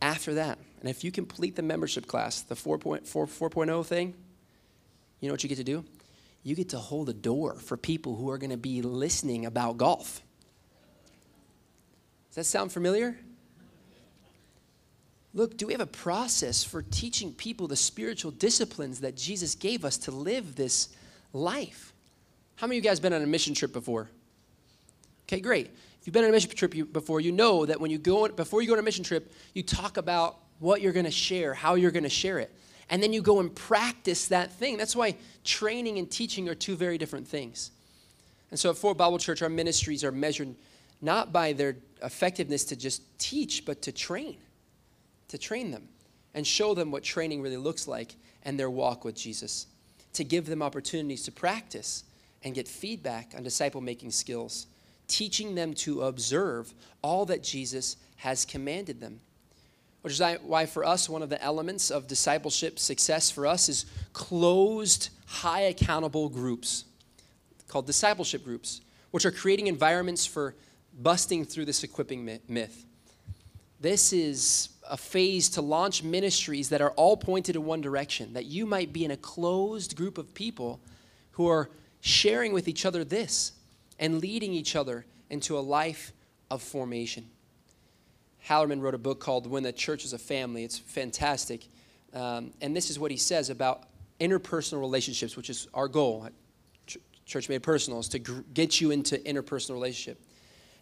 After 0.00 0.34
that, 0.34 0.58
and 0.80 0.88
if 0.90 1.02
you 1.02 1.10
complete 1.10 1.56
the 1.56 1.62
membership 1.62 2.06
class, 2.06 2.42
the 2.42 2.54
4.4, 2.54 3.02
4.0 3.06 3.86
thing, 3.86 4.14
you 5.20 5.28
know 5.28 5.32
what 5.32 5.42
you 5.42 5.48
get 5.48 5.56
to 5.56 5.64
do? 5.64 5.82
You 6.42 6.54
get 6.54 6.68
to 6.70 6.78
hold 6.78 7.08
a 7.08 7.14
door 7.14 7.54
for 7.54 7.78
people 7.78 8.16
who 8.16 8.28
are 8.30 8.36
going 8.36 8.50
to 8.50 8.58
be 8.58 8.82
listening 8.82 9.46
about 9.46 9.78
golf. 9.78 10.20
Does 12.28 12.36
that 12.36 12.44
sound 12.44 12.70
familiar? 12.70 13.16
Look, 15.32 15.56
do 15.56 15.66
we 15.66 15.72
have 15.72 15.80
a 15.80 15.86
process 15.86 16.62
for 16.62 16.82
teaching 16.82 17.32
people 17.32 17.66
the 17.66 17.76
spiritual 17.76 18.30
disciplines 18.30 19.00
that 19.00 19.16
Jesus 19.16 19.54
gave 19.54 19.86
us 19.86 19.96
to 19.98 20.10
live 20.10 20.54
this 20.54 20.90
life? 21.32 21.93
How 22.56 22.66
many 22.66 22.78
of 22.78 22.84
you 22.84 22.90
guys 22.90 23.00
been 23.00 23.12
on 23.12 23.22
a 23.22 23.26
mission 23.26 23.54
trip 23.54 23.72
before? 23.72 24.08
Okay, 25.26 25.40
great. 25.40 25.66
If 25.66 26.06
you've 26.06 26.14
been 26.14 26.24
on 26.24 26.30
a 26.30 26.32
mission 26.32 26.50
trip 26.50 26.74
before, 26.92 27.20
you 27.20 27.32
know 27.32 27.66
that 27.66 27.80
when 27.80 27.90
you 27.90 27.98
go 27.98 28.28
before 28.28 28.62
you 28.62 28.68
go 28.68 28.74
on 28.74 28.78
a 28.78 28.82
mission 28.82 29.04
trip, 29.04 29.32
you 29.54 29.62
talk 29.62 29.96
about 29.96 30.38
what 30.58 30.80
you're 30.80 30.92
going 30.92 31.06
to 31.06 31.10
share, 31.10 31.54
how 31.54 31.74
you're 31.74 31.90
going 31.90 32.04
to 32.04 32.10
share 32.10 32.38
it. 32.38 32.54
And 32.90 33.02
then 33.02 33.12
you 33.12 33.22
go 33.22 33.40
and 33.40 33.54
practice 33.54 34.28
that 34.28 34.52
thing. 34.52 34.76
That's 34.76 34.94
why 34.94 35.16
training 35.42 35.98
and 35.98 36.10
teaching 36.10 36.48
are 36.48 36.54
two 36.54 36.76
very 36.76 36.98
different 36.98 37.26
things. 37.26 37.70
And 38.50 38.60
so 38.60 38.70
at 38.70 38.76
Fort 38.76 38.98
Bible 38.98 39.18
Church, 39.18 39.42
our 39.42 39.48
ministries 39.48 40.04
are 40.04 40.12
measured 40.12 40.54
not 41.00 41.32
by 41.32 41.54
their 41.54 41.76
effectiveness 42.02 42.64
to 42.66 42.76
just 42.76 43.02
teach, 43.18 43.64
but 43.64 43.82
to 43.82 43.92
train, 43.92 44.36
to 45.28 45.38
train 45.38 45.70
them 45.70 45.88
and 46.34 46.46
show 46.46 46.74
them 46.74 46.90
what 46.90 47.02
training 47.02 47.42
really 47.42 47.56
looks 47.56 47.88
like 47.88 48.14
and 48.44 48.60
their 48.60 48.70
walk 48.70 49.04
with 49.04 49.16
Jesus, 49.16 49.66
to 50.12 50.22
give 50.22 50.46
them 50.46 50.62
opportunities 50.62 51.24
to 51.24 51.32
practice 51.32 52.04
and 52.44 52.54
get 52.54 52.68
feedback 52.68 53.32
on 53.34 53.42
disciple 53.42 53.80
making 53.80 54.10
skills, 54.10 54.66
teaching 55.08 55.54
them 55.54 55.74
to 55.74 56.02
observe 56.02 56.72
all 57.02 57.24
that 57.26 57.42
Jesus 57.42 57.96
has 58.16 58.44
commanded 58.44 59.00
them. 59.00 59.20
Which 60.02 60.20
is 60.20 60.38
why, 60.42 60.66
for 60.66 60.84
us, 60.84 61.08
one 61.08 61.22
of 61.22 61.30
the 61.30 61.42
elements 61.42 61.90
of 61.90 62.06
discipleship 62.06 62.78
success 62.78 63.30
for 63.30 63.46
us 63.46 63.70
is 63.70 63.86
closed, 64.12 65.08
high 65.26 65.62
accountable 65.62 66.28
groups 66.28 66.84
called 67.68 67.86
discipleship 67.86 68.44
groups, 68.44 68.82
which 69.10 69.24
are 69.24 69.30
creating 69.30 69.66
environments 69.66 70.26
for 70.26 70.54
busting 71.00 71.46
through 71.46 71.64
this 71.64 71.82
equipping 71.82 72.38
myth. 72.46 72.84
This 73.80 74.12
is 74.12 74.68
a 74.88 74.96
phase 74.96 75.48
to 75.50 75.62
launch 75.62 76.02
ministries 76.02 76.68
that 76.68 76.82
are 76.82 76.92
all 76.92 77.16
pointed 77.16 77.56
in 77.56 77.64
one 77.64 77.80
direction, 77.80 78.34
that 78.34 78.44
you 78.44 78.66
might 78.66 78.92
be 78.92 79.04
in 79.04 79.10
a 79.10 79.16
closed 79.16 79.96
group 79.96 80.18
of 80.18 80.34
people 80.34 80.80
who 81.32 81.48
are 81.48 81.70
sharing 82.04 82.52
with 82.52 82.68
each 82.68 82.84
other 82.84 83.02
this 83.02 83.52
and 83.98 84.20
leading 84.20 84.52
each 84.52 84.76
other 84.76 85.06
into 85.30 85.58
a 85.58 85.60
life 85.60 86.12
of 86.50 86.60
formation. 86.60 87.24
Hellerman 88.46 88.82
wrote 88.82 88.94
a 88.94 88.98
book 88.98 89.20
called 89.20 89.46
When 89.46 89.62
the 89.62 89.72
Church 89.72 90.04
is 90.04 90.12
a 90.12 90.18
Family. 90.18 90.64
It's 90.64 90.78
fantastic. 90.78 91.66
Um, 92.12 92.52
and 92.60 92.76
this 92.76 92.90
is 92.90 92.98
what 92.98 93.10
he 93.10 93.16
says 93.16 93.48
about 93.48 93.84
interpersonal 94.20 94.80
relationships, 94.80 95.34
which 95.34 95.48
is 95.48 95.66
our 95.72 95.88
goal. 95.88 96.28
Church 97.24 97.48
Made 97.48 97.62
Personal 97.62 98.00
is 98.00 98.08
to 98.10 98.18
gr- 98.18 98.42
get 98.52 98.82
you 98.82 98.90
into 98.90 99.16
interpersonal 99.16 99.72
relationship. 99.72 100.20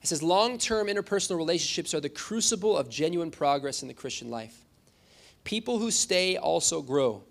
It 0.03 0.09
says 0.09 0.25
long 0.25 0.59
term 0.59 0.89
interpersonal 0.89 1.37
relationships 1.37 1.95
are 1.95 2.01
the 2.01 2.09
crucible 2.09 2.77
of 2.77 2.91
genuine 2.91 3.31
progress 3.31 3.83
in 3.83 3.87
the 3.87 3.95
Christian 3.95 4.29
life. 4.29 4.65
People 5.45 5.79
who 5.79 5.93
stay 5.93 6.37
also 6.37 6.83
grow. 6.83 7.23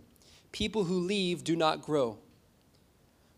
People 0.54 0.86
who 0.86 1.02
leave 1.02 1.44
do 1.44 1.58
not 1.58 1.82
grow. 1.82 2.20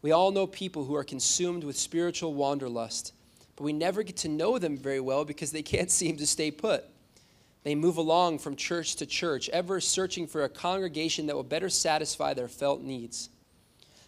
We 0.03 0.11
all 0.11 0.31
know 0.31 0.45
people 0.45 0.83
who 0.83 0.95
are 0.95 1.03
consumed 1.05 1.63
with 1.63 1.77
spiritual 1.77 2.33
wanderlust, 2.33 3.13
but 3.55 3.63
we 3.63 3.71
never 3.71 4.03
get 4.03 4.17
to 4.17 4.27
know 4.27 4.59
them 4.59 4.77
very 4.77 4.99
well 4.99 5.23
because 5.23 5.51
they 5.51 5.63
can't 5.63 5.89
seem 5.99 6.17
to 6.17 6.27
stay 6.27 6.51
put. 6.51 6.83
They 7.63 7.73
move 7.73 7.95
along 7.95 8.39
from 8.39 8.57
church 8.57 8.97
to 8.97 9.05
church, 9.05 9.47
ever 9.49 9.79
searching 9.79 10.27
for 10.27 10.43
a 10.43 10.49
congregation 10.49 11.27
that 11.27 11.35
will 11.35 11.43
better 11.43 11.69
satisfy 11.69 12.33
their 12.33 12.49
felt 12.49 12.81
needs. 12.81 13.29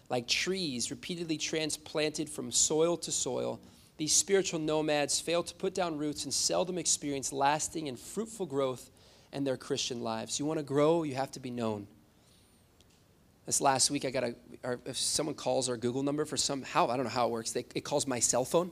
Like 0.10 0.28
trees 0.28 0.92
repeatedly 0.92 1.38
transplanted 1.38 2.30
from 2.30 2.52
soil 2.52 2.98
to 2.98 3.12
soil, 3.12 3.62
these 3.96 4.14
spiritual 4.14 4.60
nomads 4.60 5.22
fail 5.22 5.44
to 5.44 5.56
put 5.56 5.74
down 5.74 5.98
roots 5.98 6.26
and 6.26 6.34
seldom 6.34 6.78
experience 6.78 7.32
lasting 7.32 7.88
and 7.88 7.98
fruitful 7.98 8.46
growth 8.46 8.90
in 9.32 9.46
their 9.46 9.56
Christian 9.56 10.02
lives. 10.02 10.38
You 10.38 10.46
want 10.46 10.60
to 10.60 10.66
grow, 10.66 11.04
you 11.04 11.16
have 11.16 11.32
to 11.32 11.40
be 11.40 11.50
known. 11.50 11.88
This 13.46 13.62
last 13.62 13.92
week, 13.92 14.06
I 14.06 14.10
got 14.10 14.24
a, 14.24 14.36
if 14.86 14.98
someone 14.98 15.36
calls 15.36 15.70
our 15.70 15.78
Google 15.78 16.04
number 16.04 16.26
for 16.26 16.38
some, 16.38 16.64
how, 16.64 16.88
I 16.88 16.96
don't 16.96 17.06
know 17.06 17.12
how 17.12 17.28
it 17.28 17.32
works, 17.32 17.52
they, 17.52 17.66
it 17.76 17.84
calls 17.84 18.08
my 18.08 18.20
cell 18.20 18.44
phone. 18.44 18.72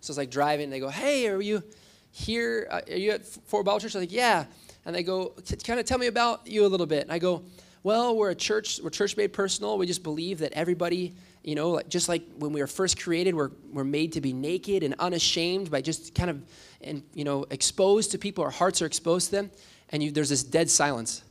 So 0.00 0.10
it's 0.10 0.18
like 0.18 0.30
driving, 0.30 0.64
and 0.64 0.72
they 0.72 0.80
go, 0.80 0.90
hey, 0.90 1.26
are 1.28 1.40
you 1.40 1.62
here? 2.10 2.68
Uh, 2.70 2.80
are 2.90 2.96
you 2.96 3.12
at 3.12 3.24
Fort 3.24 3.64
Bible 3.64 3.80
Church? 3.80 3.94
I'm 3.94 4.02
like, 4.02 4.12
yeah. 4.12 4.44
And 4.84 4.94
they 4.94 5.02
go, 5.02 5.32
kind 5.64 5.80
of 5.80 5.86
tell 5.86 5.98
me 5.98 6.08
about 6.08 6.46
you 6.46 6.66
a 6.66 6.68
little 6.68 6.86
bit. 6.86 7.04
And 7.04 7.12
I 7.12 7.18
go, 7.18 7.42
well, 7.82 8.14
we're 8.14 8.30
a 8.30 8.34
church, 8.34 8.80
we're 8.82 8.90
church 8.90 9.16
made 9.16 9.32
personal. 9.32 9.78
We 9.78 9.86
just 9.86 10.02
believe 10.02 10.38
that 10.40 10.52
everybody 10.52 11.14
you 11.44 11.54
know, 11.54 11.72
like, 11.72 11.88
just 11.90 12.08
like 12.08 12.22
when 12.38 12.52
we 12.52 12.60
were 12.62 12.66
first 12.66 12.98
created, 12.98 13.34
we're, 13.34 13.50
we're 13.70 13.84
made 13.84 14.12
to 14.12 14.22
be 14.22 14.32
naked 14.32 14.82
and 14.82 14.94
unashamed 14.98 15.70
by 15.70 15.82
just 15.82 16.14
kind 16.14 16.30
of, 16.30 16.42
and, 16.80 17.02
you 17.12 17.22
know, 17.22 17.44
exposed 17.50 18.12
to 18.12 18.18
people. 18.18 18.42
Our 18.42 18.50
hearts 18.50 18.80
are 18.80 18.86
exposed 18.86 19.26
to 19.26 19.36
them. 19.36 19.50
And 19.90 20.02
you, 20.02 20.10
there's 20.10 20.30
this 20.30 20.42
dead 20.42 20.70
silence. 20.70 21.22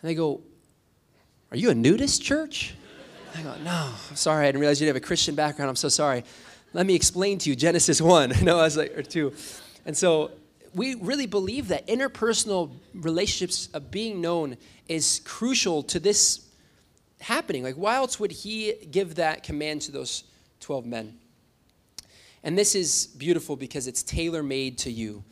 And 0.00 0.08
they 0.08 0.14
go, 0.14 0.40
Are 1.50 1.56
you 1.56 1.70
a 1.70 1.74
nudist 1.74 2.22
church? 2.22 2.74
I 3.36 3.42
go, 3.42 3.54
No, 3.62 3.90
I'm 4.10 4.16
sorry. 4.16 4.44
I 4.44 4.48
didn't 4.48 4.60
realize 4.60 4.80
you 4.80 4.86
have 4.86 4.96
a 4.96 5.00
Christian 5.00 5.34
background. 5.34 5.68
I'm 5.68 5.76
so 5.76 5.88
sorry. 5.88 6.24
Let 6.72 6.86
me 6.86 6.94
explain 6.94 7.38
to 7.38 7.50
you 7.50 7.56
Genesis 7.56 8.00
1. 8.00 8.34
no, 8.42 8.58
I 8.58 8.62
was 8.62 8.76
like, 8.76 8.96
or 8.96 9.02
2. 9.02 9.32
And 9.84 9.96
so 9.96 10.32
we 10.74 10.94
really 10.96 11.26
believe 11.26 11.68
that 11.68 11.86
interpersonal 11.86 12.70
relationships 12.94 13.68
of 13.72 13.90
being 13.90 14.20
known 14.20 14.56
is 14.88 15.20
crucial 15.24 15.82
to 15.84 16.00
this 16.00 16.46
happening? 17.20 17.62
Like, 17.62 17.76
why 17.76 17.96
else 17.96 18.20
would 18.20 18.32
he 18.32 18.74
give 18.90 19.16
that 19.16 19.42
command 19.42 19.82
to 19.82 19.92
those 19.92 20.24
12 20.60 20.86
men? 20.86 21.18
And 22.42 22.56
this 22.56 22.74
is 22.74 23.06
beautiful 23.06 23.56
because 23.56 23.86
it's 23.86 24.02
tailor 24.02 24.42
made 24.42 24.78
to 24.78 24.90
you. 24.90 25.24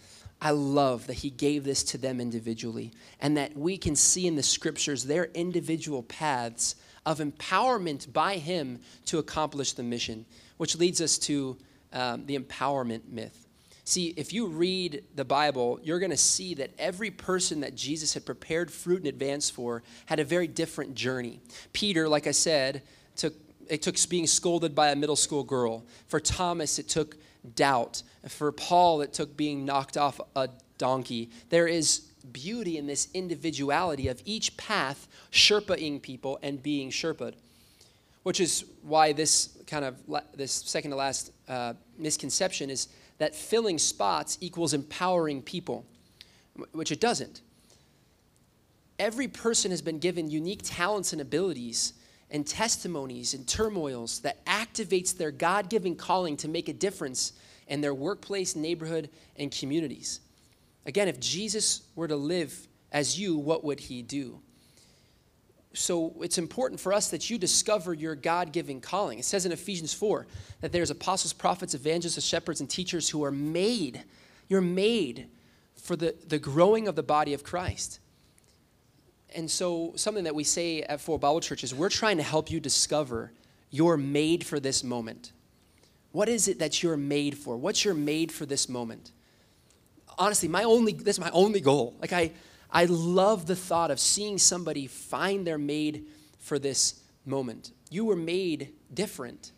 I 0.44 0.50
love 0.50 1.06
that 1.06 1.14
he 1.14 1.30
gave 1.30 1.64
this 1.64 1.82
to 1.84 1.98
them 1.98 2.20
individually 2.20 2.92
and 3.18 3.34
that 3.38 3.56
we 3.56 3.78
can 3.78 3.96
see 3.96 4.26
in 4.26 4.36
the 4.36 4.42
scriptures 4.42 5.04
their 5.04 5.24
individual 5.32 6.02
paths 6.02 6.76
of 7.06 7.18
empowerment 7.18 8.12
by 8.12 8.36
him 8.36 8.80
to 9.06 9.18
accomplish 9.18 9.72
the 9.72 9.82
mission, 9.82 10.26
which 10.58 10.76
leads 10.76 11.00
us 11.00 11.16
to 11.16 11.56
um, 11.94 12.26
the 12.26 12.38
empowerment 12.38 13.08
myth. 13.08 13.48
See, 13.84 14.12
if 14.18 14.34
you 14.34 14.46
read 14.46 15.04
the 15.14 15.24
Bible, 15.24 15.80
you're 15.82 15.98
going 15.98 16.10
to 16.10 16.16
see 16.16 16.52
that 16.54 16.72
every 16.78 17.10
person 17.10 17.60
that 17.60 17.74
Jesus 17.74 18.12
had 18.12 18.26
prepared 18.26 18.70
fruit 18.70 19.00
in 19.00 19.06
advance 19.06 19.48
for 19.48 19.82
had 20.06 20.20
a 20.20 20.24
very 20.24 20.46
different 20.46 20.94
journey. 20.94 21.40
Peter, 21.72 22.06
like 22.06 22.26
I 22.26 22.32
said, 22.32 22.82
took 23.16 23.32
it 23.70 23.80
took 23.80 23.96
being 24.10 24.26
scolded 24.26 24.74
by 24.74 24.90
a 24.90 24.96
middle 24.96 25.16
school 25.16 25.42
girl. 25.42 25.86
For 26.08 26.20
Thomas, 26.20 26.78
it 26.78 26.86
took 26.86 27.16
doubt. 27.54 28.02
For 28.28 28.52
Paul, 28.52 29.00
it 29.00 29.12
took 29.12 29.36
being 29.36 29.64
knocked 29.64 29.96
off 29.96 30.20
a 30.34 30.48
donkey. 30.78 31.30
There 31.50 31.66
is 31.66 32.00
beauty 32.32 32.78
in 32.78 32.86
this 32.86 33.08
individuality 33.14 34.08
of 34.08 34.22
each 34.24 34.56
path 34.56 35.06
Sherpaing 35.30 36.00
people 36.00 36.38
and 36.42 36.62
being 36.62 36.90
Sherpa'd, 36.90 37.34
which 38.22 38.40
is 38.40 38.64
why 38.82 39.12
this 39.12 39.56
kind 39.66 39.84
of 39.84 39.96
this 40.34 40.52
second 40.52 40.90
to 40.92 40.96
last 40.96 41.32
uh, 41.48 41.74
misconception 41.98 42.70
is 42.70 42.88
that 43.18 43.34
filling 43.34 43.78
spots 43.78 44.38
equals 44.40 44.74
empowering 44.74 45.42
people, 45.42 45.84
which 46.72 46.90
it 46.90 47.00
doesn't. 47.00 47.42
Every 48.98 49.28
person 49.28 49.70
has 49.70 49.82
been 49.82 49.98
given 49.98 50.30
unique 50.30 50.62
talents 50.62 51.12
and 51.12 51.20
abilities 51.20 51.94
and 52.34 52.46
testimonies 52.46 53.32
and 53.32 53.48
turmoils 53.48 54.20
that 54.20 54.44
activates 54.44 55.16
their 55.16 55.30
God-given 55.30 55.96
calling 55.96 56.36
to 56.38 56.48
make 56.48 56.68
a 56.68 56.74
difference 56.74 57.32
in 57.68 57.80
their 57.80 57.94
workplace, 57.94 58.54
neighborhood, 58.54 59.08
and 59.36 59.50
communities. 59.50 60.20
Again, 60.84 61.08
if 61.08 61.18
Jesus 61.18 61.82
were 61.94 62.08
to 62.08 62.16
live 62.16 62.68
as 62.92 63.18
you, 63.18 63.38
what 63.38 63.64
would 63.64 63.80
he 63.80 64.02
do? 64.02 64.40
so 65.74 66.14
it's 66.20 66.38
important 66.38 66.80
for 66.80 66.92
us 66.92 67.08
that 67.08 67.28
you 67.28 67.36
discover 67.36 67.92
your 67.92 68.14
God 68.14 68.52
given 68.52 68.80
calling. 68.80 69.18
It 69.18 69.24
says 69.24 69.44
in 69.44 69.52
Ephesians 69.52 69.92
4 69.92 70.26
that 70.60 70.72
there's 70.72 70.90
apostles, 70.90 71.32
prophets, 71.32 71.74
evangelists, 71.74 72.24
shepherds, 72.24 72.60
and 72.60 72.70
teachers 72.70 73.08
who 73.08 73.24
are 73.24 73.32
made. 73.32 74.04
You're 74.48 74.60
made 74.60 75.28
for 75.74 75.96
the, 75.96 76.14
the 76.28 76.38
growing 76.38 76.86
of 76.86 76.94
the 76.94 77.02
body 77.02 77.34
of 77.34 77.42
Christ. 77.42 77.98
And 79.34 79.50
so, 79.50 79.92
something 79.96 80.24
that 80.24 80.34
we 80.34 80.44
say 80.44 80.82
at 80.82 81.00
Fort 81.00 81.20
Bible 81.20 81.40
Church 81.40 81.64
is 81.64 81.74
we're 81.74 81.88
trying 81.88 82.18
to 82.18 82.22
help 82.22 82.50
you 82.50 82.60
discover 82.60 83.32
you're 83.70 83.96
made 83.96 84.46
for 84.46 84.60
this 84.60 84.84
moment. 84.84 85.32
What 86.12 86.28
is 86.28 86.46
it 86.46 86.60
that 86.60 86.82
you're 86.82 86.96
made 86.96 87.36
for? 87.36 87.56
What's 87.56 87.84
your 87.84 87.94
made 87.94 88.30
for 88.30 88.46
this 88.46 88.68
moment? 88.68 89.10
Honestly, 90.16 90.48
my 90.48 90.62
only 90.62 90.92
this 90.92 91.16
is 91.16 91.20
my 91.20 91.30
only 91.30 91.60
goal. 91.60 91.96
Like 92.00 92.12
I 92.12 92.30
I 92.70 92.84
love 92.84 93.46
the 93.46 93.56
thought 93.56 93.90
of 93.90 93.98
seeing 93.98 94.38
somebody 94.38 94.86
find 94.86 95.44
their 95.44 95.58
made 95.58 96.06
for 96.38 96.58
this 96.58 97.00
moment. 97.26 97.72
You 97.90 98.04
were 98.04 98.16
made 98.16 98.70
different 98.92 99.50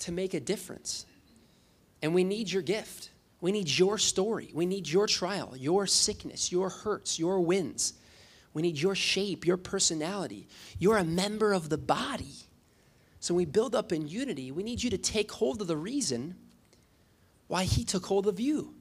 to 0.00 0.12
make 0.12 0.34
a 0.34 0.40
difference. 0.40 1.06
And 2.02 2.14
we 2.14 2.24
need 2.24 2.50
your 2.50 2.62
gift. 2.62 3.10
We 3.40 3.52
need 3.52 3.68
your 3.68 3.96
story. 3.98 4.50
We 4.52 4.66
need 4.66 4.88
your 4.88 5.06
trial, 5.06 5.54
your 5.56 5.86
sickness, 5.86 6.52
your 6.52 6.68
hurts, 6.68 7.18
your 7.18 7.40
wins. 7.40 7.94
We 8.54 8.62
need 8.62 8.78
your 8.78 8.94
shape, 8.94 9.46
your 9.46 9.56
personality. 9.56 10.46
You're 10.78 10.98
a 10.98 11.04
member 11.04 11.52
of 11.52 11.68
the 11.68 11.78
body. 11.78 12.34
So 13.20 13.34
we 13.34 13.44
build 13.44 13.74
up 13.74 13.92
in 13.92 14.08
unity. 14.08 14.50
We 14.50 14.62
need 14.62 14.82
you 14.82 14.90
to 14.90 14.98
take 14.98 15.32
hold 15.32 15.60
of 15.60 15.68
the 15.68 15.76
reason 15.76 16.36
why 17.48 17.64
he 17.64 17.84
took 17.84 18.06
hold 18.06 18.26
of 18.26 18.40
you. 18.40 18.74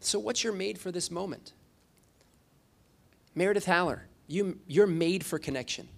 So, 0.00 0.18
what's 0.18 0.44
your 0.44 0.52
made 0.52 0.78
for 0.78 0.92
this 0.92 1.10
moment? 1.10 1.52
Meredith 3.34 3.66
Haller, 3.66 4.06
you, 4.26 4.58
you're 4.66 4.86
made 4.86 5.24
for 5.24 5.38
connection. 5.38 5.88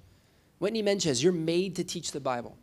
Whitney 0.58 0.82
Menches, 0.82 1.22
you're 1.22 1.32
made 1.32 1.76
to 1.76 1.84
teach 1.84 2.12
the 2.12 2.20
Bible. 2.20 2.56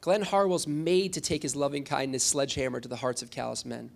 Glenn 0.00 0.22
Harwell's 0.22 0.66
made 0.66 1.12
to 1.14 1.20
take 1.20 1.42
his 1.42 1.56
loving 1.56 1.84
kindness 1.84 2.22
sledgehammer 2.22 2.80
to 2.80 2.88
the 2.88 2.96
hearts 2.96 3.22
of 3.22 3.30
callous 3.30 3.64
men. 3.64 3.90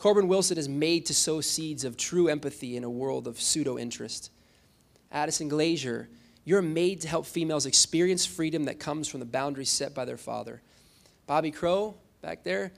Corbin 0.00 0.28
Wilson 0.28 0.56
is 0.56 0.66
made 0.66 1.04
to 1.06 1.14
sow 1.14 1.42
seeds 1.42 1.84
of 1.84 1.94
true 1.94 2.28
empathy 2.28 2.74
in 2.74 2.84
a 2.84 2.90
world 2.90 3.26
of 3.26 3.38
pseudo 3.38 3.76
interest. 3.76 4.30
Addison 5.12 5.46
Glazier, 5.46 6.08
You're 6.42 6.62
made 6.62 7.02
to 7.02 7.08
help 7.08 7.26
females 7.26 7.66
experience 7.66 8.24
freedom 8.24 8.64
that 8.64 8.80
comes 8.80 9.08
from 9.08 9.20
the 9.20 9.26
boundaries 9.26 9.68
set 9.68 9.94
by 9.94 10.06
their 10.06 10.16
father. 10.16 10.62
Bobby 11.26 11.50
Crow, 11.50 11.96
back 12.22 12.44
there, 12.44 12.72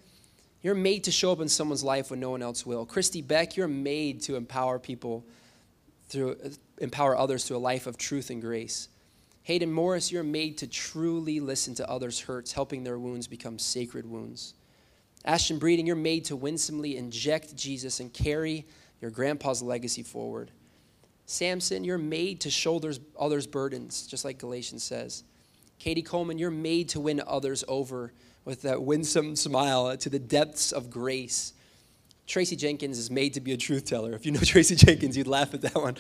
you're 0.62 0.74
made 0.74 1.04
to 1.04 1.12
show 1.12 1.30
up 1.30 1.40
in 1.40 1.48
someone's 1.48 1.84
life 1.84 2.10
when 2.10 2.18
no 2.18 2.30
one 2.30 2.42
else 2.42 2.66
will. 2.66 2.84
Christy 2.84 3.22
Beck, 3.22 3.56
you're 3.56 3.68
made 3.68 4.20
to 4.22 4.34
empower 4.34 4.80
people 4.80 5.24
through 6.08 6.32
uh, 6.44 6.48
empower 6.78 7.16
others 7.16 7.44
to 7.44 7.54
a 7.54 7.58
life 7.58 7.86
of 7.86 7.96
truth 7.96 8.30
and 8.30 8.42
grace. 8.42 8.88
Hayden 9.44 9.70
Morris, 9.70 10.10
you're 10.10 10.24
made 10.24 10.58
to 10.58 10.66
truly 10.66 11.38
listen 11.38 11.76
to 11.76 11.88
others' 11.88 12.18
hurts, 12.18 12.50
helping 12.50 12.82
their 12.82 12.98
wounds 12.98 13.28
become 13.28 13.60
sacred 13.60 14.10
wounds. 14.10 14.54
Ashton 15.24 15.58
Breeding, 15.58 15.86
you're 15.86 15.96
made 15.96 16.24
to 16.26 16.36
winsomely 16.36 16.96
inject 16.96 17.54
Jesus 17.54 18.00
and 18.00 18.12
carry 18.12 18.66
your 19.00 19.10
grandpa's 19.10 19.62
legacy 19.62 20.02
forward. 20.02 20.50
Samson, 21.26 21.84
you're 21.84 21.98
made 21.98 22.40
to 22.40 22.50
shoulder 22.50 22.92
others' 23.18 23.46
burdens, 23.46 24.06
just 24.06 24.24
like 24.24 24.38
Galatians 24.38 24.82
says. 24.82 25.24
Katie 25.78 26.02
Coleman, 26.02 26.38
you're 26.38 26.50
made 26.50 26.88
to 26.90 27.00
win 27.00 27.22
others 27.26 27.64
over 27.68 28.12
with 28.44 28.62
that 28.62 28.82
winsome 28.82 29.36
smile 29.36 29.96
to 29.96 30.08
the 30.08 30.18
depths 30.18 30.72
of 30.72 30.90
grace. 30.90 31.52
Tracy 32.26 32.56
Jenkins 32.56 32.98
is 32.98 33.10
made 33.10 33.34
to 33.34 33.40
be 33.40 33.52
a 33.52 33.56
truth 33.56 33.84
teller. 33.84 34.12
If 34.12 34.26
you 34.26 34.32
know 34.32 34.40
Tracy 34.44 34.74
Jenkins, 34.74 35.16
you'd 35.16 35.26
laugh 35.26 35.54
at 35.54 35.62
that 35.62 35.74
one. 35.74 35.96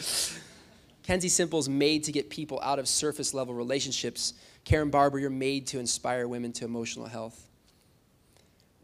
Kenzie 1.02 1.28
Simple's 1.28 1.68
made 1.68 2.04
to 2.04 2.12
get 2.12 2.30
people 2.30 2.60
out 2.62 2.78
of 2.78 2.86
surface 2.86 3.34
level 3.34 3.54
relationships. 3.54 4.34
Karen 4.64 4.90
Barber, 4.90 5.18
you're 5.18 5.30
made 5.30 5.66
to 5.68 5.80
inspire 5.80 6.28
women 6.28 6.52
to 6.52 6.64
emotional 6.64 7.06
health. 7.06 7.48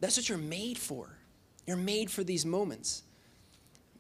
That's 0.01 0.17
what 0.17 0.29
you're 0.29 0.39
made 0.39 0.79
for. 0.79 1.19
You're 1.67 1.77
made 1.77 2.11
for 2.11 2.25
these 2.25 2.47
moments. 2.47 3.03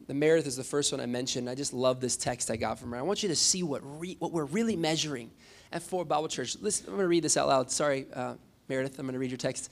The 0.06 0.14
Meredith 0.14 0.46
is 0.46 0.56
the 0.56 0.64
first 0.64 0.90
one 0.90 1.00
I 1.00 1.06
mentioned. 1.06 1.50
I 1.50 1.54
just 1.54 1.74
love 1.74 2.00
this 2.00 2.16
text 2.16 2.50
I 2.50 2.56
got 2.56 2.78
from 2.78 2.92
her. 2.92 2.96
I 2.96 3.02
want 3.02 3.22
you 3.22 3.28
to 3.28 3.36
see 3.36 3.62
what, 3.62 3.82
re, 4.00 4.16
what 4.18 4.32
we're 4.32 4.46
really 4.46 4.76
measuring 4.76 5.30
at 5.70 5.82
Ford 5.82 6.08
Bible 6.08 6.28
Church. 6.28 6.56
Listen, 6.60 6.86
I'm 6.86 6.94
going 6.94 7.04
to 7.04 7.08
read 7.08 7.24
this 7.24 7.36
out 7.36 7.48
loud. 7.48 7.70
Sorry, 7.70 8.06
uh, 8.14 8.34
Meredith, 8.68 8.98
I'm 8.98 9.04
going 9.04 9.12
to 9.12 9.18
read 9.18 9.30
your 9.30 9.38
text. 9.38 9.70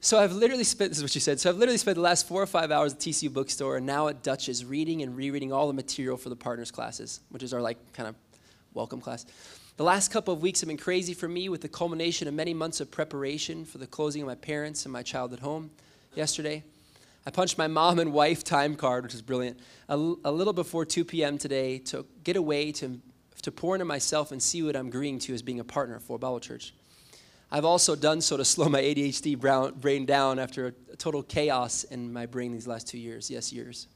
So 0.00 0.18
I've 0.18 0.32
literally 0.32 0.64
spent, 0.64 0.90
this 0.90 0.98
is 0.98 1.04
what 1.04 1.10
she 1.10 1.20
said, 1.20 1.40
so 1.40 1.50
I've 1.50 1.56
literally 1.56 1.78
spent 1.78 1.96
the 1.96 2.02
last 2.02 2.28
four 2.28 2.42
or 2.42 2.46
five 2.46 2.70
hours 2.70 2.92
at 2.92 3.00
TCU 3.00 3.32
bookstore 3.32 3.78
and 3.78 3.86
now 3.86 4.08
at 4.08 4.22
Dutch's 4.22 4.64
reading 4.64 5.02
and 5.02 5.16
rereading 5.16 5.52
all 5.52 5.66
the 5.66 5.72
material 5.72 6.16
for 6.16 6.28
the 6.28 6.36
partners 6.36 6.70
classes, 6.70 7.20
which 7.30 7.42
is 7.42 7.54
our 7.54 7.60
like 7.60 7.78
kind 7.94 8.08
of 8.08 8.14
welcome 8.74 9.00
class. 9.00 9.24
The 9.76 9.82
last 9.82 10.12
couple 10.12 10.32
of 10.32 10.40
weeks 10.40 10.60
have 10.60 10.68
been 10.68 10.76
crazy 10.76 11.14
for 11.14 11.26
me 11.26 11.48
with 11.48 11.60
the 11.60 11.68
culmination 11.68 12.28
of 12.28 12.34
many 12.34 12.54
months 12.54 12.80
of 12.80 12.92
preparation 12.92 13.64
for 13.64 13.78
the 13.78 13.88
closing 13.88 14.22
of 14.22 14.28
my 14.28 14.36
parents 14.36 14.84
and 14.84 14.92
my 14.92 15.02
child 15.02 15.32
at 15.32 15.40
home 15.40 15.72
yesterday. 16.14 16.62
I 17.26 17.30
punched 17.32 17.58
my 17.58 17.66
mom 17.66 17.98
and 17.98 18.12
wife 18.12 18.44
time 18.44 18.76
card, 18.76 19.02
which 19.02 19.14
is 19.14 19.22
brilliant, 19.22 19.58
a, 19.88 19.96
little 19.96 20.52
before 20.52 20.84
2 20.84 21.04
p.m. 21.04 21.38
today 21.38 21.78
to 21.78 22.06
get 22.22 22.36
away 22.36 22.70
to, 22.70 23.00
to 23.42 23.50
pour 23.50 23.74
into 23.74 23.84
myself 23.84 24.30
and 24.30 24.40
see 24.40 24.62
what 24.62 24.76
I'm 24.76 24.86
agreeing 24.86 25.18
to 25.20 25.34
as 25.34 25.42
being 25.42 25.58
a 25.58 25.64
partner 25.64 25.98
for 25.98 26.20
Bible 26.20 26.38
Church. 26.38 26.72
I've 27.50 27.64
also 27.64 27.96
done 27.96 28.20
so 28.20 28.36
to 28.36 28.44
slow 28.44 28.68
my 28.68 28.80
ADHD 28.80 29.36
brain 29.80 30.06
down 30.06 30.38
after 30.38 30.68
a 30.68 30.96
total 30.96 31.24
chaos 31.24 31.82
in 31.82 32.12
my 32.12 32.26
brain 32.26 32.52
these 32.52 32.68
last 32.68 32.86
two 32.86 32.98
years. 32.98 33.28
Yes, 33.28 33.52
years. 33.52 33.88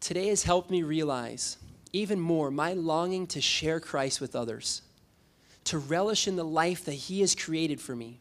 Today 0.00 0.26
has 0.26 0.42
helped 0.42 0.72
me 0.72 0.82
realize 0.82 1.56
even 1.92 2.20
more 2.20 2.50
my 2.50 2.72
longing 2.72 3.26
to 3.28 3.40
share 3.40 3.80
Christ 3.80 4.20
with 4.20 4.36
others, 4.36 4.82
to 5.64 5.78
relish 5.78 6.28
in 6.28 6.36
the 6.36 6.44
life 6.44 6.84
that 6.84 6.92
He 6.92 7.20
has 7.20 7.34
created 7.34 7.80
for 7.80 7.94
me. 7.94 8.20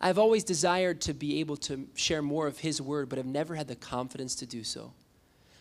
I've 0.00 0.18
always 0.18 0.44
desired 0.44 1.00
to 1.02 1.14
be 1.14 1.40
able 1.40 1.56
to 1.58 1.88
share 1.94 2.22
more 2.22 2.46
of 2.46 2.58
His 2.58 2.80
word, 2.80 3.08
but 3.08 3.18
have 3.18 3.26
never 3.26 3.54
had 3.54 3.68
the 3.68 3.76
confidence 3.76 4.34
to 4.36 4.46
do 4.46 4.62
so. 4.64 4.92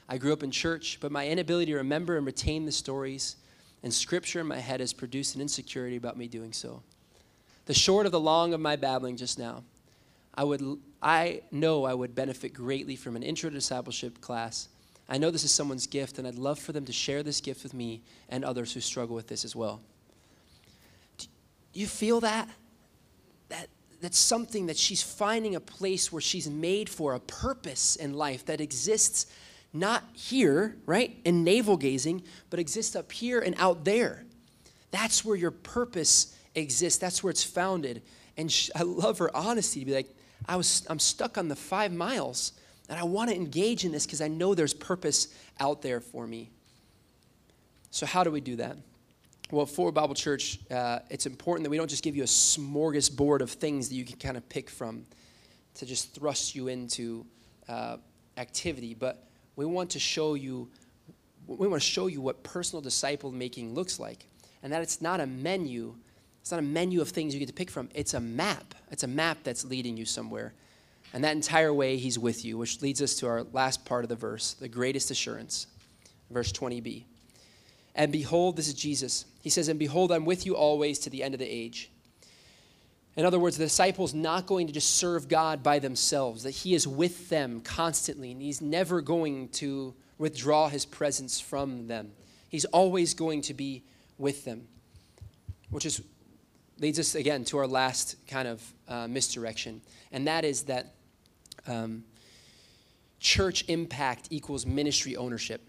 I 0.07 0.17
grew 0.17 0.33
up 0.33 0.43
in 0.43 0.51
church, 0.51 0.99
but 0.99 1.11
my 1.11 1.27
inability 1.27 1.71
to 1.71 1.77
remember 1.77 2.17
and 2.17 2.25
retain 2.25 2.65
the 2.65 2.71
stories 2.71 3.37
and 3.81 3.93
scripture 3.93 4.41
in 4.41 4.47
my 4.47 4.59
head 4.59 4.79
has 4.79 4.93
produced 4.93 5.35
an 5.35 5.41
insecurity 5.41 5.95
about 5.95 6.17
me 6.17 6.27
doing 6.27 6.53
so 6.53 6.83
the 7.65 7.73
short 7.73 8.05
of 8.05 8.11
the 8.11 8.19
long 8.19 8.53
of 8.53 8.59
my 8.59 8.75
babbling 8.75 9.17
just 9.17 9.39
now, 9.39 9.63
I, 10.33 10.43
would, 10.43 10.61
I 11.01 11.41
know 11.51 11.85
I 11.85 11.93
would 11.93 12.15
benefit 12.15 12.53
greatly 12.53 12.95
from 12.95 13.15
an 13.15 13.23
intro 13.23 13.49
discipleship 13.49 14.21
class. 14.21 14.69
I 15.07 15.17
know 15.17 15.29
this 15.31 15.43
is 15.43 15.51
someone's 15.51 15.87
gift, 15.87 16.17
and 16.17 16.27
I'd 16.27 16.35
love 16.35 16.59
for 16.59 16.71
them 16.71 16.85
to 16.85 16.93
share 16.93 17.21
this 17.21 17.41
gift 17.41 17.63
with 17.63 17.73
me 17.73 18.01
and 18.29 18.43
others 18.43 18.73
who 18.73 18.81
struggle 18.81 19.15
with 19.15 19.27
this 19.27 19.45
as 19.45 19.55
well. 19.55 19.81
Do 21.17 21.27
you 21.73 21.87
feel 21.87 22.21
that? 22.21 22.49
That 23.49 23.69
that's 24.01 24.17
something 24.17 24.67
that 24.67 24.77
she's 24.77 25.01
finding 25.01 25.55
a 25.55 25.59
place 25.59 26.11
where 26.11 26.21
she's 26.21 26.49
made 26.49 26.89
for 26.89 27.13
a 27.13 27.19
purpose 27.19 27.95
in 27.95 28.13
life 28.13 28.45
that 28.45 28.61
exists 28.61 29.25
not 29.73 30.03
here, 30.13 30.77
right, 30.85 31.17
in 31.25 31.43
navel 31.43 31.75
gazing, 31.75 32.23
but 32.49 32.59
exists 32.59 32.95
up 32.95 33.11
here 33.11 33.39
and 33.39 33.55
out 33.57 33.83
there. 33.83 34.23
That's 34.91 35.25
where 35.25 35.35
your 35.35 35.51
purpose 35.51 36.37
exists. 36.55 36.99
That's 36.99 37.23
where 37.23 37.31
it's 37.31 37.43
founded. 37.43 38.01
And 38.37 38.51
she, 38.51 38.71
I 38.73 38.83
love 38.83 39.17
her 39.17 39.35
honesty 39.35 39.81
to 39.81 39.85
be 39.85 39.93
like, 39.93 40.15
I 40.47 40.55
was, 40.55 40.85
I'm 40.89 40.99
stuck 40.99 41.37
on 41.37 41.49
the 41.49 41.55
five 41.55 41.91
miles, 41.91 42.53
and 42.89 42.99
I 42.99 43.03
want 43.03 43.29
to 43.29 43.35
engage 43.35 43.85
in 43.85 43.91
this 43.91 44.05
because 44.05 44.21
I 44.21 44.27
know 44.27 44.53
there's 44.53 44.73
purpose 44.73 45.33
out 45.59 45.81
there 45.81 45.99
for 45.99 46.27
me. 46.27 46.49
So, 47.91 48.05
how 48.05 48.23
do 48.23 48.31
we 48.31 48.41
do 48.41 48.57
that? 48.57 48.77
Well, 49.51 49.65
for 49.65 49.91
Bible 49.91 50.15
Church, 50.15 50.59
uh, 50.71 50.99
it's 51.09 51.25
important 51.25 51.63
that 51.63 51.69
we 51.69 51.77
don't 51.77 51.89
just 51.89 52.03
give 52.03 52.15
you 52.15 52.23
a 52.23 52.27
smorgasbord 52.27 53.41
of 53.41 53.51
things 53.51 53.89
that 53.89 53.95
you 53.95 54.03
can 54.03 54.17
kind 54.17 54.37
of 54.37 54.47
pick 54.49 54.69
from 54.69 55.05
to 55.75 55.85
just 55.85 56.15
thrust 56.15 56.55
you 56.55 56.67
into 56.67 57.25
uh, 57.69 57.97
activity, 58.37 58.93
but 58.93 59.27
we 59.55 59.65
want 59.65 59.89
to 59.91 59.99
show 59.99 60.33
you 60.33 60.69
we 61.47 61.67
want 61.67 61.79
to 61.79 61.87
show 61.87 62.07
you 62.07 62.21
what 62.21 62.41
personal 62.43 62.81
disciple 62.81 63.31
making 63.31 63.75
looks 63.75 63.99
like, 63.99 64.25
and 64.63 64.73
that 64.73 64.81
it's 64.81 64.99
not 64.99 65.19
a 65.19 65.27
menu 65.27 65.95
it's 66.45 66.51
not 66.51 66.59
a 66.59 66.61
menu 66.61 67.01
of 67.01 67.09
things 67.09 67.33
you 67.33 67.39
get 67.39 67.47
to 67.47 67.55
pick 67.55 67.71
from. 67.71 67.89
It's 67.95 68.13
a 68.13 68.19
map. 68.19 68.75
It's 68.91 69.01
a 69.01 69.07
map 69.07 69.39
that's 69.43 69.65
leading 69.65 69.97
you 69.97 70.05
somewhere. 70.05 70.53
And 71.13 71.23
that 71.23 71.35
entire 71.35 71.73
way, 71.73 71.97
He's 71.97 72.19
with 72.19 72.43
you, 72.43 72.57
which 72.57 72.81
leads 72.81 73.01
us 73.01 73.15
to 73.17 73.27
our 73.27 73.43
last 73.43 73.85
part 73.85 74.03
of 74.03 74.09
the 74.09 74.15
verse, 74.15 74.53
the 74.53 74.67
greatest 74.67 75.11
assurance. 75.11 75.67
Verse 76.29 76.51
20b. 76.51 77.05
And 77.95 78.11
behold, 78.11 78.57
this 78.57 78.67
is 78.67 78.73
Jesus. 78.73 79.25
He 79.41 79.49
says, 79.49 79.69
And 79.69 79.79
behold, 79.79 80.11
I'm 80.11 80.25
with 80.25 80.45
you 80.45 80.55
always 80.55 80.99
to 80.99 81.09
the 81.09 81.23
end 81.23 81.33
of 81.33 81.39
the 81.39 81.47
age. 81.47 81.89
In 83.15 83.25
other 83.25 83.39
words, 83.39 83.57
the 83.57 83.63
disciples 83.63 84.13
not 84.13 84.45
going 84.45 84.67
to 84.67 84.73
just 84.73 84.97
serve 84.97 85.29
God 85.29 85.63
by 85.63 85.79
themselves, 85.79 86.43
that 86.43 86.51
He 86.51 86.73
is 86.73 86.85
with 86.85 87.29
them 87.29 87.61
constantly, 87.61 88.31
and 88.31 88.41
He's 88.41 88.61
never 88.61 89.01
going 89.01 89.49
to 89.49 89.95
withdraw 90.17 90.67
His 90.67 90.85
presence 90.85 91.39
from 91.39 91.87
them. 91.87 92.11
He's 92.49 92.65
always 92.65 93.13
going 93.13 93.41
to 93.43 93.53
be 93.53 93.83
with 94.17 94.43
them, 94.43 94.67
which 95.69 95.85
is 95.85 96.01
leads 96.77 96.99
us 96.99 97.15
again 97.15 97.45
to 97.45 97.57
our 97.57 97.67
last 97.67 98.17
kind 98.27 98.49
of 98.49 98.73
uh, 98.89 99.07
misdirection, 99.07 99.81
and 100.11 100.27
that 100.27 100.43
is 100.43 100.63
that 100.63 100.94
um, 101.67 102.03
church 103.19 103.65
impact 103.67 104.27
equals 104.29 104.65
ministry 104.65 105.15
ownership. 105.15 105.61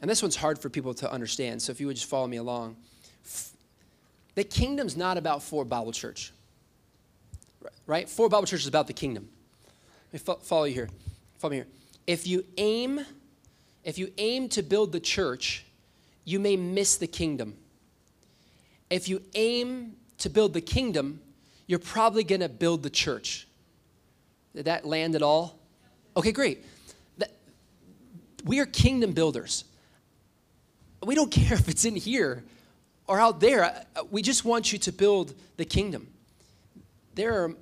And 0.00 0.10
this 0.10 0.22
one's 0.22 0.36
hard 0.36 0.58
for 0.58 0.68
people 0.68 0.94
to 0.94 1.10
understand, 1.10 1.62
so 1.62 1.70
if 1.70 1.80
you 1.80 1.86
would 1.86 1.96
just 1.96 2.08
follow 2.08 2.26
me 2.26 2.36
along. 2.36 2.76
The 4.34 4.44
kingdom's 4.44 4.96
not 4.96 5.16
about 5.16 5.42
Ford 5.42 5.68
Bible 5.68 5.92
Church, 5.92 6.32
right? 7.86 8.08
Ford 8.08 8.30
Bible 8.30 8.46
Church 8.46 8.60
is 8.60 8.66
about 8.66 8.86
the 8.86 8.92
kingdom. 8.92 9.28
Let 10.12 10.28
me 10.28 10.34
follow 10.42 10.64
you 10.64 10.74
here. 10.74 10.90
Follow 11.38 11.52
me 11.52 11.56
here. 11.58 11.66
If 12.06 12.26
you 12.26 12.44
aim, 12.56 13.00
if 13.84 13.98
you 13.98 14.12
aim 14.18 14.48
to 14.50 14.62
build 14.62 14.92
the 14.92 15.00
church, 15.00 15.64
you 16.24 16.38
may 16.40 16.56
miss 16.56 16.96
the 16.96 17.06
kingdom. 17.06 17.56
If 18.90 19.08
you 19.08 19.22
aim 19.34 19.96
to 20.18 20.28
build 20.28 20.52
the 20.52 20.60
kingdom, 20.60 21.20
you're 21.66 21.78
probably 21.78 22.24
going 22.24 22.40
to 22.40 22.48
build 22.48 22.82
the 22.82 22.90
church. 22.90 23.46
Did 24.54 24.66
that 24.66 24.84
land 24.86 25.14
at 25.14 25.22
all? 25.22 25.58
Okay, 26.16 26.32
great. 26.32 26.64
we 28.44 28.60
are 28.60 28.66
kingdom 28.66 29.12
builders. 29.12 29.64
We 31.02 31.14
don't 31.14 31.30
care 31.32 31.54
if 31.54 31.68
it's 31.68 31.84
in 31.84 31.96
here 31.96 32.44
or 33.06 33.20
out 33.20 33.40
there. 33.40 33.64
Uh, 33.64 33.82
uh, 33.96 34.04
we 34.10 34.22
just 34.22 34.44
want 34.44 34.72
you 34.72 34.78
to 34.80 34.92
build 34.92 35.34
the 35.56 35.64
kingdom. 35.64 36.08
There 37.14 37.44
are 37.44 37.54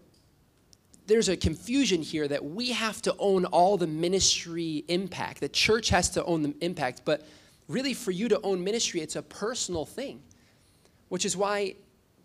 there's 1.06 1.28
a 1.28 1.36
confusion 1.36 2.00
here 2.00 2.28
that 2.28 2.44
we 2.44 2.70
have 2.70 3.02
to 3.02 3.14
own 3.18 3.44
all 3.46 3.76
the 3.76 3.88
ministry 3.88 4.84
impact. 4.86 5.40
The 5.40 5.48
church 5.48 5.88
has 5.88 6.08
to 6.10 6.24
own 6.24 6.42
the 6.42 6.54
impact, 6.60 7.02
but 7.04 7.26
really 7.66 7.92
for 7.92 8.12
you 8.12 8.28
to 8.28 8.40
own 8.42 8.62
ministry, 8.62 9.00
it's 9.00 9.16
a 9.16 9.22
personal 9.22 9.84
thing. 9.84 10.22
Which 11.08 11.24
is 11.24 11.36
why 11.36 11.74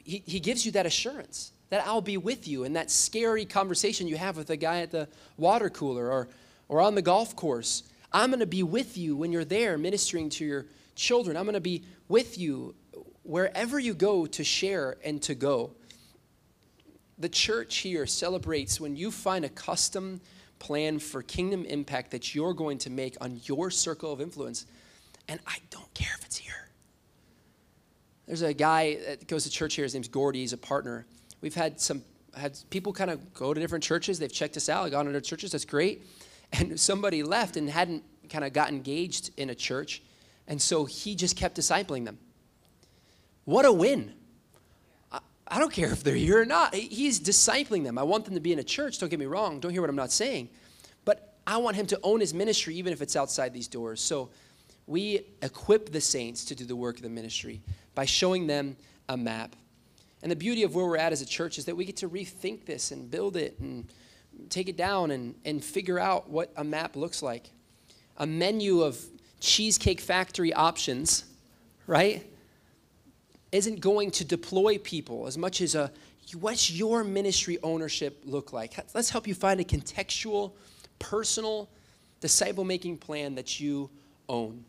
he, 0.04 0.24
he 0.26 0.40
gives 0.40 0.66
you 0.66 0.72
that 0.74 0.86
assurance 0.86 1.52
that 1.70 1.86
I'll 1.86 2.02
be 2.02 2.18
with 2.18 2.48
you 2.48 2.64
in 2.64 2.74
that 2.74 2.90
scary 2.90 3.46
conversation 3.46 4.08
you 4.08 4.18
have 4.18 4.38
with 4.38 4.48
the 4.48 4.58
guy 4.58 4.82
at 4.82 4.92
the 4.92 5.08
water 5.38 5.70
cooler 5.70 6.12
or, 6.12 6.30
or 6.70 6.82
on 6.82 6.96
the 6.96 7.02
golf 7.02 7.36
course. 7.36 7.84
I'm 8.14 8.30
going 8.30 8.40
to 8.40 8.46
be 8.46 8.64
with 8.64 8.98
you 8.98 9.16
when 9.16 9.32
you're 9.32 9.46
there 9.46 9.78
ministering 9.78 10.30
to 10.32 10.46
your 10.46 10.66
children. 10.96 11.36
I'm 11.36 11.44
going 11.44 11.56
to 11.56 11.62
be 11.62 11.84
with 12.08 12.38
you 12.38 12.74
wherever 13.24 13.80
you 13.80 13.94
go 13.94 14.26
to 14.26 14.44
share 14.44 14.96
and 15.04 15.22
to 15.24 15.36
go. 15.36 15.72
The 17.18 17.30
church 17.30 17.78
here 17.78 18.06
celebrates 18.06 18.80
when 18.80 18.96
you 18.96 19.12
find 19.12 19.44
a 19.44 19.50
custom 19.50 20.22
plan 20.60 21.00
for 21.00 21.22
kingdom 21.22 21.66
impact 21.66 22.12
that 22.12 22.34
you're 22.34 22.54
going 22.54 22.78
to 22.80 22.90
make 22.90 23.18
on 23.22 23.42
your 23.44 23.70
circle 23.70 24.14
of 24.14 24.22
influence. 24.22 24.66
And 25.28 25.40
I 25.46 25.58
don't 25.70 25.94
care 25.94 26.16
if 26.18 26.26
it's 26.26 26.38
here. 26.38 26.70
There's 28.28 28.42
a 28.42 28.54
guy 28.54 28.98
that 29.08 29.28
goes 29.28 29.44
to 29.44 29.50
church 29.50 29.76
here. 29.76 29.84
His 29.84 29.94
name's 29.94 30.08
Gordy. 30.08 30.40
He's 30.40 30.54
a 30.54 30.58
partner. 30.58 31.06
We've 31.42 31.56
had 31.56 31.80
some 31.80 32.04
had 32.36 32.58
people 32.70 32.94
kind 32.94 33.10
of 33.10 33.34
go 33.34 33.54
to 33.54 33.60
different 33.60 33.84
churches. 33.84 34.20
They've 34.20 34.32
checked 34.32 34.58
us 34.58 34.70
out, 34.70 34.90
gone 34.92 35.12
to 35.12 35.22
churches. 35.22 35.52
That's 35.52 35.66
great. 35.66 36.06
And 36.54 36.80
somebody 36.80 37.24
left 37.24 37.58
and 37.58 37.70
hadn't 37.70 38.04
kind 38.30 38.46
of 38.46 38.54
got 38.54 38.70
engaged 38.70 39.32
in 39.38 39.50
a 39.50 39.56
church, 39.56 40.02
and 40.48 40.62
so 40.62 40.86
he 40.86 41.16
just 41.16 41.36
kept 41.36 41.58
discipling 41.58 42.06
them. 42.06 42.18
What 43.46 43.66
a 43.66 43.72
win! 43.72 44.14
I, 45.12 45.20
I 45.48 45.60
don't 45.60 45.72
care 45.72 45.92
if 45.92 46.04
they're 46.04 46.16
here 46.16 46.42
or 46.42 46.46
not. 46.46 46.74
He's 46.76 47.20
discipling 47.20 47.84
them. 47.84 47.98
I 47.98 48.04
want 48.04 48.26
them 48.26 48.34
to 48.36 48.40
be 48.40 48.54
in 48.54 48.60
a 48.60 48.64
church. 48.64 49.00
Don't 49.00 49.10
get 49.10 49.20
me 49.20 49.26
wrong. 49.26 49.60
Don't 49.60 49.72
hear 49.72 49.82
what 49.82 49.90
I'm 49.90 49.96
not 49.96 50.12
saying. 50.12 50.50
But 51.06 51.36
I 51.46 51.58
want 51.58 51.76
him 51.76 51.86
to 51.88 52.00
own 52.04 52.20
his 52.20 52.34
ministry, 52.34 52.76
even 52.76 52.92
if 52.92 53.02
it's 53.02 53.16
outside 53.16 53.54
these 53.54 53.68
doors. 53.68 54.02
So 54.02 54.30
we 54.86 55.22
equip 55.42 55.92
the 55.92 56.02
saints 56.02 56.46
to 56.46 56.56
do 56.56 56.66
the 56.66 56.76
work 56.76 56.98
of 56.98 57.04
the 57.04 57.10
ministry 57.10 57.62
by 57.96 58.06
showing 58.06 58.48
them 58.48 58.76
a 59.10 59.18
map. 59.18 59.56
And 60.22 60.32
the 60.32 60.36
beauty 60.36 60.64
of 60.64 60.74
where 60.76 60.86
we're 60.86 60.98
at 60.98 61.12
as 61.12 61.22
a 61.22 61.26
church 61.26 61.58
is 61.58 61.66
that 61.66 61.76
we 61.76 61.86
get 61.86 61.98
to 61.98 62.10
rethink 62.10 62.66
this 62.66 62.92
and 62.92 63.10
build 63.10 63.38
it 63.38 63.58
and 63.60 63.86
take 64.50 64.68
it 64.70 64.78
down 64.78 65.12
and, 65.12 65.36
and 65.46 65.64
figure 65.64 66.00
out 66.00 66.30
what 66.30 66.52
a 66.58 66.64
map 66.64 66.96
looks 66.96 67.22
like. 67.22 67.50
A 68.18 68.26
menu 68.26 68.82
of 68.82 69.00
Cheesecake 69.40 70.02
Factory 70.02 70.54
options, 70.54 71.26
right, 71.86 72.26
isn't 73.52 73.80
going 73.80 74.12
to 74.12 74.26
deploy 74.26 74.78
people 74.78 75.28
as 75.28 75.38
much 75.38 75.62
as 75.62 75.76
a 75.76 75.92
what's 76.36 76.70
your 76.70 77.04
ministry 77.04 77.58
ownership 77.64 78.22
look 78.26 78.52
like? 78.52 78.76
Let's 78.94 79.10
help 79.10 79.28
you 79.28 79.34
find 79.34 79.60
a 79.60 79.64
contextual, 79.64 80.52
personal, 81.00 81.70
disciple 82.20 82.66
making 82.66 82.98
plan 82.98 83.36
that 83.36 83.60
you 83.60 83.90
own. 84.28 84.66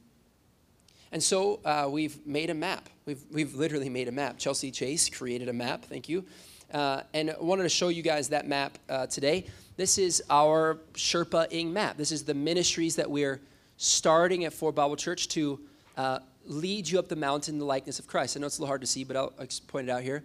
And 1.11 1.23
so 1.23 1.61
uh, 1.65 1.89
we've 1.91 2.25
made 2.27 2.51
a 2.51 2.55
map. 2.55 2.89
We've, 3.09 3.25
we've 3.33 3.55
literally 3.55 3.89
made 3.89 4.07
a 4.09 4.13
map. 4.13 4.37
Chelsea 4.37 4.71
Chase 4.71 5.09
created 5.09 5.49
a 5.49 5.53
map, 5.55 5.87
thank 5.87 6.11
you. 6.11 6.27
Uh, 6.75 7.05
and 7.15 7.31
I 7.31 7.37
wanted 7.41 7.63
to 7.63 7.71
show 7.71 7.89
you 7.89 8.03
guys 8.03 8.29
that 8.29 8.47
map 8.47 8.77
uh, 8.91 9.07
today. 9.07 9.47
This 9.79 9.97
is 9.97 10.23
our 10.29 10.79
Sherpaing 10.93 11.73
map. 11.73 11.97
This 11.97 12.13
is 12.13 12.25
the 12.25 12.35
ministries 12.35 12.97
that 12.97 13.11
we're 13.11 13.41
starting 13.79 14.45
at 14.45 14.53
Fort 14.53 14.75
Bible 14.75 14.95
Church 14.95 15.29
to 15.29 15.59
uh, 15.97 16.19
lead 16.45 16.87
you 16.87 16.99
up 16.99 17.09
the 17.09 17.17
mountain 17.17 17.55
in 17.55 17.59
the 17.59 17.65
likeness 17.65 17.99
of 17.99 18.07
Christ. 18.07 18.37
I 18.37 18.41
know 18.41 18.47
it's 18.47 18.59
a 18.59 18.61
little 18.61 18.69
hard 18.69 18.83
to 18.83 18.87
see, 18.87 19.05
but 19.05 19.17
I'll, 19.17 19.33
I'll 19.41 19.47
point 19.69 19.89
it 19.89 19.91
out 19.91 20.03
here. 20.03 20.23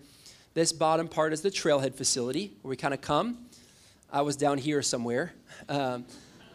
This 0.53 0.73
bottom 0.73 1.07
part 1.07 1.31
is 1.31 1.39
the 1.39 1.51
trailhead 1.51 1.95
facility 1.95 2.51
where 2.63 2.69
we 2.69 2.75
kind 2.75 2.93
of 2.93 2.99
come. 2.99 3.45
I 4.11 4.23
was 4.23 4.35
down 4.35 4.57
here 4.57 4.81
somewhere. 4.81 5.31
Um, 5.69 6.03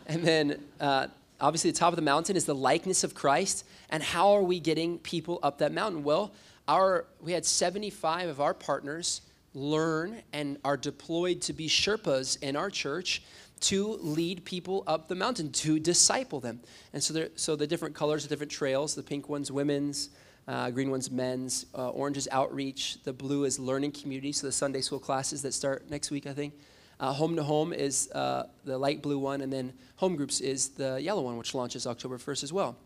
and 0.07 0.23
then 0.23 0.63
uh, 0.79 1.07
obviously 1.41 1.71
the 1.71 1.79
top 1.79 1.93
of 1.93 1.97
the 1.97 2.03
mountain 2.03 2.37
is 2.37 2.45
the 2.45 2.55
likeness 2.55 3.05
of 3.05 3.15
Christ. 3.15 3.65
And 3.91 4.03
how 4.03 4.33
are 4.33 4.43
we 4.43 4.61
getting 4.61 4.99
people 4.99 5.39
up 5.43 5.59
that 5.59 5.73
mountain? 5.73 6.05
Well, 6.05 6.33
our, 6.67 7.07
we 7.21 7.33
had 7.33 7.45
75 7.45 8.29
of 8.29 8.41
our 8.41 8.55
partners 8.55 9.23
learn 9.55 10.23
and 10.33 10.59
are 10.65 10.77
deployed 10.77 11.41
to 11.43 11.53
be 11.53 11.69
Sherpas 11.69 12.41
in 12.43 12.57
our 12.57 12.71
church 12.71 13.23
to 13.61 13.99
lead 14.01 14.45
people 14.45 14.85
up 14.87 15.09
the 15.09 15.15
mountain, 15.15 15.51
to 15.51 15.79
disciple 15.81 16.41
them. 16.41 16.61
And 16.93 17.03
so, 17.03 17.15
there, 17.15 17.29
so 17.35 17.57
the 17.57 17.67
different 17.67 17.95
colors, 17.95 18.23
the 18.23 18.29
different 18.29 18.53
trails, 18.53 18.95
the 18.95 19.03
pink 19.03 19.29
one's 19.29 19.51
women's, 19.51 20.11
uh, 20.47 20.71
green 20.71 20.91
one's 20.91 21.11
men's, 21.11 21.67
uh, 21.77 21.91
orange 21.91 22.17
is 22.17 22.29
outreach, 22.31 23.03
the 23.03 23.13
blue 23.13 23.45
is 23.45 23.59
learning 23.59 23.93
community, 23.93 24.33
so 24.33 24.47
the 24.47 24.53
Sunday 24.53 24.81
school 24.81 24.99
classes 24.99 25.43
that 25.43 25.53
start 25.53 25.91
next 25.91 26.11
week, 26.11 26.27
I 26.27 26.33
think. 26.33 26.55
Uh, 27.01 27.13
home 27.13 27.37
to 27.37 27.43
home 27.43 27.73
is 27.73 28.11
uh, 28.13 28.47
the 28.65 28.77
light 28.77 29.03
blue 29.03 29.19
one, 29.19 29.41
and 29.41 29.53
then 29.53 29.73
home 29.97 30.17
groups 30.17 30.41
is 30.41 30.71
the 30.71 31.01
yellow 31.01 31.23
one, 31.23 31.37
which 31.37 31.55
launches 31.55 31.87
October 31.87 32.19
1st 32.19 32.43
as 32.45 32.53
well. 32.53 32.77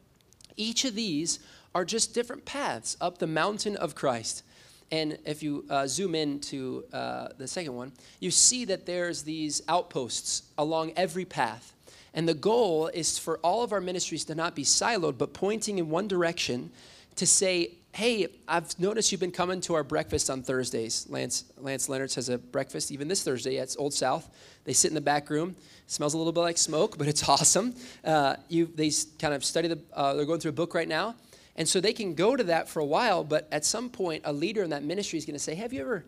Each 0.57 0.85
of 0.85 0.95
these 0.95 1.39
are 1.75 1.85
just 1.85 2.13
different 2.13 2.45
paths 2.45 2.97
up 3.01 3.19
the 3.19 3.27
mountain 3.27 3.77
of 3.77 3.95
Christ. 3.95 4.43
And 4.91 5.17
if 5.25 5.43
you 5.43 5.65
uh, 5.71 5.87
zoom 5.87 6.15
in 6.15 6.39
to 6.41 6.85
uh, 6.93 7.29
the 7.39 7.49
second 7.49 7.75
one, 7.75 7.93
you 8.21 8.31
see 8.31 8.67
that 8.67 8.85
there's 8.85 9.23
these 9.23 9.63
outposts 9.67 10.43
along 10.59 10.93
every 10.97 11.25
path. 11.25 11.73
And 12.13 12.29
the 12.29 12.35
goal 12.35 12.89
is 12.89 13.19
for 13.19 13.39
all 13.39 13.63
of 13.63 13.73
our 13.73 13.81
ministries 13.81 14.25
to 14.27 14.35
not 14.35 14.55
be 14.55 14.65
siloed, 14.65 15.17
but 15.17 15.33
pointing 15.33 15.79
in 15.79 15.89
one 15.89 16.09
direction 16.09 16.71
to 17.17 17.27
say, 17.27 17.71
hey, 17.95 18.27
I've 18.49 18.79
noticed 18.81 19.13
you've 19.13 19.21
been 19.21 19.31
coming 19.31 19.61
to 19.63 19.75
our 19.75 19.85
breakfast 19.85 20.31
on 20.31 20.43
Thursdays. 20.43 21.07
Lance, 21.11 21.45
Lance 21.59 21.91
Leonard's 21.91 22.15
has 22.15 22.31
a 22.31 22.39
breakfast 22.39 22.91
even 22.91 23.07
this 23.07 23.23
Thursday 23.23 23.59
at 23.59 23.77
Old 23.79 23.93
South. 23.93 24.35
They 24.65 24.73
sit 24.73 24.89
in 24.89 24.95
the 24.95 25.03
back 25.03 25.29
room. 25.29 25.57
It 25.85 25.91
smells 25.91 26.15
a 26.15 26.19
little 26.19 26.33
bit 26.33 26.41
like 26.41 26.57
smoke, 26.57 26.97
but 26.97 27.07
it's 27.07 27.29
awesome. 27.29 27.75
Uh, 28.03 28.37
you, 28.49 28.67
they 28.75 28.91
kind 29.19 29.35
of 29.35 29.45
study 29.45 29.69
the, 29.69 29.79
uh, 29.93 30.15
they're 30.15 30.25
going 30.25 30.41
through 30.41 30.51
a 30.51 30.55
book 30.55 30.75
right 30.75 30.89
now. 30.89 31.15
And 31.55 31.69
so 31.69 31.81
they 31.81 31.93
can 31.93 32.15
go 32.15 32.35
to 32.35 32.45
that 32.45 32.67
for 32.71 32.81
a 32.81 32.85
while, 32.85 33.25
but 33.25 33.47
at 33.53 33.63
some 33.63 33.91
point, 33.91 34.23
a 34.25 34.33
leader 34.33 34.63
in 34.63 34.71
that 34.71 34.83
ministry 34.83 35.19
is 35.19 35.27
going 35.27 35.35
to 35.35 35.39
say, 35.39 35.55
have 35.55 35.75
you 35.75 35.83
ever, 35.83 36.03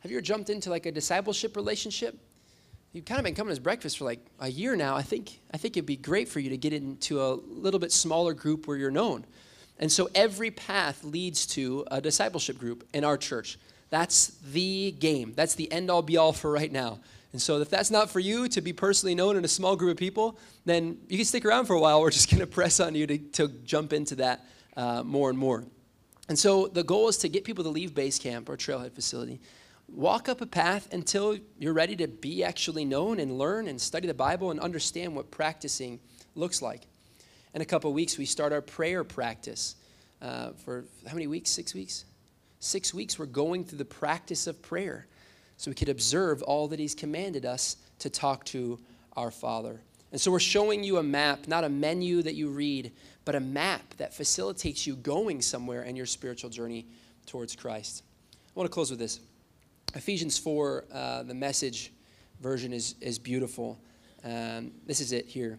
have 0.00 0.10
you 0.10 0.16
ever 0.16 0.22
jumped 0.22 0.50
into 0.50 0.68
like 0.68 0.84
a 0.84 0.90
discipleship 0.90 1.54
relationship? 1.54 2.18
You've 2.92 3.04
kind 3.04 3.20
of 3.20 3.24
been 3.24 3.36
coming 3.36 3.50
to 3.50 3.52
his 3.52 3.60
breakfast 3.60 3.98
for 3.98 4.04
like 4.04 4.18
a 4.40 4.48
year 4.48 4.74
now. 4.74 4.96
I 4.96 5.02
think, 5.02 5.38
I 5.52 5.58
think 5.58 5.76
it'd 5.76 5.86
be 5.86 5.96
great 5.96 6.28
for 6.28 6.40
you 6.40 6.50
to 6.50 6.56
get 6.56 6.72
into 6.72 7.22
a 7.22 7.34
little 7.34 7.78
bit 7.78 7.92
smaller 7.92 8.34
group 8.34 8.66
where 8.66 8.76
you're 8.76 8.90
known. 8.90 9.24
And 9.78 9.90
so 9.90 10.08
every 10.14 10.50
path 10.50 11.02
leads 11.02 11.46
to 11.48 11.84
a 11.90 12.00
discipleship 12.00 12.58
group 12.58 12.86
in 12.94 13.04
our 13.04 13.16
church. 13.16 13.58
That's 13.90 14.28
the 14.52 14.92
game. 14.92 15.32
That's 15.34 15.54
the 15.54 15.70
end 15.70 15.90
all 15.90 16.02
be 16.02 16.16
all 16.16 16.32
for 16.32 16.50
right 16.50 16.70
now. 16.70 17.00
And 17.32 17.42
so 17.42 17.60
if 17.60 17.68
that's 17.68 17.90
not 17.90 18.10
for 18.10 18.20
you 18.20 18.46
to 18.48 18.60
be 18.60 18.72
personally 18.72 19.14
known 19.14 19.36
in 19.36 19.44
a 19.44 19.48
small 19.48 19.74
group 19.74 19.92
of 19.92 19.96
people, 19.96 20.38
then 20.64 20.98
you 21.08 21.16
can 21.16 21.26
stick 21.26 21.44
around 21.44 21.66
for 21.66 21.74
a 21.74 21.80
while. 21.80 22.00
We're 22.02 22.10
just 22.10 22.30
going 22.30 22.40
to 22.40 22.46
press 22.46 22.78
on 22.78 22.94
you 22.94 23.06
to, 23.08 23.18
to 23.18 23.48
jump 23.64 23.92
into 23.92 24.14
that 24.16 24.44
uh, 24.76 25.02
more 25.02 25.30
and 25.30 25.38
more. 25.38 25.64
And 26.28 26.38
so 26.38 26.68
the 26.68 26.84
goal 26.84 27.08
is 27.08 27.18
to 27.18 27.28
get 27.28 27.44
people 27.44 27.64
to 27.64 27.70
leave 27.70 27.94
base 27.94 28.18
camp 28.18 28.48
or 28.48 28.56
trailhead 28.56 28.92
facility. 28.92 29.40
Walk 29.88 30.28
up 30.28 30.40
a 30.40 30.46
path 30.46 30.92
until 30.92 31.36
you're 31.58 31.74
ready 31.74 31.96
to 31.96 32.08
be 32.08 32.42
actually 32.42 32.84
known 32.84 33.18
and 33.18 33.36
learn 33.36 33.68
and 33.68 33.80
study 33.80 34.06
the 34.06 34.14
Bible 34.14 34.50
and 34.50 34.60
understand 34.60 35.14
what 35.14 35.30
practicing 35.30 36.00
looks 36.34 36.62
like 36.62 36.86
in 37.54 37.62
a 37.62 37.64
couple 37.64 37.92
weeks, 37.92 38.18
we 38.18 38.26
start 38.26 38.52
our 38.52 38.60
prayer 38.60 39.04
practice. 39.04 39.76
Uh, 40.20 40.50
for 40.64 40.84
how 41.06 41.14
many 41.14 41.28
weeks? 41.28 41.50
Six 41.50 41.72
weeks? 41.72 42.04
Six 42.58 42.92
weeks, 42.92 43.18
we're 43.18 43.26
going 43.26 43.64
through 43.64 43.78
the 43.78 43.84
practice 43.84 44.46
of 44.46 44.60
prayer 44.60 45.06
so 45.56 45.70
we 45.70 45.74
could 45.74 45.88
observe 45.88 46.42
all 46.42 46.66
that 46.68 46.80
He's 46.80 46.94
commanded 46.94 47.46
us 47.46 47.76
to 48.00 48.10
talk 48.10 48.44
to 48.46 48.80
our 49.16 49.30
Father. 49.30 49.80
And 50.10 50.20
so 50.20 50.30
we're 50.30 50.40
showing 50.40 50.82
you 50.82 50.98
a 50.98 51.02
map, 51.02 51.46
not 51.46 51.62
a 51.64 51.68
menu 51.68 52.22
that 52.22 52.34
you 52.34 52.48
read, 52.48 52.92
but 53.24 53.34
a 53.34 53.40
map 53.40 53.82
that 53.98 54.12
facilitates 54.12 54.86
you 54.86 54.96
going 54.96 55.40
somewhere 55.40 55.82
in 55.82 55.94
your 55.94 56.06
spiritual 56.06 56.50
journey 56.50 56.86
towards 57.26 57.54
Christ. 57.54 58.02
I 58.32 58.50
want 58.54 58.68
to 58.68 58.74
close 58.74 58.90
with 58.90 58.98
this. 58.98 59.20
Ephesians 59.94 60.38
4, 60.38 60.84
uh, 60.92 61.22
the 61.22 61.34
message 61.34 61.92
version 62.40 62.72
is, 62.72 62.96
is 63.00 63.18
beautiful. 63.18 63.78
Um, 64.24 64.72
this 64.86 65.00
is 65.00 65.12
it 65.12 65.26
here. 65.26 65.58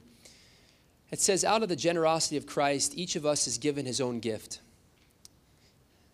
It 1.15 1.21
says, 1.21 1.45
Out 1.45 1.63
of 1.63 1.69
the 1.69 1.77
generosity 1.77 2.35
of 2.35 2.45
Christ, 2.45 2.97
each 2.97 3.15
of 3.15 3.25
us 3.25 3.47
is 3.47 3.57
given 3.57 3.85
his 3.85 4.01
own 4.01 4.19
gift. 4.19 4.59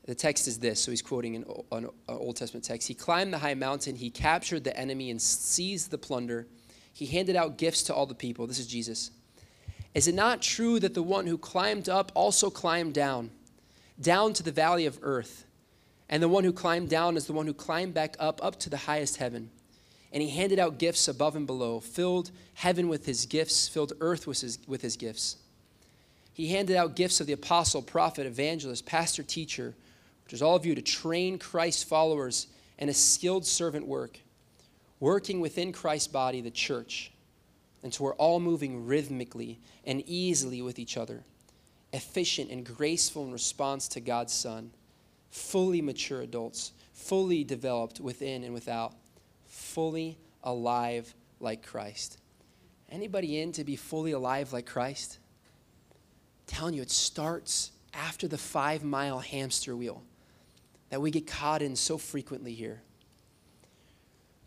The 0.05 0.13
text 0.13 0.47
is 0.47 0.59
this, 0.59 0.79
so 0.79 0.91
he's 0.91 1.01
quoting 1.01 1.37
an, 1.37 1.45
an, 1.71 1.89
Old 2.07 2.35
Testament 2.35 2.63
text. 2.63 2.87
He 2.87 2.93
climbed 2.93 3.33
the 3.33 3.39
high 3.39 3.55
mountain, 3.55 3.95
he 3.95 4.11
captured 4.11 4.63
the 4.63 4.77
enemy 4.77 5.09
and 5.09 5.19
seized 5.19 5.89
the 5.89 5.97
plunder. 5.97 6.45
He 6.93 7.07
handed 7.07 7.35
out 7.35 7.57
gifts 7.57 7.81
to 7.85 7.95
all 7.95 8.05
the 8.05 8.13
people. 8.13 8.45
This 8.45 8.59
is 8.59 8.67
Jesus. 8.67 9.09
Is 9.95 10.07
it 10.07 10.13
not 10.13 10.43
true 10.43 10.79
that 10.79 10.93
the 10.93 11.01
one 11.01 11.25
who 11.25 11.39
climbed 11.39 11.89
up 11.89 12.11
also 12.13 12.51
climbed 12.51 12.93
down, 12.93 13.31
down 13.99 14.33
to 14.33 14.43
the 14.43 14.51
valley 14.51 14.85
of 14.85 14.99
earth? 15.01 15.45
And 16.09 16.21
the 16.21 16.29
one 16.29 16.43
who 16.43 16.53
climbed 16.53 16.89
down 16.89 17.17
is 17.17 17.25
the 17.25 17.33
one 17.33 17.47
who 17.47 17.55
climbed 17.55 17.95
back 17.95 18.15
up, 18.19 18.39
up 18.45 18.59
to 18.59 18.69
the 18.69 18.77
highest 18.77 19.17
heaven 19.17 19.49
and 20.13 20.21
he 20.21 20.29
handed 20.29 20.59
out 20.59 20.77
gifts 20.77 21.07
above 21.07 21.35
and 21.35 21.47
below, 21.47 21.79
filled 21.79 22.31
heaven 22.53 22.89
with 22.89 23.05
his 23.05 23.25
gifts, 23.25 23.67
filled 23.67 23.93
earth 24.01 24.27
with 24.27 24.41
his, 24.41 24.59
with 24.67 24.81
his 24.81 24.97
gifts. 24.97 25.37
He 26.33 26.47
handed 26.47 26.75
out 26.75 26.95
gifts 26.95 27.19
of 27.21 27.27
the 27.27 27.33
apostle, 27.33 27.81
prophet, 27.81 28.25
evangelist, 28.25 28.85
pastor, 28.85 29.23
teacher, 29.23 29.73
which 30.23 30.33
is 30.33 30.41
all 30.41 30.55
of 30.55 30.65
you 30.65 30.75
to 30.75 30.81
train 30.81 31.37
Christ's 31.37 31.83
followers 31.83 32.47
in 32.77 32.89
a 32.89 32.93
skilled 32.93 33.45
servant 33.45 33.85
work, 33.85 34.19
working 34.99 35.39
within 35.39 35.71
Christ's 35.71 36.07
body, 36.07 36.41
the 36.41 36.51
church, 36.51 37.11
until 37.83 38.07
we're 38.07 38.15
all 38.15 38.39
moving 38.39 38.85
rhythmically 38.85 39.59
and 39.85 40.03
easily 40.07 40.61
with 40.61 40.79
each 40.79 40.97
other, 40.97 41.23
efficient 41.93 42.49
and 42.49 42.65
graceful 42.65 43.25
in 43.25 43.31
response 43.31 43.87
to 43.89 43.99
God's 43.99 44.33
Son, 44.33 44.71
fully 45.29 45.81
mature 45.81 46.21
adults, 46.21 46.71
fully 46.93 47.43
developed 47.43 47.99
within 47.99 48.43
and 48.43 48.53
without 48.53 48.93
fully 49.51 50.17
alive 50.43 51.13
like 51.39 51.61
Christ. 51.61 52.17
Anybody 52.89 53.39
in 53.39 53.51
to 53.53 53.63
be 53.63 53.75
fully 53.75 54.13
alive 54.13 54.53
like 54.53 54.65
Christ? 54.65 55.19
I'm 55.91 56.55
telling 56.55 56.73
you, 56.73 56.81
it 56.81 56.89
starts 56.89 57.71
after 57.93 58.27
the 58.27 58.37
five 58.37 58.83
mile 58.83 59.19
hamster 59.19 59.75
wheel 59.75 60.03
that 60.89 61.01
we 61.01 61.11
get 61.11 61.27
caught 61.27 61.61
in 61.61 61.75
so 61.75 61.97
frequently 61.97 62.53
here. 62.53 62.81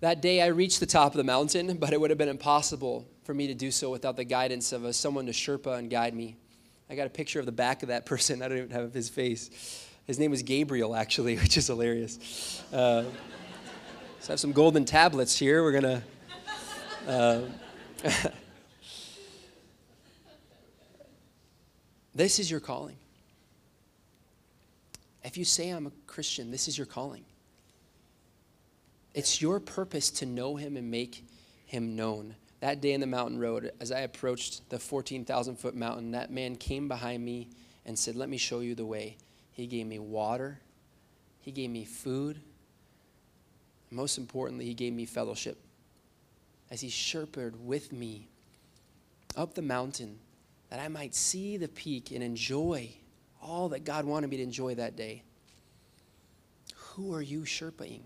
That 0.00 0.20
day 0.20 0.42
I 0.42 0.46
reached 0.46 0.80
the 0.80 0.86
top 0.86 1.12
of 1.12 1.16
the 1.16 1.24
mountain, 1.24 1.76
but 1.76 1.92
it 1.92 2.00
would 2.00 2.11
have 2.11 2.18
been 2.18 2.28
impossible 2.28 3.07
for 3.24 3.32
me 3.32 3.46
to 3.46 3.55
do 3.55 3.70
so 3.70 3.90
without 3.90 4.16
the 4.16 4.24
guidance 4.24 4.72
of 4.72 4.84
a, 4.84 4.92
someone 4.92 5.26
to 5.26 5.32
Sherpa 5.32 5.78
and 5.78 5.88
guide 5.88 6.14
me. 6.14 6.36
I 6.90 6.94
got 6.94 7.07
a 7.07 7.11
picture 7.11 7.40
of 7.40 7.46
the 7.46 7.52
back 7.52 7.82
of 7.82 7.88
that 7.88 8.07
person. 8.07 8.42
I 8.42 8.48
don't 8.48 8.59
even 8.59 8.70
have 8.70 8.92
his 8.92 9.09
face. 9.09 9.86
His 10.07 10.18
name 10.18 10.30
was 10.30 10.42
Gabriel, 10.42 10.94
actually, 10.94 11.36
which 11.42 11.57
is 11.57 11.66
hilarious. 11.66 12.62
Uh, 12.72 13.05
I 14.29 14.33
have 14.33 14.41
some 14.41 14.53
golden 14.53 14.87
tablets 14.87 15.39
here. 15.39 15.62
We're 15.62 15.81
going 15.81 15.83
to. 15.85 16.03
Uh, 17.07 17.41
this 22.14 22.39
is 22.39 22.51
your 22.51 22.61
calling. 22.61 22.97
If 25.22 25.37
you 25.37 25.45
say 25.45 25.68
I'm 25.68 25.87
a 25.87 25.93
Christian, 26.07 26.51
this 26.51 26.68
is 26.68 26.79
your 26.79 26.87
calling. 26.87 27.25
It's 29.12 29.43
your 29.43 29.61
purpose 29.61 30.11
to 30.12 30.27
know 30.27 30.57
him 30.57 30.79
and 30.79 30.91
make 30.91 31.27
him 31.66 31.95
known. 31.95 32.35
That 32.61 32.81
day 32.81 32.93
in 32.93 33.03
the 33.03 33.07
mountain 33.07 33.39
road, 33.39 33.72
as 33.79 33.93
I 33.93 34.01
approached 34.01 34.70
the 34.70 34.79
14,000 34.79 35.57
foot 35.57 35.75
mountain, 35.75 36.12
that 36.12 36.31
man 36.31 36.57
came 36.57 36.89
behind 36.89 37.22
me 37.22 37.49
and 37.85 37.99
said, 37.99 38.16
Let 38.16 38.31
me 38.31 38.39
show 38.39 38.61
you 38.61 38.75
the 38.75 38.87
way. 38.87 39.18
He 39.53 39.66
gave 39.66 39.87
me 39.87 39.99
water, 39.99 40.61
he 41.41 41.53
gave 41.53 41.68
me 41.68 41.85
food. 41.85 42.41
Most 43.95 44.18
importantly, 44.18 44.64
he 44.64 44.74
gave 44.74 44.92
me 44.92 45.07
fellowship 45.07 45.57
as 46.68 46.80
he 46.80 46.88
shepherded 46.88 47.64
with 47.64 47.92
me 47.92 48.26
up 49.36 49.55
the 49.55 49.62
mountain 49.62 50.18
that 50.68 50.80
I 50.80 50.88
might 50.88 51.14
see 51.14 51.57
the 51.57 51.68
peak 51.68 52.11
and 52.11 52.20
enjoy 52.20 52.90
all 53.40 53.68
that 53.68 53.84
God 53.84 54.05
wanted 54.05 54.30
me 54.30 54.38
to 54.38 54.42
enjoy 54.42 54.74
that 54.74 54.97
day. 54.97 55.22
Who 56.74 57.14
are 57.14 57.22
you 57.22 57.42
Sherpaing? 57.42 58.01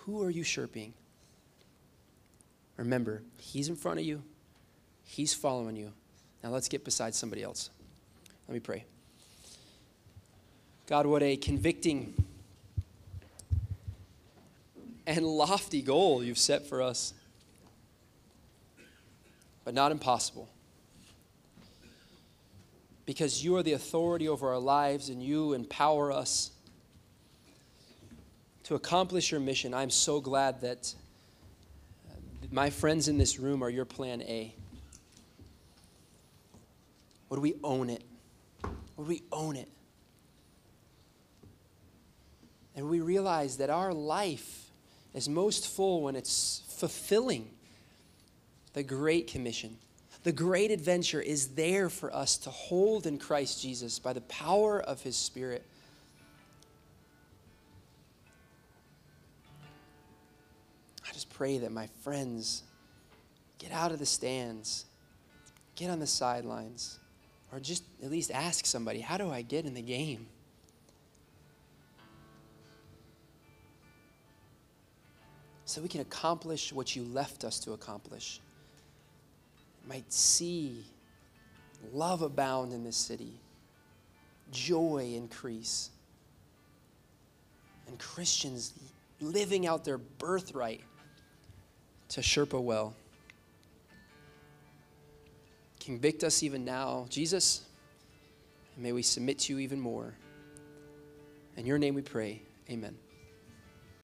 Who 0.00 0.22
are 0.22 0.30
you 0.30 0.44
Sherpaing? 0.44 0.92
Remember, 2.76 3.22
He's 3.38 3.70
in 3.70 3.76
front 3.76 4.00
of 4.00 4.04
you, 4.04 4.22
He's 5.04 5.32
following 5.32 5.76
you. 5.76 5.92
Now 6.44 6.50
let's 6.50 6.68
get 6.68 6.84
beside 6.84 7.14
somebody 7.14 7.42
else. 7.42 7.70
Let 8.48 8.52
me 8.52 8.60
pray. 8.60 8.84
God, 10.86 11.06
what 11.06 11.22
a 11.22 11.38
convicting 11.38 12.25
and 15.06 15.24
lofty 15.24 15.82
goal 15.82 16.22
you've 16.22 16.38
set 16.38 16.66
for 16.66 16.82
us, 16.82 17.14
but 19.64 19.74
not 19.74 19.92
impossible 19.92 20.48
because 23.06 23.44
you 23.44 23.56
are 23.56 23.62
the 23.62 23.72
authority 23.72 24.28
over 24.28 24.48
our 24.48 24.58
lives 24.58 25.08
and 25.08 25.22
you 25.22 25.52
empower 25.52 26.10
us 26.10 26.50
to 28.64 28.74
accomplish 28.74 29.30
your 29.30 29.40
mission. 29.40 29.72
I'm 29.72 29.90
so 29.90 30.20
glad 30.20 30.60
that 30.62 30.92
uh, 32.10 32.14
my 32.50 32.68
friends 32.68 33.06
in 33.06 33.16
this 33.16 33.38
room 33.38 33.62
are 33.62 33.70
your 33.70 33.84
plan 33.84 34.22
A. 34.22 34.52
Would 37.28 37.38
we 37.38 37.54
own 37.62 37.90
it? 37.90 38.02
Would 38.96 39.06
we 39.06 39.22
own 39.30 39.54
it? 39.54 39.68
And 42.74 42.90
we 42.90 43.00
realize 43.00 43.58
that 43.58 43.70
our 43.70 43.94
life 43.94 44.65
is 45.16 45.28
most 45.28 45.66
full 45.66 46.02
when 46.02 46.14
it's 46.14 46.62
fulfilling 46.68 47.48
the 48.74 48.82
Great 48.82 49.26
Commission. 49.26 49.78
The 50.24 50.32
great 50.32 50.70
adventure 50.70 51.22
is 51.22 51.48
there 51.48 51.88
for 51.88 52.14
us 52.14 52.36
to 52.38 52.50
hold 52.50 53.06
in 53.06 53.16
Christ 53.16 53.62
Jesus 53.62 53.98
by 53.98 54.12
the 54.12 54.20
power 54.22 54.80
of 54.80 55.02
His 55.02 55.16
Spirit. 55.16 55.64
I 61.08 61.12
just 61.12 61.30
pray 61.30 61.58
that 61.58 61.72
my 61.72 61.88
friends 62.02 62.62
get 63.58 63.72
out 63.72 63.92
of 63.92 63.98
the 63.98 64.06
stands, 64.06 64.84
get 65.76 65.88
on 65.88 65.98
the 65.98 66.06
sidelines, 66.06 66.98
or 67.52 67.60
just 67.60 67.84
at 68.02 68.10
least 68.10 68.30
ask 68.30 68.66
somebody, 68.66 69.00
How 69.00 69.16
do 69.16 69.30
I 69.30 69.40
get 69.40 69.64
in 69.64 69.72
the 69.72 69.82
game? 69.82 70.26
So 75.66 75.82
we 75.82 75.88
can 75.88 76.00
accomplish 76.00 76.72
what 76.72 76.96
you 76.96 77.02
left 77.04 77.44
us 77.44 77.58
to 77.60 77.72
accomplish 77.72 78.40
might 79.88 80.12
see 80.12 80.84
love 81.92 82.22
abound 82.22 82.72
in 82.72 82.82
this 82.82 82.96
city, 82.96 83.32
joy 84.52 85.12
increase, 85.14 85.90
and 87.86 87.98
Christians 87.98 88.72
living 89.20 89.66
out 89.66 89.84
their 89.84 89.98
birthright 89.98 90.82
to 92.08 92.20
Sherpa 92.20 92.60
well. 92.60 92.94
Convict 95.80 96.24
us 96.24 96.42
even 96.42 96.64
now, 96.64 97.06
Jesus, 97.08 97.64
and 98.74 98.82
may 98.82 98.92
we 98.92 99.02
submit 99.02 99.38
to 99.40 99.52
you 99.52 99.60
even 99.60 99.80
more. 99.80 100.14
In 101.56 101.64
your 101.64 101.78
name 101.78 101.94
we 101.94 102.02
pray. 102.02 102.42
Amen. 102.68 102.96